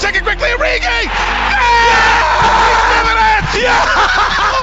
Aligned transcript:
take 0.00 0.16
it 0.16 0.22
quickly, 0.22 0.48
Origi! 0.48 0.80
Yeah! 0.80 1.60
He's 3.52 3.62
Yeah! 3.62 3.84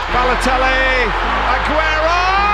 Balotelli, 0.09 1.06
Aguero! 1.53 2.46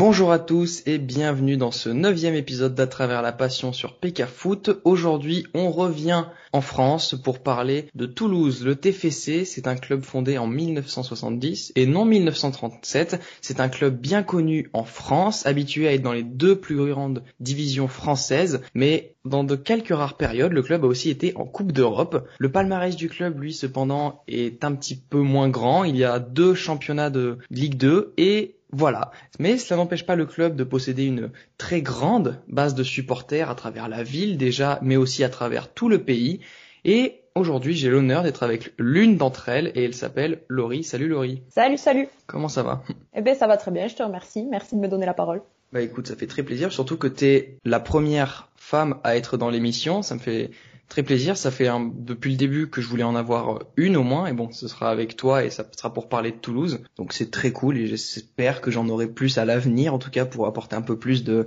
Bonjour 0.00 0.32
à 0.32 0.38
tous 0.38 0.82
et 0.86 0.96
bienvenue 0.96 1.58
dans 1.58 1.72
ce 1.72 1.90
neuvième 1.90 2.34
épisode 2.34 2.74
d'À 2.74 2.86
travers 2.86 3.20
la 3.20 3.32
passion 3.32 3.74
sur 3.74 3.98
PK 3.98 4.24
Foot. 4.24 4.80
Aujourd'hui, 4.84 5.46
on 5.52 5.70
revient 5.70 6.24
en 6.54 6.62
France 6.62 7.14
pour 7.22 7.40
parler 7.40 7.84
de 7.94 8.06
Toulouse. 8.06 8.64
Le 8.64 8.76
TFC, 8.76 9.44
c'est 9.44 9.66
un 9.66 9.76
club 9.76 10.02
fondé 10.02 10.38
en 10.38 10.46
1970 10.46 11.72
et 11.76 11.84
non 11.84 12.06
1937. 12.06 13.20
C'est 13.42 13.60
un 13.60 13.68
club 13.68 14.00
bien 14.00 14.22
connu 14.22 14.70
en 14.72 14.84
France, 14.84 15.44
habitué 15.44 15.86
à 15.86 15.92
être 15.92 16.00
dans 16.00 16.14
les 16.14 16.22
deux 16.22 16.58
plus 16.58 16.76
grandes 16.76 17.22
divisions 17.38 17.86
françaises, 17.86 18.62
mais 18.72 19.16
dans 19.26 19.44
de 19.44 19.54
quelques 19.54 19.94
rares 19.94 20.16
périodes, 20.16 20.52
le 20.52 20.62
club 20.62 20.82
a 20.82 20.88
aussi 20.88 21.10
été 21.10 21.36
en 21.36 21.44
Coupe 21.44 21.72
d'Europe. 21.72 22.26
Le 22.38 22.50
palmarès 22.50 22.96
du 22.96 23.10
club, 23.10 23.38
lui, 23.38 23.52
cependant, 23.52 24.22
est 24.28 24.64
un 24.64 24.72
petit 24.72 24.96
peu 24.96 25.18
moins 25.18 25.50
grand. 25.50 25.84
Il 25.84 25.98
y 25.98 26.04
a 26.04 26.18
deux 26.18 26.54
championnats 26.54 27.10
de 27.10 27.36
Ligue 27.50 27.76
2 27.76 28.14
et 28.16 28.56
voilà. 28.72 29.10
Mais 29.38 29.58
cela 29.58 29.76
n'empêche 29.76 30.06
pas 30.06 30.16
le 30.16 30.26
club 30.26 30.56
de 30.56 30.64
posséder 30.64 31.04
une 31.04 31.30
très 31.58 31.82
grande 31.82 32.40
base 32.48 32.74
de 32.74 32.82
supporters 32.82 33.50
à 33.50 33.54
travers 33.54 33.88
la 33.88 34.02
ville 34.02 34.36
déjà, 34.36 34.78
mais 34.82 34.96
aussi 34.96 35.24
à 35.24 35.28
travers 35.28 35.72
tout 35.72 35.88
le 35.88 36.02
pays. 36.02 36.40
Et 36.84 37.20
aujourd'hui, 37.34 37.74
j'ai 37.74 37.90
l'honneur 37.90 38.22
d'être 38.22 38.42
avec 38.42 38.72
l'une 38.78 39.16
d'entre 39.16 39.48
elles 39.48 39.72
et 39.74 39.84
elle 39.84 39.94
s'appelle 39.94 40.42
Laurie. 40.48 40.84
Salut 40.84 41.08
Laurie. 41.08 41.42
Salut, 41.48 41.78
salut. 41.78 42.08
Comment 42.26 42.48
ça 42.48 42.62
va? 42.62 42.82
Eh 43.14 43.22
ben, 43.22 43.34
ça 43.34 43.46
va 43.46 43.56
très 43.56 43.70
bien, 43.70 43.88
je 43.88 43.96
te 43.96 44.02
remercie. 44.02 44.46
Merci 44.50 44.76
de 44.76 44.80
me 44.80 44.88
donner 44.88 45.06
la 45.06 45.14
parole. 45.14 45.42
Bah 45.72 45.80
écoute, 45.80 46.08
ça 46.08 46.16
fait 46.16 46.26
très 46.26 46.42
plaisir, 46.42 46.72
surtout 46.72 46.96
que 46.96 47.06
t'es 47.06 47.58
la 47.64 47.78
première 47.78 48.48
femme 48.56 48.98
à 49.04 49.16
être 49.16 49.36
dans 49.36 49.50
l'émission. 49.50 50.02
Ça 50.02 50.16
me 50.16 50.20
fait 50.20 50.50
très 50.90 51.02
plaisir. 51.02 51.38
Ça 51.38 51.50
fait 51.50 51.68
un, 51.68 51.90
depuis 51.94 52.32
le 52.32 52.36
début 52.36 52.68
que 52.68 52.82
je 52.82 52.88
voulais 52.88 53.04
en 53.04 53.14
avoir 53.14 53.60
une 53.78 53.96
au 53.96 54.02
moins. 54.02 54.26
Et 54.26 54.34
bon, 54.34 54.52
ce 54.52 54.68
sera 54.68 54.90
avec 54.90 55.16
toi 55.16 55.42
et 55.44 55.48
ça 55.48 55.64
sera 55.74 55.94
pour 55.94 56.10
parler 56.10 56.32
de 56.32 56.36
Toulouse. 56.36 56.82
Donc 56.96 57.14
c'est 57.14 57.30
très 57.30 57.52
cool 57.52 57.78
et 57.78 57.86
j'espère 57.86 58.60
que 58.60 58.70
j'en 58.70 58.86
aurai 58.90 59.06
plus 59.06 59.38
à 59.38 59.46
l'avenir, 59.46 59.94
en 59.94 59.98
tout 59.98 60.10
cas 60.10 60.26
pour 60.26 60.46
apporter 60.46 60.76
un 60.76 60.82
peu 60.82 60.98
plus 60.98 61.24
de 61.24 61.46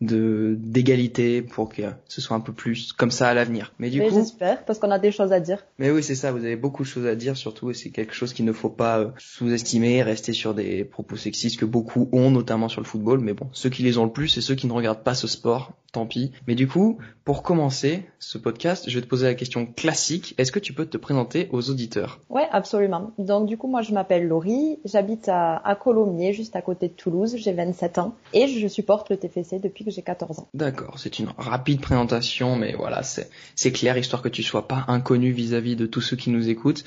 de 0.00 0.56
d'égalité 0.58 1.42
pour 1.42 1.68
que 1.68 1.82
ce 2.06 2.20
soit 2.20 2.36
un 2.36 2.40
peu 2.40 2.52
plus 2.52 2.92
comme 2.92 3.10
ça 3.10 3.28
à 3.28 3.34
l'avenir. 3.34 3.72
Mais 3.78 3.90
du 3.90 4.00
coup, 4.00 4.14
j'espère, 4.14 4.64
parce 4.64 4.78
qu'on 4.78 4.90
a 4.90 4.98
des 4.98 5.10
choses 5.10 5.32
à 5.32 5.40
dire. 5.40 5.64
mais 5.78 5.90
oui, 5.90 6.02
c'est 6.02 6.14
ça, 6.14 6.30
vous 6.30 6.44
avez 6.44 6.56
beaucoup 6.56 6.84
de 6.84 6.88
choses 6.88 7.06
à 7.06 7.14
dire 7.14 7.36
surtout 7.36 7.70
et 7.70 7.74
c'est 7.74 7.90
quelque 7.90 8.14
chose 8.14 8.32
qu'il 8.32 8.44
ne 8.44 8.52
faut 8.52 8.68
pas 8.68 9.00
euh, 9.00 9.10
sous-estimer, 9.18 10.02
rester 10.02 10.32
sur 10.32 10.54
des 10.54 10.84
propos 10.84 11.16
sexistes 11.16 11.58
que 11.58 11.64
beaucoup 11.64 12.08
ont 12.12 12.30
notamment 12.30 12.68
sur 12.68 12.80
le 12.80 12.86
football, 12.86 13.18
mais 13.20 13.32
bon, 13.32 13.48
ceux 13.52 13.70
qui 13.70 13.82
les 13.82 13.98
ont 13.98 14.04
le 14.04 14.12
plus 14.12 14.28
c'est 14.28 14.40
ceux 14.40 14.54
qui 14.54 14.66
ne 14.66 14.72
regardent 14.72 15.02
pas 15.02 15.14
ce 15.14 15.26
sport, 15.26 15.72
tant 15.92 16.06
pis. 16.06 16.30
Mais 16.46 16.54
du 16.54 16.68
coup, 16.68 16.98
pour 17.24 17.42
commencer 17.42 18.04
ce 18.20 18.38
podcast, 18.38 18.88
je 18.88 18.94
vais 18.94 19.02
te 19.02 19.08
poser 19.08 19.26
la 19.26 19.34
question 19.34 19.66
classique, 19.66 20.34
est-ce 20.38 20.52
que 20.52 20.58
tu 20.60 20.72
peux 20.72 20.86
te 20.86 20.96
présenter 20.96 21.48
aux 21.50 21.70
auditeurs? 21.70 22.20
Ouais, 22.30 22.46
absolument. 22.52 23.10
Donc 23.18 23.46
du 23.46 23.56
coup, 23.56 23.66
moi 23.66 23.82
je 23.82 23.92
m'appelle 23.92 24.28
Laurie, 24.28 24.78
j'habite 24.84 25.28
à, 25.28 25.56
à 25.56 25.74
Colomiers, 25.74 26.32
juste 26.32 26.54
à 26.54 26.62
côté 26.62 26.88
de 26.88 26.92
Toulouse, 26.92 27.34
j'ai 27.36 27.52
27 27.52 27.98
ans 27.98 28.14
et 28.32 28.46
je 28.46 28.68
supporte 28.68 29.10
le 29.10 29.16
TFC 29.16 29.58
depuis 29.58 29.87
j'ai 29.90 30.02
14 30.02 30.40
ans. 30.40 30.48
D'accord, 30.54 30.98
c'est 30.98 31.18
une 31.18 31.28
rapide 31.36 31.80
présentation, 31.80 32.56
mais 32.56 32.74
voilà, 32.74 33.02
c'est 33.02 33.30
c'est 33.54 33.72
clair, 33.72 33.96
histoire 33.96 34.22
que 34.22 34.28
tu 34.28 34.42
sois 34.42 34.68
pas 34.68 34.84
inconnu 34.88 35.30
vis-à-vis 35.30 35.76
de 35.76 35.86
tous 35.86 36.00
ceux 36.00 36.16
qui 36.16 36.30
nous 36.30 36.48
écoutent. 36.48 36.84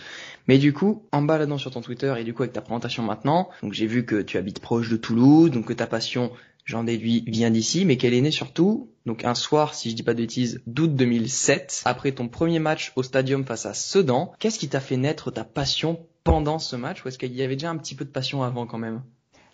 Mais 0.47 0.57
du 0.57 0.73
coup, 0.73 1.03
en 1.11 1.21
baladant 1.21 1.57
sur 1.57 1.71
ton 1.71 1.81
Twitter 1.81 2.13
et 2.17 2.23
du 2.23 2.33
coup 2.33 2.43
avec 2.43 2.53
ta 2.53 2.61
présentation 2.61 3.03
maintenant, 3.03 3.49
donc 3.61 3.73
j'ai 3.73 3.87
vu 3.87 4.05
que 4.05 4.21
tu 4.21 4.37
habites 4.37 4.59
proche 4.59 4.89
de 4.89 4.97
Toulouse, 4.97 5.51
donc 5.51 5.65
que 5.65 5.73
ta 5.73 5.87
passion, 5.87 6.31
j'en 6.65 6.83
déduis, 6.83 7.23
vient 7.27 7.51
d'ici, 7.51 7.85
mais 7.85 7.97
qu'elle 7.97 8.13
est 8.13 8.21
née 8.21 8.31
surtout, 8.31 8.89
donc 9.05 9.25
un 9.25 9.35
soir, 9.35 9.73
si 9.73 9.89
je 9.89 9.95
dis 9.95 10.03
pas 10.03 10.13
de 10.13 10.21
bêtises, 10.21 10.61
d'août 10.67 10.95
2007, 10.95 11.83
après 11.85 12.11
ton 12.11 12.27
premier 12.27 12.59
match 12.59 12.91
au 12.95 13.03
stadium 13.03 13.45
face 13.45 13.65
à 13.65 13.73
Sedan. 13.73 14.33
Qu'est-ce 14.39 14.59
qui 14.59 14.69
t'a 14.69 14.79
fait 14.79 14.97
naître 14.97 15.31
ta 15.31 15.43
passion 15.43 16.05
pendant 16.23 16.59
ce 16.59 16.75
match, 16.75 17.03
ou 17.03 17.07
est-ce 17.07 17.17
qu'il 17.17 17.33
y 17.33 17.41
avait 17.41 17.55
déjà 17.55 17.69
un 17.69 17.77
petit 17.77 17.95
peu 17.95 18.05
de 18.05 18.11
passion 18.11 18.43
avant 18.43 18.67
quand 18.67 18.77
même? 18.77 19.01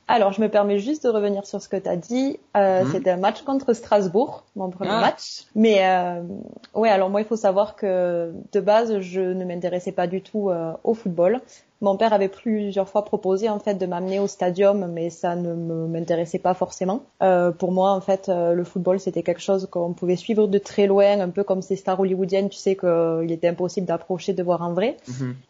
Alors, 0.10 0.32
je 0.32 0.40
me 0.42 0.48
permets 0.48 0.80
juste 0.80 1.04
de 1.04 1.10
revenir 1.10 1.46
sur 1.46 1.62
ce 1.62 1.68
que 1.68 1.76
tu 1.76 1.90
as 1.90 1.98
dit. 1.98 2.40
Euh, 2.56 2.84
Mhm. 2.84 2.92
C'était 2.94 3.10
un 3.12 3.18
match 3.18 3.42
contre 3.42 3.74
Strasbourg, 3.74 4.44
mon 4.56 4.70
premier 4.70 4.92
Ah. 4.94 5.02
match. 5.02 5.44
Mais 5.54 5.80
euh, 5.86 6.22
ouais, 6.76 6.90
alors 6.90 7.10
moi, 7.10 7.20
il 7.22 7.28
faut 7.28 7.36
savoir 7.36 7.76
que 7.76 8.32
de 8.54 8.60
base, 8.62 9.00
je 9.02 9.20
ne 9.20 9.44
m'intéressais 9.44 9.92
pas 9.92 10.08
du 10.08 10.22
tout 10.22 10.50
euh, 10.50 10.72
au 10.86 10.94
football. 10.94 11.42
Mon 11.80 11.96
père 11.96 12.12
avait 12.12 12.28
plusieurs 12.28 12.90
fois 12.90 13.06
proposé 13.06 13.50
en 13.50 13.60
fait 13.60 13.76
de 13.76 13.86
m'amener 13.86 14.20
au 14.20 14.26
stadium, 14.26 14.88
mais 14.92 15.12
ça 15.12 15.36
ne 15.36 15.54
m'intéressait 15.54 16.40
pas 16.40 16.56
forcément. 16.56 17.04
Euh, 17.22 17.52
pour 17.52 17.72
moi, 17.72 17.92
en 17.92 18.02
fait, 18.02 18.30
euh, 18.30 18.54
le 18.54 18.64
football 18.64 19.00
c'était 19.00 19.22
quelque 19.22 19.42
chose 19.42 19.68
qu'on 19.70 19.94
pouvait 19.94 20.16
suivre 20.16 20.48
de 20.48 20.58
très 20.58 20.88
loin, 20.88 21.20
un 21.20 21.30
peu 21.30 21.44
comme 21.44 21.62
ces 21.62 21.76
stars 21.76 22.00
hollywoodiennes. 22.00 22.50
Tu 22.50 22.58
sais 22.58 22.76
qu'il 22.76 23.32
était 23.32 23.48
impossible 23.48 23.86
d'approcher, 23.86 24.34
de 24.34 24.42
voir 24.42 24.64
en 24.64 24.74
vrai. 24.74 24.98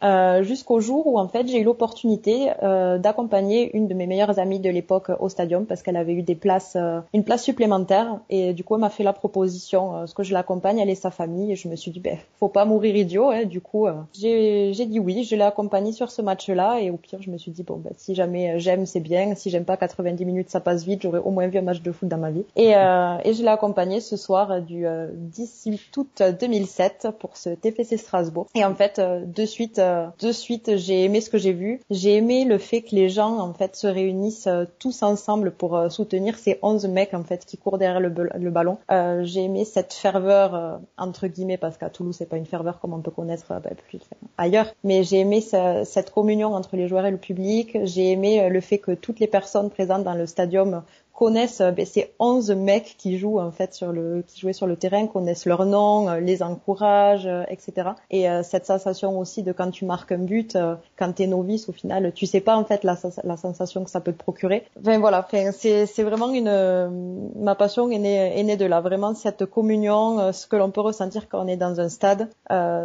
Euh, 0.02 0.42
jusqu'au 0.42 0.80
jour 0.80 1.06
où 1.06 1.18
en 1.18 1.28
fait 1.28 1.48
j'ai 1.48 1.60
eu 1.60 1.64
l'opportunité 1.64 2.50
d'accompagner 2.60 3.74
une 3.76 3.88
de 3.88 3.94
mes 3.94 4.06
meilleures 4.06 4.38
amies 4.38 4.60
de 4.60 4.70
l'époque 4.70 5.10
au 5.20 5.28
stadium 5.28 5.64
parce 5.64 5.82
qu'elle 5.82 5.96
avait 5.96 6.12
eu 6.12 6.22
des 6.22 6.34
places, 6.34 6.76
une 7.12 7.24
place 7.24 7.42
supplémentaire 7.42 8.18
et 8.28 8.52
du 8.52 8.64
coup 8.64 8.74
elle 8.74 8.80
m'a 8.80 8.90
fait 8.90 9.02
la 9.02 9.12
proposition, 9.12 10.06
ce 10.06 10.14
que 10.14 10.22
je 10.22 10.32
l'accompagne, 10.32 10.78
elle 10.78 10.90
et 10.90 10.94
sa 10.94 11.10
famille 11.10 11.52
et 11.52 11.56
je 11.56 11.68
me 11.68 11.76
suis 11.76 11.90
dit 11.90 12.00
ben 12.00 12.18
faut 12.38 12.48
pas 12.48 12.64
mourir 12.64 12.96
idiot, 12.96 13.30
hein, 13.30 13.44
du 13.44 13.60
coup 13.60 13.86
j'ai 14.12 14.72
j'ai 14.72 14.86
dit 14.86 14.98
oui, 14.98 15.24
je 15.24 15.36
l'ai 15.36 15.42
accompagnée 15.42 15.92
sur 15.92 16.10
ce 16.18 16.22
match-là 16.22 16.80
et 16.80 16.90
au 16.90 16.96
pire 16.96 17.22
je 17.22 17.30
me 17.30 17.38
suis 17.38 17.50
dit 17.52 17.62
bon 17.62 17.76
ben 17.76 17.92
si 17.96 18.14
jamais 18.14 18.52
euh, 18.52 18.58
j'aime 18.58 18.86
c'est 18.86 19.00
bien, 19.00 19.34
si 19.36 19.50
j'aime 19.50 19.64
pas 19.64 19.76
90 19.76 20.24
minutes 20.24 20.50
ça 20.50 20.60
passe 20.60 20.84
vite, 20.84 21.02
j'aurais 21.02 21.20
au 21.20 21.30
moins 21.30 21.46
vu 21.48 21.58
un 21.58 21.62
match 21.62 21.80
de 21.82 21.92
foot 21.92 22.08
dans 22.08 22.18
ma 22.18 22.30
vie. 22.30 22.44
Et 22.56 22.74
euh, 22.76 23.16
et 23.24 23.34
je 23.34 23.42
l'ai 23.42 23.48
accompagnée 23.48 24.00
ce 24.00 24.16
soir 24.16 24.50
euh, 24.50 24.60
du 24.60 24.86
euh, 24.86 25.08
18 25.14 25.96
août 25.96 26.22
2007 26.40 27.08
pour 27.18 27.36
ce 27.36 27.50
TFC 27.50 27.96
Strasbourg. 27.96 28.46
Et 28.54 28.64
en 28.64 28.74
fait 28.74 29.00
de 29.00 29.44
suite 29.46 29.80
de 29.80 30.32
suite 30.32 30.76
j'ai 30.76 31.04
aimé 31.04 31.20
ce 31.20 31.30
que 31.30 31.38
j'ai 31.38 31.52
vu. 31.52 31.80
J'ai 31.90 32.16
aimé 32.16 32.44
le 32.44 32.58
fait 32.58 32.82
que 32.82 32.94
les 32.94 33.08
gens 33.08 33.38
en 33.38 33.52
fait 33.54 33.76
se 33.76 33.86
réunissent 33.86 34.48
tous 34.78 35.02
ensemble 35.02 35.52
pour 35.52 35.90
soutenir 35.90 36.36
ces 36.38 36.58
11 36.62 36.86
mecs 36.88 37.14
en 37.14 37.22
fait 37.22 37.44
qui 37.44 37.56
courent 37.56 37.78
derrière 37.78 38.00
le, 38.00 38.08
le 38.34 38.50
ballon. 38.50 38.78
Euh, 38.90 39.22
j'ai 39.24 39.42
aimé 39.44 39.64
cette 39.64 39.92
ferveur 39.92 40.80
entre 40.96 41.26
guillemets 41.28 41.56
parce 41.58 41.76
qu'à 41.76 41.90
Toulouse 41.90 42.16
c'est 42.18 42.28
pas 42.28 42.36
une 42.36 42.46
ferveur 42.46 42.80
comme 42.80 42.92
on 42.94 43.00
peut 43.00 43.10
connaître 43.10 43.46
bah, 43.48 43.70
plus 43.88 44.00
ailleurs. 44.36 44.66
Mais 44.84 45.02
j'ai 45.04 45.18
aimé 45.20 45.40
ce- 45.40 45.82
cette 45.84 46.07
communion 46.10 46.54
entre 46.54 46.76
les 46.76 46.88
joueurs 46.88 47.06
et 47.06 47.10
le 47.10 47.18
public. 47.18 47.78
J'ai 47.84 48.12
aimé 48.12 48.40
euh, 48.40 48.48
le 48.48 48.60
fait 48.60 48.78
que 48.78 48.92
toutes 48.92 49.20
les 49.20 49.26
personnes 49.26 49.70
présentes 49.70 50.04
dans 50.04 50.14
le 50.14 50.26
stadium 50.26 50.82
connaissent 51.14 51.60
euh, 51.60 51.72
ben, 51.72 51.84
ces 51.84 52.12
11 52.18 52.50
mecs 52.52 52.94
qui 52.98 53.18
jouent 53.18 53.40
en 53.40 53.50
fait 53.50 53.74
sur 53.74 53.92
le 53.92 54.22
qui 54.26 54.40
jouaient 54.40 54.52
sur 54.52 54.66
le 54.66 54.76
terrain 54.76 55.06
connaissent 55.06 55.46
leur 55.46 55.66
nom 55.66 56.08
euh, 56.08 56.20
les 56.20 56.42
encouragent 56.42 57.28
etc 57.48 57.90
et 58.10 58.28
euh, 58.30 58.42
cette 58.42 58.66
sensation 58.66 59.18
aussi 59.18 59.42
de 59.42 59.52
quand 59.52 59.70
tu 59.70 59.84
marques 59.84 60.12
un 60.12 60.18
but 60.18 60.56
euh, 60.56 60.76
quand 60.96 61.12
t'es 61.12 61.26
novice 61.26 61.68
au 61.68 61.72
final 61.72 62.12
tu 62.14 62.26
sais 62.26 62.40
pas 62.40 62.56
en 62.56 62.64
fait 62.64 62.84
la, 62.84 62.96
la 63.24 63.36
sensation 63.36 63.84
que 63.84 63.90
ça 63.90 64.00
peut 64.00 64.12
te 64.12 64.18
procurer. 64.18 64.64
Enfin 64.80 64.98
voilà 64.98 65.24
enfin, 65.26 65.50
c'est 65.52 65.86
c'est 65.86 66.04
vraiment 66.04 66.30
une 66.30 67.32
ma 67.36 67.54
passion 67.54 67.90
est 67.90 67.98
née 67.98 68.38
est 68.38 68.42
née 68.44 68.56
de 68.56 68.64
là. 68.64 68.80
Vraiment 68.80 69.14
cette 69.14 69.44
communion 69.46 70.32
ce 70.32 70.46
que 70.46 70.56
l'on 70.56 70.70
peut 70.70 70.80
ressentir 70.80 71.28
quand 71.28 71.44
on 71.44 71.48
est 71.48 71.56
dans 71.56 71.80
un 71.80 71.88
stade 71.88 72.28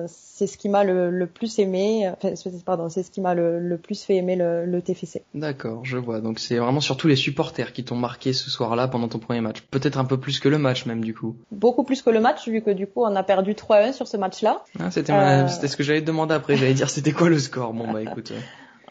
c'est 0.08 0.48
ce 0.48 0.58
qui 0.58 0.70
m'a 0.70 0.84
le, 0.84 1.12
le 1.12 1.28
plus 1.28 1.60
aimé 1.60 2.12
enfin, 2.12 2.34
pardon 2.66 2.90
c'est 2.90 3.04
ce 3.04 3.12
qui 3.12 3.22
m'a 3.22 3.34
le, 3.34 3.60
le 3.60 3.78
plus 3.78 4.04
fait 4.04 4.16
aimer 4.16 4.36
le, 4.36 4.66
le 4.66 4.82
TFC 4.82 5.24
D'accord, 5.34 5.84
je 5.84 5.98
vois. 5.98 6.22
Donc 6.22 6.40
c'est 6.40 6.58
vraiment 6.58 6.82
surtout 6.82 7.08
les 7.08 7.16
supporters 7.16 7.74
qui 7.74 7.84
t'ont 7.84 7.96
marqué 7.96 8.23
ce 8.32 8.50
soir-là 8.50 8.88
pendant 8.88 9.10
ton 9.10 9.20
premier 9.20 9.42
match. 9.42 9.62
Peut-être 9.72 9.98
un 9.98 10.06
peu 10.06 10.18
plus 10.18 10.40
que 10.40 10.48
le 10.48 10.58
match 10.58 10.86
même 10.86 11.04
du 11.04 11.14
coup. 11.14 11.36
beaucoup 11.52 11.84
plus 11.84 12.02
que 12.02 12.10
le 12.12 12.22
match 12.22 12.48
vu 12.48 12.62
que 12.62 12.72
du 12.72 12.88
coup 12.88 13.04
on 13.04 13.16
a 13.16 13.24
perdu 13.24 13.54
3-1 13.56 13.92
sur 13.92 14.08
ce 14.08 14.16
match-là 14.16 14.64
Ah, 14.80 14.90
c'était 14.92 15.12
Euh. 15.12 15.48
c'était 15.50 15.68
ce 15.68 15.76
que 15.76 15.84
j'allais 15.84 16.02
te 16.02 16.06
demander 16.08 16.36
après. 16.36 16.56
J'allais 16.56 16.74
dire 16.76 16.90
c'était 16.90 17.12
quoi 17.12 17.28
le 17.28 17.40
score? 17.40 17.74
Bon 17.74 17.92
bah 17.92 18.02
écoute. 18.10 18.32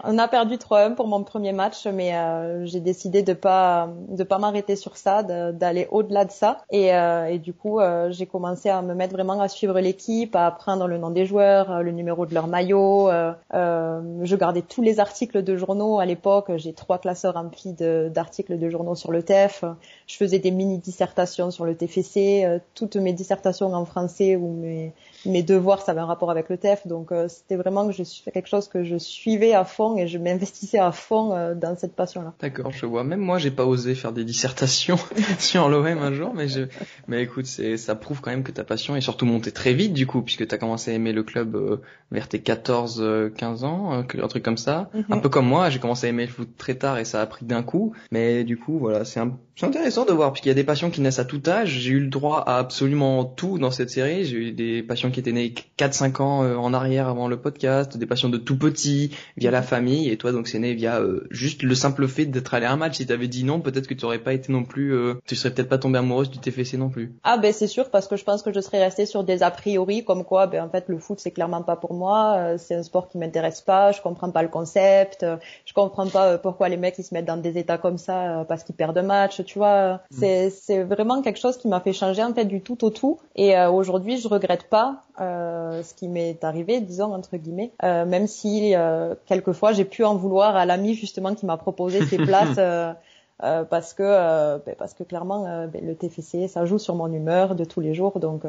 On 0.05 0.19
a 0.19 0.27
perdu 0.27 0.57
3-1 0.57 0.95
pour 0.97 1.07
mon 1.07 1.23
premier 1.23 1.53
match, 1.53 1.87
mais 1.87 2.15
euh, 2.17 2.67
j'ai 2.67 2.81
décidé 2.81 3.23
de 3.23 3.35
pas 3.35 3.89
de 4.09 4.25
pas 4.25 4.39
m'arrêter 4.39 4.75
sur 4.75 4.97
ça, 4.97 5.23
d'aller 5.23 5.87
au-delà 5.93 6.25
de 6.25 6.33
ça. 6.33 6.59
Et, 6.71 6.93
euh, 6.93 7.27
et 7.27 7.39
du 7.39 7.53
coup, 7.53 7.79
euh, 7.79 8.11
j'ai 8.11 8.27
commencé 8.27 8.69
à 8.69 8.83
me 8.83 8.95
mettre 8.95 9.13
vraiment 9.13 9.41
à 9.41 9.47
suivre 9.49 9.79
l'équipe, 9.79 10.35
à 10.35 10.47
apprendre 10.47 10.89
le 10.89 10.99
nom 10.99 11.11
des 11.11 11.25
joueurs, 11.25 11.71
euh, 11.71 11.83
le 11.83 11.93
numéro 11.93 12.27
de 12.27 12.35
leur 12.35 12.49
maillot. 12.49 13.11
euh, 13.11 13.33
euh, 13.55 14.01
je 14.23 14.37
gardais 14.37 14.63
tous 14.63 14.83
les 14.83 14.99
articles 14.99 15.43
de 15.43 15.57
journaux 15.57 16.01
à 16.01 16.07
l'époque. 16.07 16.51
J'ai 16.57 16.73
trois 16.73 16.99
classeurs 16.99 17.35
remplis 17.35 17.75
d'articles 17.75 18.59
de, 18.59 18.69
journaux 18.71 18.97
sur 18.97 19.13
le 19.13 19.23
TEF. 19.23 19.65
Je 20.07 20.17
faisais 20.17 20.39
des 20.41 20.51
mini 20.51 20.79
dissertations 20.79 21.51
sur 21.51 21.65
le 21.65 21.77
TFC, 21.77 22.61
toutes 22.75 22.97
mes 22.97 23.13
dissertations 23.13 23.73
en 23.73 23.85
français 23.85 24.37
ou 24.37 24.53
mes 24.53 24.93
mes 25.27 25.43
devoirs, 25.43 25.83
ça 25.83 25.93
avait 25.93 26.01
un 26.01 26.07
rapport 26.07 26.31
avec 26.31 26.49
le 26.49 26.57
TEF. 26.57 26.87
Donc 26.87 27.13
euh, 27.13 27.29
c'était 27.29 27.57
vraiment 27.57 27.87
que 27.87 27.93
je 27.93 28.03
suis 28.03 28.23
quelque 28.31 28.49
chose 28.49 28.69
que 28.69 28.85
je 28.85 28.97
suivais 28.97 29.53
à 29.53 29.65
fond 29.65 29.97
et 29.97 30.07
je 30.07 30.19
m'investissais 30.19 30.79
à 30.79 30.93
fond 30.93 31.35
euh, 31.35 31.55
dans 31.55 31.77
cette 31.77 31.95
passion-là. 31.95 32.35
D'accord, 32.41 32.73
je 32.73 32.87
vois. 32.87 33.05
Même 33.05 33.21
moi, 33.21 33.39
j'ai 33.39 33.51
pas 33.51 33.65
osé 33.65 33.95
faire 33.95 34.13
des 34.13 34.25
dissertations 34.25 34.99
sur 35.39 35.69
l'OM 35.69 35.87
un 35.87 36.13
jour, 36.13 36.33
mais 36.35 36.49
je, 36.49 36.63
mais 37.09 37.23
écoute, 37.23 37.47
c'est, 37.47 37.77
ça 37.77 37.95
prouve 37.95 38.21
quand 38.21 38.31
même 38.31 38.43
que 38.43 38.53
ta 38.53 38.65
passion 38.65 38.97
est 38.97 39.01
surtout 39.01 39.27
montée 39.27 39.53
très 39.53 39.75
vite 39.75 39.93
du 39.93 40.07
coup, 40.07 40.23
puisque 40.23 40.47
tu 40.47 40.55
as 40.55 40.59
commencé 40.59 40.91
à 40.91 40.95
aimer 40.95 41.13
le 41.13 41.23
club 41.23 41.55
euh, 41.57 41.81
vers 42.11 42.29
tes 42.29 42.41
14, 42.41 43.33
15 43.37 43.65
ans, 43.65 43.93
un 43.93 44.29
truc 44.29 44.43
comme 44.43 44.59
ça. 44.59 44.91
Mhm. 44.95 45.05
Un 45.11 45.19
peu 45.19 45.29
comme 45.29 45.47
moi, 45.47 45.71
j'ai 45.71 45.79
commencé 45.79 46.07
à 46.07 46.11
aimer 46.11 46.27
le 46.27 46.33
foot 46.33 46.49
très 46.57 46.75
tard 46.75 46.99
et 46.99 47.05
ça 47.05 47.21
a 47.21 47.27
pris 47.27 47.45
d'un 47.45 47.63
coup. 47.63 47.93
Mais 48.11 48.45
du 48.45 48.57
coup, 48.59 48.79
voilà, 48.79 49.05
c'est 49.05 49.21
un, 49.21 49.37
c'est 49.55 49.67
intéressant 49.67 50.05
de 50.05 50.13
voir, 50.13 50.33
puisqu'il 50.33 50.49
y 50.49 50.53
a 50.53 50.55
des 50.55 50.65
passions 50.65 50.91
qui 50.91 51.01
naissent 51.01 51.19
à 51.19 51.25
tout 51.25 51.43
âge. 51.47 51.69
J'ai 51.69 51.91
eu 51.91 52.01
le 52.01 52.09
droit 52.09 52.43
à 52.47 52.59
absolument 52.59 53.25
tout 53.25 53.59
dans 53.59 53.71
cette 53.71 53.91
série. 53.91 54.25
J'ai 54.25 54.37
eu 54.37 54.53
des 54.53 54.83
passions 54.83 55.11
qui 55.13 55.21
étaient 55.21 55.33
nées 55.33 55.55
4-5 55.79 56.23
ans 56.23 56.45
euh, 56.45 56.57
en 56.57 56.75
arrière 56.75 57.09
avant 57.09 57.29
le 57.29 57.37
podcast, 57.37 57.97
des 57.97 58.07
passions 58.07 58.29
de 58.29 58.39
tout 58.39 58.59
petit 58.59 59.15
via 59.37 59.51
la 59.51 59.63
famille, 59.63 60.11
et 60.11 60.17
toi 60.17 60.33
donc 60.33 60.49
c'est 60.49 60.59
né 60.59 60.75
via 60.75 61.01
euh, 61.01 61.27
juste 61.31 61.63
le 61.63 61.75
simple 61.75 62.09
fait 62.09 62.27
d'être 62.27 62.55
allé 62.55 62.67
à 62.67 62.73
un 62.73 62.77
match. 62.77 62.97
Si 62.97 63.07
t'avais 63.07 63.29
dit 63.29 63.45
non, 63.45 63.61
peut-être 63.61 63.87
que 63.87 63.95
tu 63.95 64.05
aurais 64.05 64.19
pas 64.19 64.33
été 64.33 64.53
non 64.53 64.65
plus, 64.65 64.95
euh, 64.95 65.15
tu 65.27 65.37
serais 65.37 65.53
peut-être 65.53 65.69
pas 65.69 65.79
tombée 65.79 65.99
amoureuse 65.99 66.31
du 66.31 66.39
TFC 66.39 66.77
non 66.77 66.89
plus. 66.89 67.15
Ah 67.25 67.39
ben 67.39 67.53
c'est 67.53 67.67
sûr 67.67 67.91
parce 67.91 68.09
que 68.09 68.17
je 68.17 68.25
pense 68.25 68.43
que 68.43 68.53
je 68.53 68.61
serais 68.61 68.83
restée 68.83 69.07
sur 69.07 69.25
des 69.25 69.43
a 69.43 69.51
priori 69.51 70.05
comme 70.05 70.25
quoi 70.25 70.47
ben 70.47 70.65
en 70.65 70.69
fait 70.69 70.85
le 70.89 70.99
foot 70.99 71.21
c'est 71.21 71.31
clairement 71.31 71.63
pas 71.63 71.77
pour 71.77 71.95
moi, 71.95 72.57
c'est 72.59 72.75
un 72.75 72.83
sport 72.83 73.09
qui 73.09 73.19
m'intéresse 73.19 73.61
pas, 73.61 73.93
je 73.93 74.01
comprends 74.01 74.31
pas 74.31 74.43
le 74.43 74.49
concept, 74.49 75.25
je 75.65 75.73
comprends 75.73 76.09
pas 76.09 76.39
pourquoi 76.39 76.69
les 76.69 76.77
mecs 76.77 76.99
ils 76.99 77.05
se 77.05 77.15
mettent 77.15 77.27
dans 77.27 77.37
des 77.37 77.59
états 77.59 77.79
comme 77.79 77.99
ça 77.99 78.45
parce 78.49 78.65
qu'ils 78.65 78.75
perdent 78.75 78.99
un 78.99 79.03
match, 79.03 79.45
tu 79.45 79.59
vois. 79.59 79.95
Mm. 79.95 79.99
C'est 80.19 80.51
c'est 80.51 80.83
vraiment 80.83 81.23
quelque 81.23 81.39
chose 81.39 81.57
qui 81.57 81.69
m'a 81.69 81.81
fait 81.81 81.93
changer 81.93 82.23
en 82.23 82.35
fait 82.35 82.45
du 82.45 82.61
tout 82.61 82.85
au 82.85 82.91
tout 82.91 83.19
et 83.37 83.59
aujourd'hui 83.67 84.19
je 84.19 84.29
regrette 84.29 84.65
pas 84.65 85.02
euh, 85.21 85.83
ce 85.83 85.93
qui 85.95 86.09
m'est 86.09 86.43
arrivé, 86.43 86.81
disons 86.81 87.13
entre 87.15 87.37
guillemets, 87.37 87.73
euh, 87.83 88.07
même 88.07 88.27
si 88.27 88.75
euh, 88.75 89.15
quelquefois 89.27 89.73
j'ai 89.73 89.85
pu 89.85 90.05
en 90.05 90.15
vouloir 90.15 90.57
à 90.57 90.65
l'ami 90.65 90.95
justement 90.95 91.35
qui 91.35 91.45
m'a 91.45 91.59
proposé 91.59 92.07
ces 92.07 92.17
places 92.27 92.59
euh, 93.43 93.65
parce 93.65 93.93
que 93.93 94.05
euh, 94.05 94.59
ben, 94.65 94.77
parce 94.79 94.95
que 94.95 95.03
clairement 95.03 95.47
euh, 95.47 95.67
ben, 95.67 95.85
le 95.85 95.97
TFC 95.97 96.47
ça 96.47 96.65
joue 96.65 96.79
sur 96.79 96.95
mon 96.95 97.13
humeur 97.13 97.57
de 97.57 97.65
tous 97.65 97.81
les 97.81 97.93
jours 97.93 98.21
donc 98.21 98.43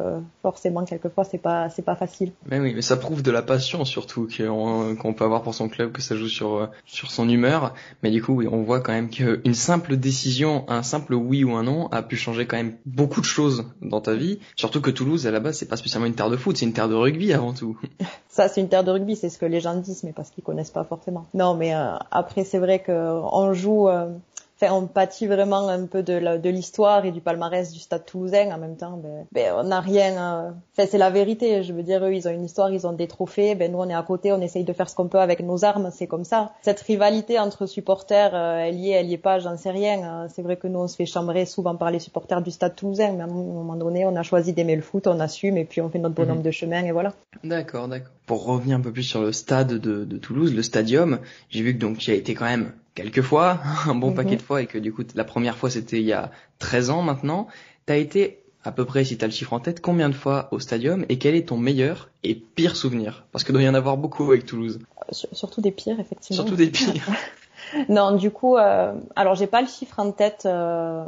forcément 0.43 0.85
quelquefois 0.85 1.23
c'est 1.23 1.39
pas 1.39 1.69
c'est 1.69 1.81
pas 1.81 1.95
facile. 1.95 2.31
Mais 2.49 2.59
oui, 2.59 2.73
mais 2.75 2.81
ça 2.81 2.97
prouve 2.97 3.23
de 3.23 3.31
la 3.31 3.41
passion 3.41 3.85
surtout 3.85 4.27
qu'on 4.27 5.13
peut 5.13 5.25
avoir 5.25 5.41
pour 5.41 5.55
son 5.55 5.67
club 5.67 5.91
que 5.91 6.01
ça 6.01 6.15
joue 6.15 6.27
sur 6.27 6.69
sur 6.85 7.11
son 7.11 7.27
humeur. 7.27 7.73
Mais 8.03 8.11
du 8.11 8.21
coup, 8.21 8.33
oui, 8.33 8.47
on 8.51 8.63
voit 8.63 8.81
quand 8.81 8.93
même 8.93 9.09
qu'une 9.09 9.53
simple 9.53 9.97
décision, 9.97 10.65
un 10.67 10.83
simple 10.83 11.13
oui 11.15 11.43
ou 11.43 11.55
un 11.55 11.63
non 11.63 11.87
a 11.87 12.03
pu 12.03 12.15
changer 12.15 12.45
quand 12.45 12.57
même 12.57 12.75
beaucoup 12.85 13.21
de 13.21 13.25
choses 13.25 13.65
dans 13.81 14.01
ta 14.01 14.13
vie. 14.13 14.39
Surtout 14.55 14.81
que 14.81 14.91
Toulouse 14.91 15.25
à 15.25 15.31
la 15.31 15.39
base 15.39 15.57
c'est 15.57 15.67
pas 15.67 15.77
spécialement 15.77 16.07
une 16.07 16.15
terre 16.15 16.29
de 16.29 16.37
foot, 16.37 16.57
c'est 16.57 16.65
une 16.65 16.73
terre 16.73 16.89
de 16.89 16.95
rugby 16.95 17.33
avant 17.33 17.53
tout. 17.53 17.79
ça 18.29 18.47
c'est 18.47 18.61
une 18.61 18.69
terre 18.69 18.83
de 18.83 18.91
rugby, 18.91 19.15
c'est 19.15 19.29
ce 19.29 19.39
que 19.39 19.45
les 19.45 19.59
gens 19.59 19.75
disent, 19.75 20.03
mais 20.03 20.13
parce 20.13 20.29
qu'ils 20.29 20.43
connaissent 20.43 20.71
pas 20.71 20.83
forcément. 20.83 21.25
Non, 21.33 21.55
mais 21.55 21.73
après 22.11 22.43
c'est 22.43 22.59
vrai 22.59 22.83
qu'on 22.83 23.53
joue 23.53 23.89
on 24.71 24.88
pâtit 24.88 25.27
vraiment 25.27 25.68
un 25.68 25.86
peu 25.86 26.04
de 26.04 26.50
l'histoire 26.50 27.06
et 27.06 27.12
du 27.12 27.21
palmarès 27.21 27.71
du 27.71 27.80
Stade 27.80 28.06
Toulousain. 28.06 28.51
En 28.51 28.57
même 28.57 28.77
temps, 28.77 28.98
ben, 28.98 29.25
ben 29.31 29.54
on 29.57 29.63
n'a 29.63 29.80
rien. 29.80 30.54
Enfin, 30.77 30.88
c'est 30.89 30.98
la 30.98 31.10
vérité. 31.10 31.63
Je 31.63 31.74
veux 31.74 31.83
dire, 31.83 32.04
eux, 32.04 32.13
ils 32.13 32.27
ont 32.27 32.31
une 32.31 32.45
histoire, 32.45 32.71
ils 32.71 32.86
ont 32.88 32.94
des 32.94 33.07
trophées. 33.07 33.56
Ben 33.56 33.71
nous, 33.71 33.80
on 33.80 33.89
est 33.89 33.95
à 33.95 34.04
côté, 34.04 34.31
on 34.31 34.42
essaye 34.42 34.63
de 34.63 34.74
faire 34.74 34.89
ce 34.89 34.95
qu'on 34.95 35.07
peut 35.07 35.19
avec 35.19 35.42
nos 35.42 35.63
armes. 35.65 35.89
C'est 35.92 36.07
comme 36.07 36.24
ça. 36.24 36.54
Cette 36.62 36.81
rivalité 36.81 37.39
entre 37.39 37.65
supporters, 37.65 38.31
euh, 38.33 38.57
elle 38.57 38.75
y 38.75 38.92
est, 38.92 38.94
elle 38.94 39.07
y 39.07 39.13
est 39.13 39.18
pas. 39.18 39.39
J'en 39.39 39.57
sais 39.57 39.71
rien. 39.71 40.24
Euh, 40.24 40.27
c'est 40.33 40.42
vrai 40.42 40.57
que 40.57 40.68
nous, 40.68 40.80
on 40.80 40.88
se 40.88 40.95
fait 40.95 41.06
chambrer 41.06 41.45
souvent 41.45 41.75
par 41.75 41.92
les 41.92 42.00
supporters 42.00 42.42
du 42.42 42.51
Stade 42.51 42.75
Toulousain, 42.75 43.13
mais 43.13 43.21
à 43.21 43.25
un 43.25 43.27
moment 43.27 43.75
donné, 43.75 44.06
on 44.06 44.15
a 44.15 44.24
choisi 44.24 44.54
d'aimer 44.54 44.75
le 44.75 44.81
foot, 44.81 45.07
on 45.07 45.19
assume 45.19 45.57
et 45.57 45.65
puis 45.65 45.81
on 45.81 45.89
fait 45.89 46.00
notre 46.00 46.15
bonhomme 46.15 46.38
mhm. 46.38 46.44
de 46.44 46.51
chemin 46.51 46.83
et 46.83 46.92
voilà. 46.92 47.13
D'accord, 47.44 47.88
d'accord. 47.88 48.12
Pour 48.25 48.45
revenir 48.45 48.77
un 48.77 48.81
peu 48.81 48.92
plus 48.92 49.04
sur 49.04 49.21
le 49.21 49.31
stade 49.31 49.74
de, 49.74 50.06
de 50.06 50.18
Toulouse, 50.18 50.54
le 50.54 50.63
Stadium, 50.63 51.19
j'ai 51.50 51.62
vu 51.62 51.74
que 51.74 51.80
donc 51.80 51.98
tu 51.98 52.12
as 52.12 52.15
été 52.15 52.33
quand 52.33 52.45
même 52.45 52.71
quelques 52.95 53.21
fois, 53.21 53.59
un 53.87 53.95
bon 53.95 54.13
paquet 54.13 54.31
mhm. 54.31 54.37
de 54.37 54.41
fois, 54.41 54.61
et 54.61 54.67
que 54.67 54.77
du 54.77 54.93
coup 54.93 55.03
la 55.15 55.23
première 55.23 55.57
fois 55.57 55.69
c'était 55.69 55.99
il 55.99 56.05
y 56.05 56.13
a 56.13 56.31
13 56.59 56.89
ans 56.89 57.01
maintenant. 57.01 57.47
T'as 57.85 57.97
été 57.97 58.43
à 58.63 58.71
peu 58.71 58.85
près, 58.85 59.03
si 59.03 59.17
t'as 59.17 59.25
le 59.25 59.33
chiffre 59.33 59.53
en 59.53 59.59
tête, 59.59 59.81
combien 59.81 60.09
de 60.09 60.15
fois 60.15 60.47
au 60.51 60.59
stadium 60.59 61.05
et 61.09 61.17
quel 61.17 61.35
est 61.35 61.49
ton 61.49 61.57
meilleur 61.57 62.09
et 62.23 62.35
pire 62.35 62.75
souvenir? 62.75 63.25
Parce 63.31 63.43
que 63.43 63.51
doit 63.51 63.61
y 63.61 63.67
en 63.67 63.73
avoir 63.73 63.97
beaucoup 63.97 64.31
avec 64.31 64.45
Toulouse. 64.45 64.79
Surtout 65.11 65.59
des 65.59 65.71
pires, 65.71 65.99
effectivement. 65.99 66.43
Surtout 66.43 66.55
des 66.55 66.67
pires. 66.67 67.05
non, 67.89 68.11
du 68.15 68.31
coup, 68.31 68.57
euh, 68.57 68.93
alors 69.15 69.35
j'ai 69.35 69.47
pas 69.47 69.61
le 69.61 69.67
chiffre 69.67 69.99
en 69.99 70.11
tête. 70.11 70.43
Euh, 70.45 71.03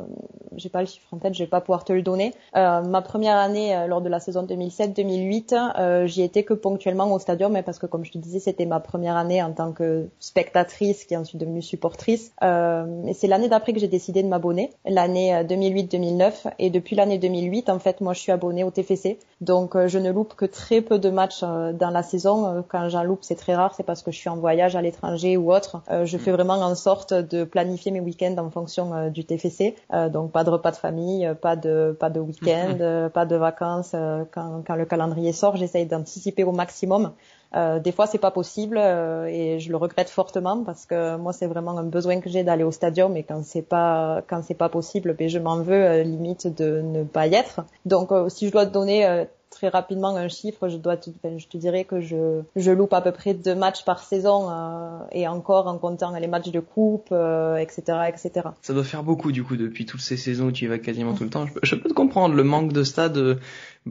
j'ai 0.57 0.69
pas 0.69 0.81
le 0.81 0.87
chiffre 0.87 1.07
en 1.11 1.17
tête. 1.17 1.33
Je 1.33 1.43
vais 1.43 1.49
pas 1.49 1.61
pouvoir 1.61 1.83
te 1.83 1.93
le 1.93 2.01
donner. 2.01 2.33
Euh, 2.55 2.81
ma 2.81 3.01
première 3.01 3.37
année 3.37 3.75
euh, 3.75 3.87
lors 3.87 4.01
de 4.01 4.09
la 4.09 4.19
saison 4.19 4.45
2007-2008, 4.45 5.73
euh, 5.77 6.07
j'y 6.07 6.21
étais 6.21 6.43
que 6.43 6.53
ponctuellement 6.53 7.11
au 7.11 7.19
stadium, 7.19 7.53
mais 7.53 7.63
parce 7.63 7.79
que 7.79 7.85
comme 7.85 8.05
je 8.05 8.11
te 8.11 8.17
disais, 8.17 8.39
c'était 8.39 8.65
ma 8.65 8.79
première 8.79 9.17
année 9.17 9.41
en 9.41 9.51
tant 9.51 9.71
que 9.71 10.07
spectatrice, 10.19 11.05
qui 11.05 11.13
est 11.13 11.17
ensuite 11.17 11.39
devenue 11.39 11.61
supportrice. 11.61 12.33
et 12.41 13.13
c'est 13.13 13.27
l'année 13.27 13.49
d'après 13.49 13.73
que 13.73 13.79
j'ai 13.79 13.87
décidé 13.87 14.23
de 14.23 14.27
m'abonner, 14.27 14.71
l'année 14.85 15.43
2008-2009. 15.43 16.53
Et 16.59 16.69
depuis 16.69 16.95
l'année 16.95 17.17
2008, 17.17 17.69
en 17.69 17.79
fait, 17.79 18.01
moi, 18.01 18.13
je 18.13 18.19
suis 18.19 18.31
abonnée 18.31 18.63
au 18.63 18.71
TFC. 18.71 19.19
Donc, 19.41 19.75
je 19.87 19.99
ne 19.99 20.11
loupe 20.11 20.35
que 20.35 20.45
très 20.45 20.81
peu 20.81 20.99
de 20.99 21.09
matchs 21.09 21.41
dans 21.41 21.89
la 21.91 22.03
saison. 22.03 22.63
Quand 22.69 22.89
j'en 22.89 23.03
loupe, 23.03 23.23
c'est 23.23 23.35
très 23.35 23.55
rare. 23.55 23.73
C'est 23.75 23.83
parce 23.83 24.01
que 24.01 24.11
je 24.11 24.17
suis 24.17 24.29
en 24.29 24.37
voyage 24.37 24.75
à 24.75 24.81
l'étranger 24.81 25.37
ou 25.37 25.53
autre. 25.53 25.81
je 26.03 26.17
fais 26.17 26.31
vraiment 26.31 26.54
en 26.61 26.75
sorte 26.75 27.13
de 27.13 27.43
planifier 27.43 27.91
mes 27.91 27.99
week-ends 27.99 28.35
en 28.37 28.49
fonction 28.49 29.09
du 29.09 29.25
TFC. 29.25 29.75
donc, 30.11 30.31
pas 30.31 30.43
de 30.43 30.49
repas 30.49 30.71
de 30.71 30.77
famille, 30.77 31.29
pas 31.41 31.55
de 31.55 31.95
pas 31.99 32.09
de 32.09 32.19
week-end, 32.19 32.77
mhm. 32.79 33.09
pas 33.09 33.25
de 33.25 33.35
vacances. 33.35 33.95
Euh, 34.05 34.23
quand, 34.31 34.63
quand 34.65 34.75
le 34.75 34.85
calendrier 34.85 35.33
sort, 35.33 35.55
j'essaye 35.55 35.85
d'anticiper 35.85 36.43
au 36.43 36.51
maximum. 36.51 37.11
Euh, 37.55 37.79
des 37.79 37.91
fois, 37.91 38.07
c'est 38.07 38.17
pas 38.17 38.31
possible 38.31 38.77
euh, 38.77 39.27
et 39.27 39.59
je 39.59 39.69
le 39.69 39.77
regrette 39.77 40.09
fortement 40.09 40.63
parce 40.63 40.85
que 40.85 41.15
moi, 41.17 41.31
c'est 41.31 41.47
vraiment 41.47 41.77
un 41.77 41.83
besoin 41.83 42.19
que 42.19 42.29
j'ai 42.29 42.43
d'aller 42.43 42.63
au 42.63 42.71
stadium 42.71 43.15
et 43.15 43.23
quand 43.23 43.43
c'est 43.43 43.61
pas 43.61 44.23
quand 44.27 44.41
c'est 44.43 44.55
pas 44.55 44.69
possible, 44.69 45.15
ben, 45.17 45.29
je 45.29 45.39
m'en 45.39 45.57
veux 45.57 46.01
limite 46.01 46.47
de 46.47 46.81
ne 46.81 47.03
pas 47.03 47.27
y 47.27 47.35
être. 47.35 47.61
Donc, 47.85 48.09
si 48.29 48.47
je 48.47 48.51
dois 48.51 48.65
te 48.65 48.71
donner 48.71 49.25
très 49.55 49.69
rapidement 49.69 50.15
un 50.15 50.27
chiffre, 50.27 50.67
je 50.67 50.77
dois 50.77 50.97
te, 50.97 51.09
je 51.23 51.47
te 51.47 51.57
dirais 51.57 51.85
que 51.85 52.01
je, 52.01 52.41
je 52.55 52.71
loupe 52.71 52.93
à 52.93 53.01
peu 53.01 53.11
près 53.11 53.33
deux 53.33 53.55
matchs 53.55 53.85
par 53.85 54.03
saison 54.03 54.49
euh, 54.51 54.99
et 55.13 55.27
encore 55.27 55.67
en 55.67 55.77
comptant 55.77 56.15
les 56.19 56.27
matchs 56.27 56.49
de 56.49 56.59
coupe, 56.59 57.07
euh, 57.11 57.55
etc., 57.55 57.81
etc. 58.09 58.49
Ça 58.61 58.73
doit 58.73 58.83
faire 58.83 59.03
beaucoup 59.03 59.31
du 59.31 59.43
coup 59.43 59.55
depuis 59.55 59.85
toutes 59.85 60.01
ces 60.01 60.17
saisons 60.17 60.47
où 60.47 60.51
tu 60.51 60.65
y 60.65 60.67
vas 60.67 60.77
quasiment 60.77 61.13
tout 61.13 61.23
le 61.23 61.29
temps. 61.29 61.47
Je 61.47 61.53
peux, 61.53 61.61
je 61.63 61.75
peux 61.75 61.89
te 61.89 61.93
comprendre 61.93 62.35
le 62.35 62.43
manque 62.43 62.73
de 62.73 62.83
stade 62.83 63.39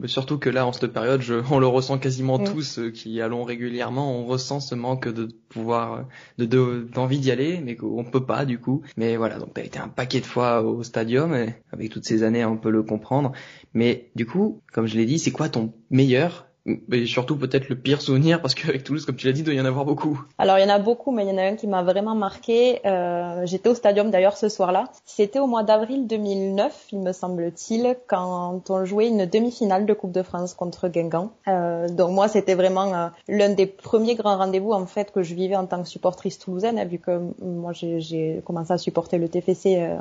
surtout 0.05 0.37
que 0.37 0.49
là, 0.49 0.65
en 0.65 0.73
cette 0.73 0.91
période, 0.91 1.21
je, 1.21 1.35
on 1.51 1.59
le 1.59 1.67
ressent 1.67 1.97
quasiment 1.97 2.39
tous 2.39 2.79
euh, 2.79 2.91
qui 2.91 3.21
allons 3.21 3.43
régulièrement. 3.43 4.19
On 4.19 4.25
ressent 4.25 4.59
ce 4.59 4.75
manque 4.75 5.07
de 5.07 5.29
pouvoir, 5.49 6.05
de 6.37 6.45
d'envie 6.93 7.19
d'y 7.19 7.31
aller, 7.31 7.61
mais 7.61 7.75
qu'on 7.75 8.03
peut 8.03 8.25
pas 8.25 8.45
du 8.45 8.59
coup. 8.59 8.81
Mais 8.97 9.15
voilà, 9.15 9.37
donc 9.39 9.53
t'as 9.53 9.63
été 9.63 9.79
un 9.79 9.87
paquet 9.87 10.19
de 10.19 10.25
fois 10.25 10.61
au 10.61 10.83
stadium, 10.83 11.33
et 11.33 11.55
avec 11.71 11.91
toutes 11.91 12.05
ces 12.05 12.23
années, 12.23 12.45
on 12.45 12.57
peut 12.57 12.71
le 12.71 12.83
comprendre. 12.83 13.31
Mais 13.73 14.09
du 14.15 14.25
coup, 14.25 14.61
comme 14.73 14.87
je 14.87 14.95
l'ai 14.95 15.05
dit, 15.05 15.19
c'est 15.19 15.31
quoi 15.31 15.49
ton 15.49 15.73
meilleur 15.89 16.47
et 16.65 17.05
surtout 17.05 17.37
peut-être 17.37 17.69
le 17.69 17.75
pire 17.75 18.01
souvenir 18.01 18.41
parce 18.41 18.55
qu'avec 18.55 18.83
Toulouse, 18.83 19.05
comme 19.05 19.15
tu 19.15 19.27
l'as 19.27 19.33
dit, 19.33 19.41
il 19.41 19.43
doit 19.43 19.53
y 19.53 19.61
en 19.61 19.65
avoir 19.65 19.85
beaucoup. 19.85 20.25
Alors 20.37 20.57
il 20.57 20.61
y 20.61 20.65
en 20.65 20.73
a 20.73 20.79
beaucoup, 20.79 21.11
mais 21.11 21.23
il 21.25 21.29
y 21.29 21.31
en 21.31 21.37
a 21.37 21.43
un 21.43 21.55
qui 21.55 21.67
m'a 21.67 21.83
vraiment 21.83 22.15
marqué. 22.15 22.79
Euh, 22.85 23.45
J'étais 23.45 23.69
au 23.69 23.75
stadium 23.75 24.09
d'ailleurs 24.09 24.37
ce 24.37 24.49
soir-là. 24.49 24.85
C'était 25.05 25.39
au 25.39 25.47
mois 25.47 25.63
d'avril 25.63 26.07
2009, 26.07 26.87
il 26.91 26.99
me 26.99 27.11
semble-t-il, 27.11 27.95
quand 28.07 28.69
on 28.69 28.85
jouait 28.85 29.07
une 29.07 29.25
demi-finale 29.25 29.85
de 29.85 29.93
Coupe 29.93 30.11
de 30.11 30.23
France 30.23 30.53
contre 30.53 30.87
Guingamp. 30.87 31.31
Euh, 31.47 31.87
donc 31.87 32.11
moi, 32.11 32.27
c'était 32.27 32.55
vraiment 32.55 32.93
euh, 32.93 33.07
l'un 33.27 33.49
des 33.49 33.67
premiers 33.67 34.15
grands 34.15 34.37
rendez-vous 34.37 34.71
en 34.71 34.85
fait 34.85 35.11
que 35.11 35.21
je 35.21 35.35
vivais 35.35 35.55
en 35.55 35.67
tant 35.67 35.83
que 35.83 35.87
supportrice 35.87 36.39
toulousaine, 36.39 36.83
vu 36.87 36.99
que 36.99 37.21
moi 37.41 37.73
j'ai 37.73 38.41
commencé 38.45 38.73
à 38.73 38.77
supporter 38.77 39.17
le 39.17 39.29
TFC 39.29 39.77
euh, 39.77 39.97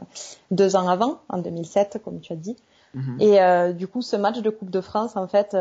deux 0.51 0.77
ans 0.77 0.89
avant, 0.89 1.21
en 1.29 1.39
2007, 1.39 2.01
comme 2.05 2.21
tu 2.21 2.33
as 2.33 2.37
dit. 2.37 2.57
Mhm. 2.95 3.17
Et 3.21 3.43
euh, 3.43 3.73
du 3.73 3.89
coup, 3.89 4.03
ce 4.03 4.17
match 4.17 4.41
de 4.41 4.51
Coupe 4.51 4.71
de 4.71 4.81
France, 4.81 5.17
en 5.17 5.27
fait, 5.27 5.57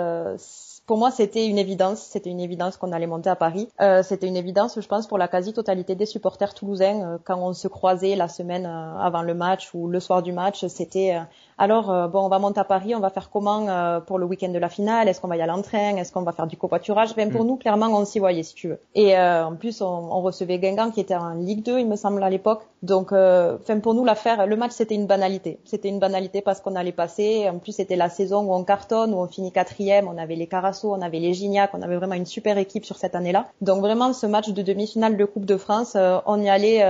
pour 0.85 0.97
moi, 0.97 1.11
c'était 1.11 1.47
une 1.47 1.57
évidence. 1.57 2.01
C'était 2.01 2.29
une 2.29 2.41
évidence 2.41 2.75
qu'on 2.75 2.91
allait 2.91 3.07
monter 3.07 3.29
à 3.29 3.35
Paris. 3.35 3.69
Euh, 3.79 4.03
c'était 4.03 4.27
une 4.27 4.35
évidence, 4.35 4.79
je 4.79 4.87
pense, 4.87 5.07
pour 5.07 5.17
la 5.17 5.29
quasi-totalité 5.29 5.95
des 5.95 6.05
supporters 6.05 6.53
toulousains. 6.53 7.01
Euh, 7.01 7.17
quand 7.23 7.37
on 7.37 7.53
se 7.53 7.69
croisait 7.69 8.15
la 8.15 8.27
semaine 8.27 8.65
euh, 8.65 8.97
avant 8.99 9.21
le 9.21 9.33
match 9.33 9.73
ou 9.73 9.87
le 9.87 9.99
soir 10.01 10.21
du 10.21 10.33
match, 10.33 10.65
c'était 10.67 11.17
alors 11.57 12.09
bon, 12.09 12.21
on 12.25 12.29
va 12.29 12.39
monter 12.39 12.59
à 12.59 12.63
Paris. 12.63 12.95
On 12.95 12.99
va 12.99 13.09
faire 13.09 13.29
comment 13.29 14.01
pour 14.01 14.19
le 14.19 14.25
week-end 14.25 14.49
de 14.49 14.59
la 14.59 14.69
finale? 14.69 15.07
Est-ce 15.07 15.21
qu'on 15.21 15.27
va 15.27 15.37
y 15.37 15.41
aller 15.41 15.51
en 15.51 15.61
train? 15.61 15.97
Est-ce 15.97 16.11
qu'on 16.11 16.21
va 16.21 16.31
faire 16.31 16.47
du 16.47 16.57
covoiturage? 16.57 17.15
Même 17.15 17.31
pour 17.31 17.43
mm. 17.43 17.47
nous, 17.47 17.55
clairement, 17.57 17.87
on 17.87 18.05
s'y 18.05 18.19
voyait, 18.19 18.43
si 18.43 18.55
tu 18.55 18.69
veux. 18.69 18.79
Et 18.95 19.17
en 19.17 19.55
plus, 19.55 19.81
on, 19.81 19.85
on 19.85 20.21
recevait 20.21 20.59
Guingamp 20.59 20.91
qui 20.91 20.99
était 20.99 21.15
en 21.15 21.33
Ligue 21.35 21.63
2, 21.63 21.79
il 21.79 21.87
me 21.87 21.95
semble 21.95 22.23
à 22.23 22.29
l'époque. 22.29 22.63
Donc, 22.83 23.13
enfin 23.13 23.79
pour 23.79 23.93
nous 23.93 24.03
l'affaire, 24.03 24.45
le 24.45 24.55
match 24.57 24.71
c'était 24.73 24.95
une 24.95 25.07
banalité. 25.07 25.59
C'était 25.63 25.87
une 25.87 25.99
banalité 25.99 26.41
parce 26.41 26.59
qu'on 26.59 26.75
allait 26.75 26.91
passer. 26.91 27.49
En 27.49 27.59
plus 27.59 27.71
c'était 27.71 27.95
la 27.95 28.09
saison 28.09 28.43
où 28.43 28.53
on 28.53 28.63
cartonne, 28.65 29.13
où 29.13 29.17
on 29.17 29.27
finit 29.27 29.53
quatrième. 29.53 30.07
On 30.07 30.17
avait 30.17 30.35
les 30.35 30.47
Carasso, 30.47 30.91
on 30.93 31.01
avait 31.01 31.19
les 31.19 31.33
Gignac, 31.33 31.71
on 31.73 31.81
avait 31.81 31.95
vraiment 31.95 32.15
une 32.15 32.25
super 32.25 32.57
équipe 32.57 32.83
sur 32.83 32.97
cette 32.97 33.15
année-là. 33.15 33.47
Donc 33.61 33.79
vraiment 33.79 34.11
ce 34.11 34.27
match 34.27 34.49
de 34.49 34.61
demi-finale 34.61 35.15
de 35.15 35.25
Coupe 35.25 35.45
de 35.45 35.55
France, 35.55 35.95
on 36.25 36.41
y 36.41 36.49
allait 36.49 36.83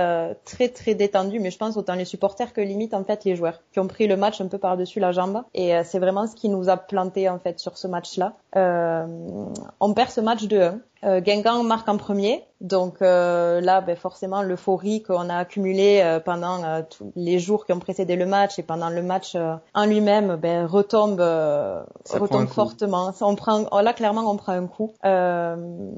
très 0.44 0.68
très 0.68 0.94
détendu, 0.94 1.38
mais 1.38 1.52
je 1.52 1.58
pense 1.58 1.76
autant 1.76 1.94
les 1.94 2.04
supporters 2.04 2.52
que 2.52 2.60
limite 2.60 2.92
en 2.92 3.04
fait 3.04 3.24
les 3.24 3.36
joueurs 3.36 3.60
qui 3.72 3.78
ont 3.78 3.86
pris 3.86 4.08
le 4.08 4.16
match 4.16 4.40
un 4.40 4.48
peu 4.48 4.53
par-dessus 4.56 5.00
la 5.00 5.12
jambe. 5.12 5.42
Et 5.54 5.72
c'est 5.84 5.98
vraiment 5.98 6.26
ce 6.26 6.34
qui 6.34 6.48
nous 6.48 6.68
a 6.68 6.76
planté 6.76 7.28
en 7.28 7.38
fait 7.38 7.58
sur 7.58 7.76
ce 7.78 7.86
match-là. 7.86 8.34
Euh, 8.56 9.06
on 9.80 9.94
perd 9.94 10.10
ce 10.10 10.20
match 10.20 10.44
de 10.44 10.58
1. 10.58 10.80
Euh, 11.04 11.20
Guingamp 11.20 11.62
marque 11.62 11.88
en 11.88 11.98
premier, 11.98 12.44
donc 12.64 13.02
euh, 13.02 13.60
là, 13.60 13.82
ben, 13.82 13.94
forcément, 13.94 14.40
l'euphorie 14.40 15.02
qu'on 15.02 15.28
a 15.28 15.36
accumulée 15.36 16.00
euh, 16.02 16.18
pendant 16.18 16.64
euh, 16.64 16.80
tous 16.88 17.12
les 17.14 17.38
jours 17.38 17.66
qui 17.66 17.74
ont 17.74 17.78
précédé 17.78 18.16
le 18.16 18.24
match 18.24 18.58
et 18.58 18.62
pendant 18.62 18.88
le 18.88 19.02
match 19.02 19.36
en 19.74 19.84
lui-même, 19.84 20.36
ben, 20.36 20.64
retombe, 20.64 21.20
retombe 21.20 22.48
fortement. 22.48 23.12
on 23.20 23.34
prend, 23.34 23.64
oh, 23.70 23.80
là, 23.80 23.92
clairement, 23.92 24.22
on 24.30 24.36
prend 24.36 24.52
un 24.52 24.66
coup. 24.66 24.92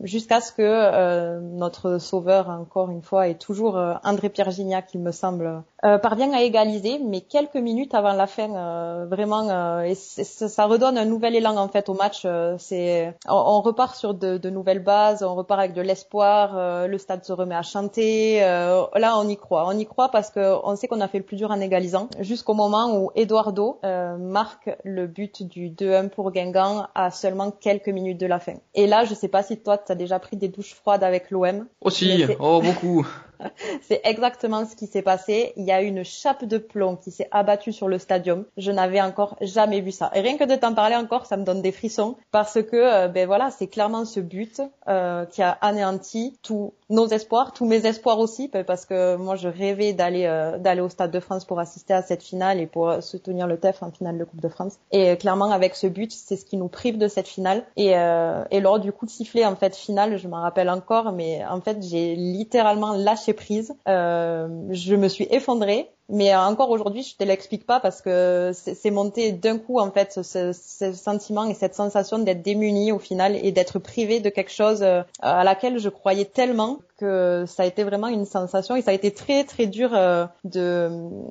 Jusqu'à 0.02 0.40
ce 0.40 0.50
que 0.52 1.38
notre 1.40 1.98
sauveur, 1.98 2.50
encore 2.50 2.90
une 2.90 3.02
fois, 3.02 3.28
est 3.28 3.40
toujours 3.40 3.78
André 4.02 4.28
Pierre 4.28 4.50
Gignac, 4.50 4.88
il 4.94 5.00
me 5.00 5.12
semble, 5.12 5.62
parvient 5.82 6.32
à 6.32 6.42
égaliser, 6.42 6.98
mais 6.98 7.20
quelques 7.20 7.54
minutes 7.54 7.94
avant 7.94 8.12
la 8.12 8.26
fin, 8.26 9.04
vraiment, 9.06 9.80
et 9.82 9.94
ça 9.94 10.64
redonne 10.66 10.98
un 10.98 11.04
nouvel 11.04 11.36
élan 11.36 11.56
en 11.56 11.68
fait 11.68 11.88
au 11.88 11.94
match. 11.94 12.26
c'est, 12.58 13.14
on, 13.28 13.34
on, 13.34 13.60
repart 13.60 13.94
sur 13.94 14.14
de, 14.14 14.38
de 14.38 14.50
nouvelles 14.50 14.82
bases 14.82 14.95
on 15.22 15.34
repart 15.34 15.60
avec 15.60 15.72
de 15.72 15.82
l'espoir, 15.82 16.56
euh, 16.56 16.86
le 16.86 16.98
stade 16.98 17.24
se 17.24 17.32
remet 17.32 17.54
à 17.54 17.62
chanter. 17.62 18.42
Euh, 18.42 18.84
là, 18.94 19.18
on 19.18 19.28
y 19.28 19.36
croit. 19.36 19.66
On 19.66 19.78
y 19.78 19.86
croit 19.86 20.10
parce 20.10 20.30
qu'on 20.30 20.76
sait 20.76 20.88
qu'on 20.88 21.00
a 21.00 21.08
fait 21.08 21.18
le 21.18 21.24
plus 21.24 21.36
dur 21.36 21.50
en 21.50 21.60
égalisant, 21.60 22.08
jusqu'au 22.20 22.54
moment 22.54 22.96
où 22.96 23.10
Eduardo 23.14 23.78
euh, 23.84 24.16
marque 24.16 24.70
le 24.84 25.06
but 25.06 25.42
du 25.42 25.70
2-1 25.70 26.08
pour 26.08 26.30
Guingamp 26.30 26.88
à 26.94 27.10
seulement 27.10 27.50
quelques 27.50 27.88
minutes 27.88 28.18
de 28.18 28.26
la 28.26 28.38
fin. 28.38 28.54
Et 28.74 28.86
là, 28.86 29.04
je 29.04 29.14
sais 29.14 29.28
pas 29.28 29.42
si 29.42 29.58
toi, 29.58 29.78
tu 29.78 29.92
as 29.92 29.94
déjà 29.94 30.18
pris 30.18 30.36
des 30.36 30.48
douches 30.48 30.74
froides 30.74 31.04
avec 31.04 31.30
l'OM. 31.30 31.66
Aussi, 31.80 32.24
oh 32.38 32.60
beaucoup. 32.62 33.06
C'est 33.82 34.00
exactement 34.04 34.64
ce 34.64 34.76
qui 34.76 34.86
s'est 34.86 35.02
passé. 35.02 35.52
Il 35.56 35.64
y 35.64 35.72
a 35.72 35.82
une 35.82 36.04
chape 36.04 36.44
de 36.44 36.58
plomb 36.58 36.96
qui 36.96 37.10
s'est 37.10 37.28
abattue 37.30 37.72
sur 37.72 37.88
le 37.88 37.98
stadium. 37.98 38.44
Je 38.56 38.70
n'avais 38.70 39.00
encore 39.00 39.36
jamais 39.40 39.80
vu 39.80 39.92
ça. 39.92 40.10
Et 40.14 40.20
rien 40.20 40.36
que 40.36 40.44
de 40.44 40.54
t'en 40.54 40.74
parler 40.74 40.96
encore, 40.96 41.26
ça 41.26 41.36
me 41.36 41.44
donne 41.44 41.62
des 41.62 41.72
frissons 41.72 42.16
parce 42.30 42.62
que 42.62 42.76
euh, 42.76 43.08
ben 43.08 43.26
voilà, 43.26 43.50
c'est 43.50 43.66
clairement 43.66 44.04
ce 44.04 44.20
but 44.20 44.60
euh, 44.88 45.24
qui 45.26 45.42
a 45.42 45.50
anéanti 45.50 46.38
tous 46.42 46.72
nos 46.88 47.06
espoirs, 47.08 47.52
tous 47.52 47.66
mes 47.66 47.84
espoirs 47.86 48.18
aussi, 48.18 48.48
parce 48.48 48.86
que 48.86 49.16
moi 49.16 49.36
je 49.36 49.48
rêvais 49.48 49.92
d'aller 49.92 50.26
euh, 50.26 50.58
d'aller 50.58 50.80
au 50.80 50.88
Stade 50.88 51.10
de 51.10 51.20
France 51.20 51.44
pour 51.44 51.58
assister 51.58 51.94
à 51.94 52.02
cette 52.02 52.22
finale 52.22 52.60
et 52.60 52.66
pour 52.66 53.02
soutenir 53.02 53.46
le 53.46 53.58
TEF 53.58 53.82
en 53.82 53.90
finale 53.90 54.18
de 54.18 54.24
Coupe 54.24 54.40
de 54.40 54.48
France. 54.48 54.74
Et 54.92 55.16
clairement 55.16 55.50
avec 55.50 55.74
ce 55.74 55.86
but, 55.86 56.12
c'est 56.12 56.36
ce 56.36 56.44
qui 56.44 56.56
nous 56.56 56.68
prive 56.68 56.98
de 56.98 57.08
cette 57.08 57.28
finale. 57.28 57.64
Et, 57.76 57.90
et 57.90 58.60
lors 58.60 58.78
du 58.78 58.92
coup 58.92 59.06
de 59.06 59.10
sifflet 59.10 59.44
en 59.44 59.56
fait 59.56 59.74
finale, 59.74 60.16
je 60.16 60.28
m'en 60.28 60.40
rappelle 60.40 60.70
encore, 60.70 61.12
mais 61.12 61.44
en 61.44 61.60
fait 61.60 61.82
j'ai 61.82 62.14
littéralement 62.14 62.92
lâché 62.92 63.25
prise. 63.35 63.75
Euh, 63.88 64.49
je 64.71 64.95
me 64.95 65.09
suis 65.09 65.26
effondrée 65.30 65.95
mais 66.08 66.34
encore 66.34 66.70
aujourd'hui, 66.70 67.02
je 67.02 67.16
te 67.16 67.25
l'explique 67.25 67.66
pas 67.66 67.80
parce 67.80 68.00
que 68.00 68.52
c'est 68.54 68.90
monté 68.90 69.32
d'un 69.32 69.58
coup 69.58 69.80
en 69.80 69.90
fait 69.90 70.18
ce, 70.22 70.52
ce, 70.52 70.92
sentiment 70.92 71.44
et 71.44 71.54
cette 71.54 71.75
sensation 71.75 72.18
d'être 72.18 72.42
démuni 72.42 72.92
au 72.92 72.98
final 72.98 73.36
et 73.36 73.52
d'être 73.52 73.78
privé 73.78 74.20
de 74.20 74.28
quelque 74.28 74.52
chose 74.52 74.82
euh, 74.82 75.02
à 75.20 75.44
laquelle 75.44 75.78
je 75.78 75.88
croyais 75.88 76.25
tellement 76.25 76.78
que 76.98 77.44
ça 77.46 77.64
a 77.64 77.66
été 77.66 77.84
vraiment 77.84 78.08
une 78.08 78.25
sensation 78.25 78.75
et 78.75 78.82
ça 78.82 78.90
a 78.90 78.94
été 78.94 79.10
très 79.10 79.44
très 79.44 79.66
dur 79.66 79.90
euh, 79.92 80.26
de 80.44 80.88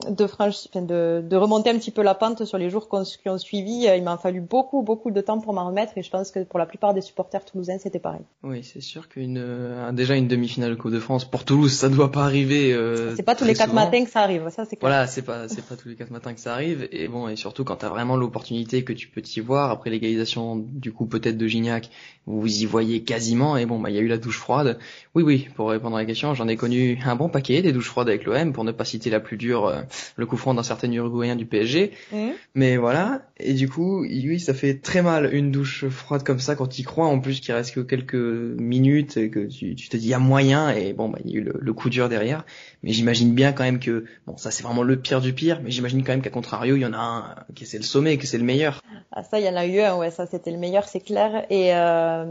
de, 0.10 0.79
de, 0.79 1.22
de 1.27 1.36
remonter 1.36 1.72
un 1.72 1.77
petit 1.77 1.91
peu 1.91 2.03
la 2.03 2.13
pente 2.13 2.46
sur 2.46 2.58
les 2.58 2.70
jours 2.70 2.88
qui 2.88 3.29
ont 3.29 3.38
suivi. 3.38 3.88
Il 3.96 4.03
m'a 4.03 4.17
fallu 4.17 4.41
beaucoup 4.41 4.84
beaucoup 4.84 5.12
de 5.12 5.22
temps 5.22 5.39
pour 5.39 5.53
m'en 5.53 5.65
remettre 5.67 5.98
et 5.98 6.03
je 6.03 6.10
pense 6.10 6.32
que 6.32 6.44
pour 6.44 6.60
la 6.60 6.65
plupart 6.65 6.94
des 6.94 7.01
supporters 7.01 7.44
toulousains 7.46 7.79
c'était 7.79 8.00
pareil. 8.00 8.22
Oui, 8.44 8.63
c'est 8.63 8.82
sûr 8.82 9.10
qu'une 9.10 9.38
euh, 9.38 9.91
déjà 9.91 10.15
une 10.15 10.27
demi-finale 10.27 10.72
de 10.72 10.75
Coupe 10.75 10.91
de 10.91 11.00
France 11.00 11.25
pour 11.25 11.46
Toulouse, 11.46 11.74
ça 11.74 11.89
doit 11.89 12.12
pas 12.12 12.24
arriver. 12.24 12.74
Euh, 12.74 13.15
c'est 13.15 13.24
pas 13.24 13.36
tous 13.36 13.46
les 13.46 13.55
quatre 13.55 13.74
matins 13.74 14.03
que 14.03 14.12
ça 14.12 14.22
arrive, 14.22 14.50
ça 14.50 14.64
voilà, 14.81 15.07
c'est 15.07 15.22
pas 15.22 15.48
c'est 15.48 15.65
pas 15.65 15.75
tous 15.75 15.89
les 15.89 15.95
quatre 15.95 16.12
matins 16.12 16.34
que 16.34 16.39
ça 16.39 16.53
arrive 16.53 16.88
et 16.91 17.07
bon 17.07 17.27
et 17.27 17.36
surtout 17.36 17.63
quand 17.63 17.77
t'as 17.77 17.89
vraiment 17.89 18.17
l'opportunité 18.17 18.84
que 18.84 18.93
tu 18.93 19.07
peux 19.07 19.22
t'y 19.22 19.39
voir 19.39 19.72
après 19.72 19.89
l'égalisation 19.89 20.55
du 20.55 20.91
coup 20.91 21.05
peut-être 21.05 21.38
de 21.38 21.48
Gignac, 21.48 21.89
vous 22.25 22.48
y 22.48 22.65
voyez 22.65 23.03
quasiment 23.03 23.57
et 23.57 23.65
bon 23.65 23.79
bah 23.79 23.89
il 23.89 23.95
y 23.95 24.00
a 24.00 24.01
eu 24.01 24.07
la 24.07 24.17
douche 24.17 24.38
froide. 24.38 24.79
Oui 25.13 25.24
oui, 25.24 25.48
pour 25.55 25.69
répondre 25.69 25.95
à 25.95 26.00
la 26.00 26.05
question, 26.05 26.34
j'en 26.34 26.48
ai 26.48 26.55
connu 26.55 27.00
un 27.05 27.15
bon 27.15 27.29
paquet 27.29 27.62
des 27.62 27.72
douches 27.72 27.89
froides 27.89 28.10
avec 28.10 28.25
l'OM 28.25 28.53
pour 28.53 28.63
ne 28.63 28.72
pas 28.72 28.86
citer 28.86 29.10
la 29.10 29.19
plus 29.19 29.38
dure, 29.38 29.67
euh, 29.67 29.81
le 30.15 30.25
coup 30.25 30.38
franc 30.38 30.53
d'un 30.53 30.63
certain 30.63 30.91
Uruguayen 30.91 31.36
du 31.36 31.45
PSG. 31.45 31.91
Mmh. 32.12 32.17
Mais 32.55 32.77
voilà 32.77 33.22
et 33.38 33.53
du 33.53 33.69
coup 33.69 34.01
oui 34.01 34.39
ça 34.39 34.53
fait 34.53 34.75
très 34.75 35.01
mal 35.01 35.34
une 35.34 35.51
douche 35.51 35.88
froide 35.88 36.24
comme 36.24 36.39
ça 36.39 36.55
quand 36.55 36.67
tu 36.67 36.84
crois 36.84 37.07
en 37.07 37.19
plus 37.19 37.41
qu'il 37.41 37.53
reste 37.53 37.75
que 37.75 37.81
quelques 37.81 38.15
minutes 38.15 39.17
et 39.17 39.29
que 39.29 39.48
tu, 39.48 39.75
tu 39.75 39.89
te 39.89 39.98
dis 39.98 40.05
il 40.05 40.10
y 40.10 40.13
a 40.13 40.19
moyen 40.19 40.69
et 40.69 40.93
bon 40.93 41.10
bah 41.10 41.19
il 41.25 41.31
y 41.31 41.36
a 41.36 41.39
eu 41.39 41.43
le, 41.43 41.55
le 41.60 41.74
coup 41.74 41.89
dur 41.89 42.10
derrière. 42.10 42.45
Mais 42.84 42.91
j'imagine 42.91 43.34
bien 43.34 43.51
quand 43.51 43.63
même 43.63 43.79
que 43.79 44.05
bon 44.27 44.38
ça 44.38 44.51
c'est 44.55 44.63
vraiment 44.63 44.83
le 44.83 44.97
pire 44.97 45.21
du 45.21 45.33
pire, 45.33 45.59
mais 45.62 45.69
j'imagine 45.69 46.03
quand 46.03 46.13
même 46.13 46.21
qu'à 46.21 46.29
contrario, 46.29 46.75
il 46.75 46.81
y 46.81 46.85
en 46.85 46.93
a 46.93 46.97
un 46.97 47.35
qui 47.53 47.65
c'est 47.65 47.77
le 47.77 47.83
sommet, 47.83 48.17
que 48.17 48.25
c'est 48.25 48.38
le 48.38 48.45
meilleur. 48.45 48.81
Ah, 49.12 49.24
ça, 49.24 49.39
il 49.39 49.45
y 49.45 49.50
en 49.50 49.55
a 49.55 49.65
eu 49.65 49.81
un, 49.81 49.95
ouais, 49.97 50.12
ça 50.12 50.25
c'était 50.25 50.51
le 50.51 50.57
meilleur, 50.57 50.88
c'est 50.88 51.01
clair. 51.01 51.45
Et 51.50 51.75
euh, 51.75 52.25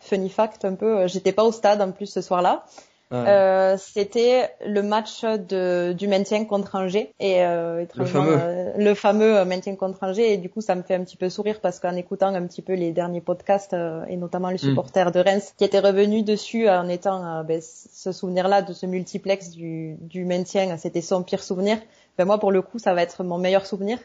funny 0.00 0.30
fact 0.30 0.64
un 0.64 0.74
peu, 0.74 1.00
euh, 1.00 1.08
j'étais 1.08 1.32
pas 1.32 1.44
au 1.44 1.52
stade 1.52 1.82
en 1.82 1.92
plus 1.92 2.06
ce 2.06 2.22
soir-là. 2.22 2.64
Euh, 3.12 3.76
c'était 3.78 4.50
le 4.66 4.82
match 4.82 5.22
de, 5.22 5.92
du 5.92 6.08
maintien 6.08 6.44
contre 6.44 6.74
Angers 6.74 7.12
et 7.20 7.44
euh, 7.44 7.84
le 7.94 8.04
fameux. 8.04 8.38
Euh, 8.40 8.72
le 8.76 8.94
fameux 8.94 9.44
maintien 9.44 9.76
contre 9.76 10.02
Angers 10.02 10.32
et 10.32 10.36
du 10.38 10.50
coup 10.50 10.60
ça 10.60 10.74
me 10.74 10.82
fait 10.82 10.96
un 10.96 11.04
petit 11.04 11.16
peu 11.16 11.28
sourire 11.28 11.60
parce 11.60 11.78
qu'en 11.78 11.94
écoutant 11.94 12.34
un 12.34 12.46
petit 12.46 12.62
peu 12.62 12.74
les 12.74 12.90
derniers 12.90 13.20
podcasts 13.20 13.74
euh, 13.74 14.04
et 14.08 14.16
notamment 14.16 14.48
les 14.48 14.56
hmm. 14.56 14.70
supporters 14.70 15.12
de 15.12 15.20
Reims 15.20 15.54
qui 15.56 15.64
étaient 15.64 15.78
revenus 15.78 16.24
dessus 16.24 16.68
en 16.68 16.88
étant 16.88 17.44
ben, 17.44 17.60
ce 17.62 18.10
souvenir-là 18.10 18.62
de 18.62 18.72
ce 18.72 18.86
multiplex 18.86 19.50
du, 19.50 19.96
du 20.00 20.24
maintien, 20.24 20.76
c'était 20.76 21.00
son 21.00 21.22
pire 21.22 21.44
souvenir 21.44 21.78
ben 22.18 22.24
moi 22.24 22.38
pour 22.38 22.52
le 22.52 22.62
coup 22.62 22.78
ça 22.78 22.94
va 22.94 23.02
être 23.02 23.22
mon 23.24 23.38
meilleur 23.38 23.66
souvenir. 23.66 23.98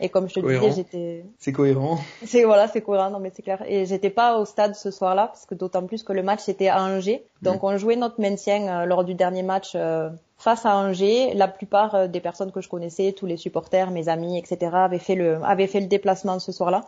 Et 0.00 0.08
comme 0.08 0.28
je 0.28 0.34
te 0.34 0.40
disais 0.40 0.72
j'étais 0.72 1.24
c'est 1.38 1.52
cohérent. 1.52 1.98
C'est 2.24 2.44
voilà 2.44 2.68
c'est 2.68 2.80
cohérent. 2.80 3.10
Non 3.10 3.20
mais 3.20 3.32
c'est 3.34 3.42
clair. 3.42 3.62
Et 3.66 3.86
j'étais 3.86 4.10
pas 4.10 4.38
au 4.38 4.44
stade 4.44 4.74
ce 4.74 4.90
soir-là 4.90 5.28
parce 5.28 5.46
que 5.46 5.54
d'autant 5.54 5.86
plus 5.86 6.02
que 6.02 6.12
le 6.12 6.22
match 6.22 6.48
était 6.48 6.68
à 6.68 6.82
Angers. 6.82 7.24
Donc 7.42 7.64
on 7.64 7.76
jouait 7.76 7.96
notre 7.96 8.20
maintien 8.20 8.68
euh, 8.68 8.86
lors 8.86 9.04
du 9.04 9.14
dernier 9.14 9.42
match 9.42 9.72
euh, 9.74 10.10
face 10.36 10.66
à 10.66 10.76
Angers. 10.76 11.32
La 11.34 11.48
plupart 11.48 11.94
euh, 11.94 12.06
des 12.08 12.20
personnes 12.20 12.52
que 12.52 12.60
je 12.60 12.68
connaissais 12.68 13.12
tous 13.12 13.26
les 13.26 13.36
supporters 13.36 13.90
mes 13.90 14.08
amis 14.08 14.38
etc 14.38 14.72
avaient 14.74 14.98
fait 14.98 15.14
le 15.14 15.42
avaient 15.44 15.68
fait 15.68 15.80
le 15.80 15.86
déplacement 15.86 16.38
ce 16.38 16.52
soir-là 16.52 16.84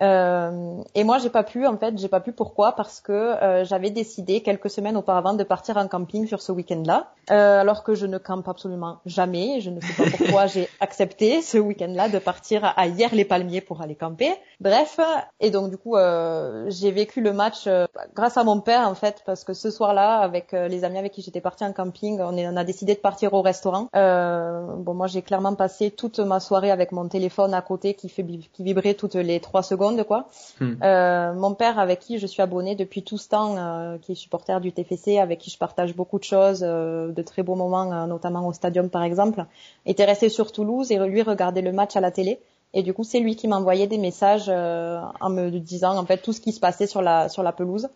euh, 0.00 0.82
et 0.94 1.04
moi, 1.04 1.18
j'ai 1.18 1.30
pas 1.30 1.44
pu. 1.44 1.66
En 1.66 1.76
fait, 1.76 1.96
j'ai 1.98 2.08
pas 2.08 2.20
pu. 2.20 2.32
Pourquoi? 2.32 2.72
Parce 2.72 3.00
que 3.00 3.12
euh, 3.12 3.64
j'avais 3.64 3.90
décidé 3.90 4.42
quelques 4.42 4.70
semaines 4.70 4.96
auparavant 4.96 5.34
de 5.34 5.44
partir 5.44 5.76
en 5.76 5.86
camping 5.86 6.26
sur 6.26 6.42
ce 6.42 6.50
week-end-là, 6.50 7.12
euh, 7.30 7.60
alors 7.60 7.84
que 7.84 7.94
je 7.94 8.06
ne 8.06 8.18
campe 8.18 8.48
absolument 8.48 8.98
jamais. 9.06 9.60
Je 9.60 9.70
ne 9.70 9.80
sais 9.80 9.92
pas 9.92 10.10
pourquoi 10.16 10.46
j'ai 10.46 10.68
accepté 10.80 11.42
ce 11.42 11.58
week-end-là 11.58 12.08
de 12.08 12.18
partir 12.18 12.72
à 12.76 12.86
Hier-les-Palmiers 12.86 13.60
pour 13.60 13.82
aller 13.82 13.94
camper. 13.94 14.32
Bref, 14.60 14.98
et 15.40 15.50
donc 15.50 15.70
du 15.70 15.76
coup, 15.76 15.96
euh, 15.96 16.64
j'ai 16.68 16.90
vécu 16.90 17.20
le 17.20 17.32
match 17.32 17.66
euh, 17.66 17.86
grâce 18.14 18.36
à 18.36 18.44
mon 18.44 18.60
père 18.60 18.88
en 18.88 18.94
fait, 18.94 19.22
parce 19.24 19.44
que 19.44 19.52
ce 19.52 19.70
soir-là, 19.70 20.18
avec 20.18 20.52
les 20.52 20.84
amis 20.84 20.98
avec 20.98 21.12
qui 21.12 21.22
j'étais 21.22 21.40
partie 21.40 21.64
en 21.64 21.72
camping, 21.72 22.20
on, 22.20 22.36
est, 22.36 22.48
on, 22.48 22.56
a 22.56 22.64
décidé 22.64 22.94
de 22.94 23.00
partir 23.00 23.32
au 23.34 23.42
restaurant. 23.42 23.88
bon, 23.92 24.94
moi, 24.94 25.06
j'ai 25.06 25.22
clairement 25.22 25.54
passé 25.54 25.90
toute 25.90 26.18
ma 26.18 26.40
soirée 26.40 26.70
avec 26.70 26.92
mon 26.92 27.08
téléphone 27.08 27.54
à 27.54 27.62
côté 27.62 27.94
qui 27.94 28.08
fait 28.08 28.24
qui 28.24 28.64
vibrait 28.64 28.94
toutes 28.94 29.14
les 29.14 29.38
trois 29.38 29.62
secondes 29.62 29.83
quoi. 30.06 30.28
Hmm. 30.60 30.74
Euh, 30.82 31.34
mon 31.34 31.54
père, 31.54 31.78
avec 31.78 32.00
qui 32.00 32.18
je 32.18 32.26
suis 32.26 32.42
abonnée 32.42 32.74
depuis 32.74 33.02
tout 33.02 33.18
ce 33.18 33.28
temps, 33.28 33.56
euh, 33.56 33.98
qui 33.98 34.12
est 34.12 34.14
supporter 34.14 34.60
du 34.60 34.72
TFC, 34.72 35.18
avec 35.18 35.38
qui 35.38 35.50
je 35.50 35.58
partage 35.58 35.94
beaucoup 35.94 36.18
de 36.18 36.24
choses, 36.24 36.62
euh, 36.62 37.12
de 37.12 37.22
très 37.22 37.42
beaux 37.42 37.54
moments, 37.54 38.06
notamment 38.06 38.46
au 38.46 38.52
stadium 38.52 38.90
par 38.90 39.02
exemple, 39.02 39.44
était 39.86 40.04
resté 40.04 40.28
sur 40.28 40.52
Toulouse 40.52 40.90
et 40.90 40.98
lui 40.98 41.22
regardait 41.22 41.62
le 41.62 41.72
match 41.72 41.96
à 41.96 42.00
la 42.00 42.10
télé. 42.10 42.40
Et 42.72 42.82
du 42.82 42.92
coup, 42.92 43.04
c'est 43.04 43.20
lui 43.20 43.36
qui 43.36 43.46
m'envoyait 43.46 43.86
des 43.86 43.98
messages 43.98 44.48
en 44.48 45.30
me 45.30 45.50
disant 45.50 45.96
en 45.96 46.04
fait 46.04 46.18
tout 46.18 46.32
ce 46.32 46.40
qui 46.40 46.52
se 46.52 46.58
passait 46.58 46.88
sur 46.88 47.02
la 47.02 47.28
sur 47.28 47.44
la 47.44 47.52
pelouse. 47.52 47.88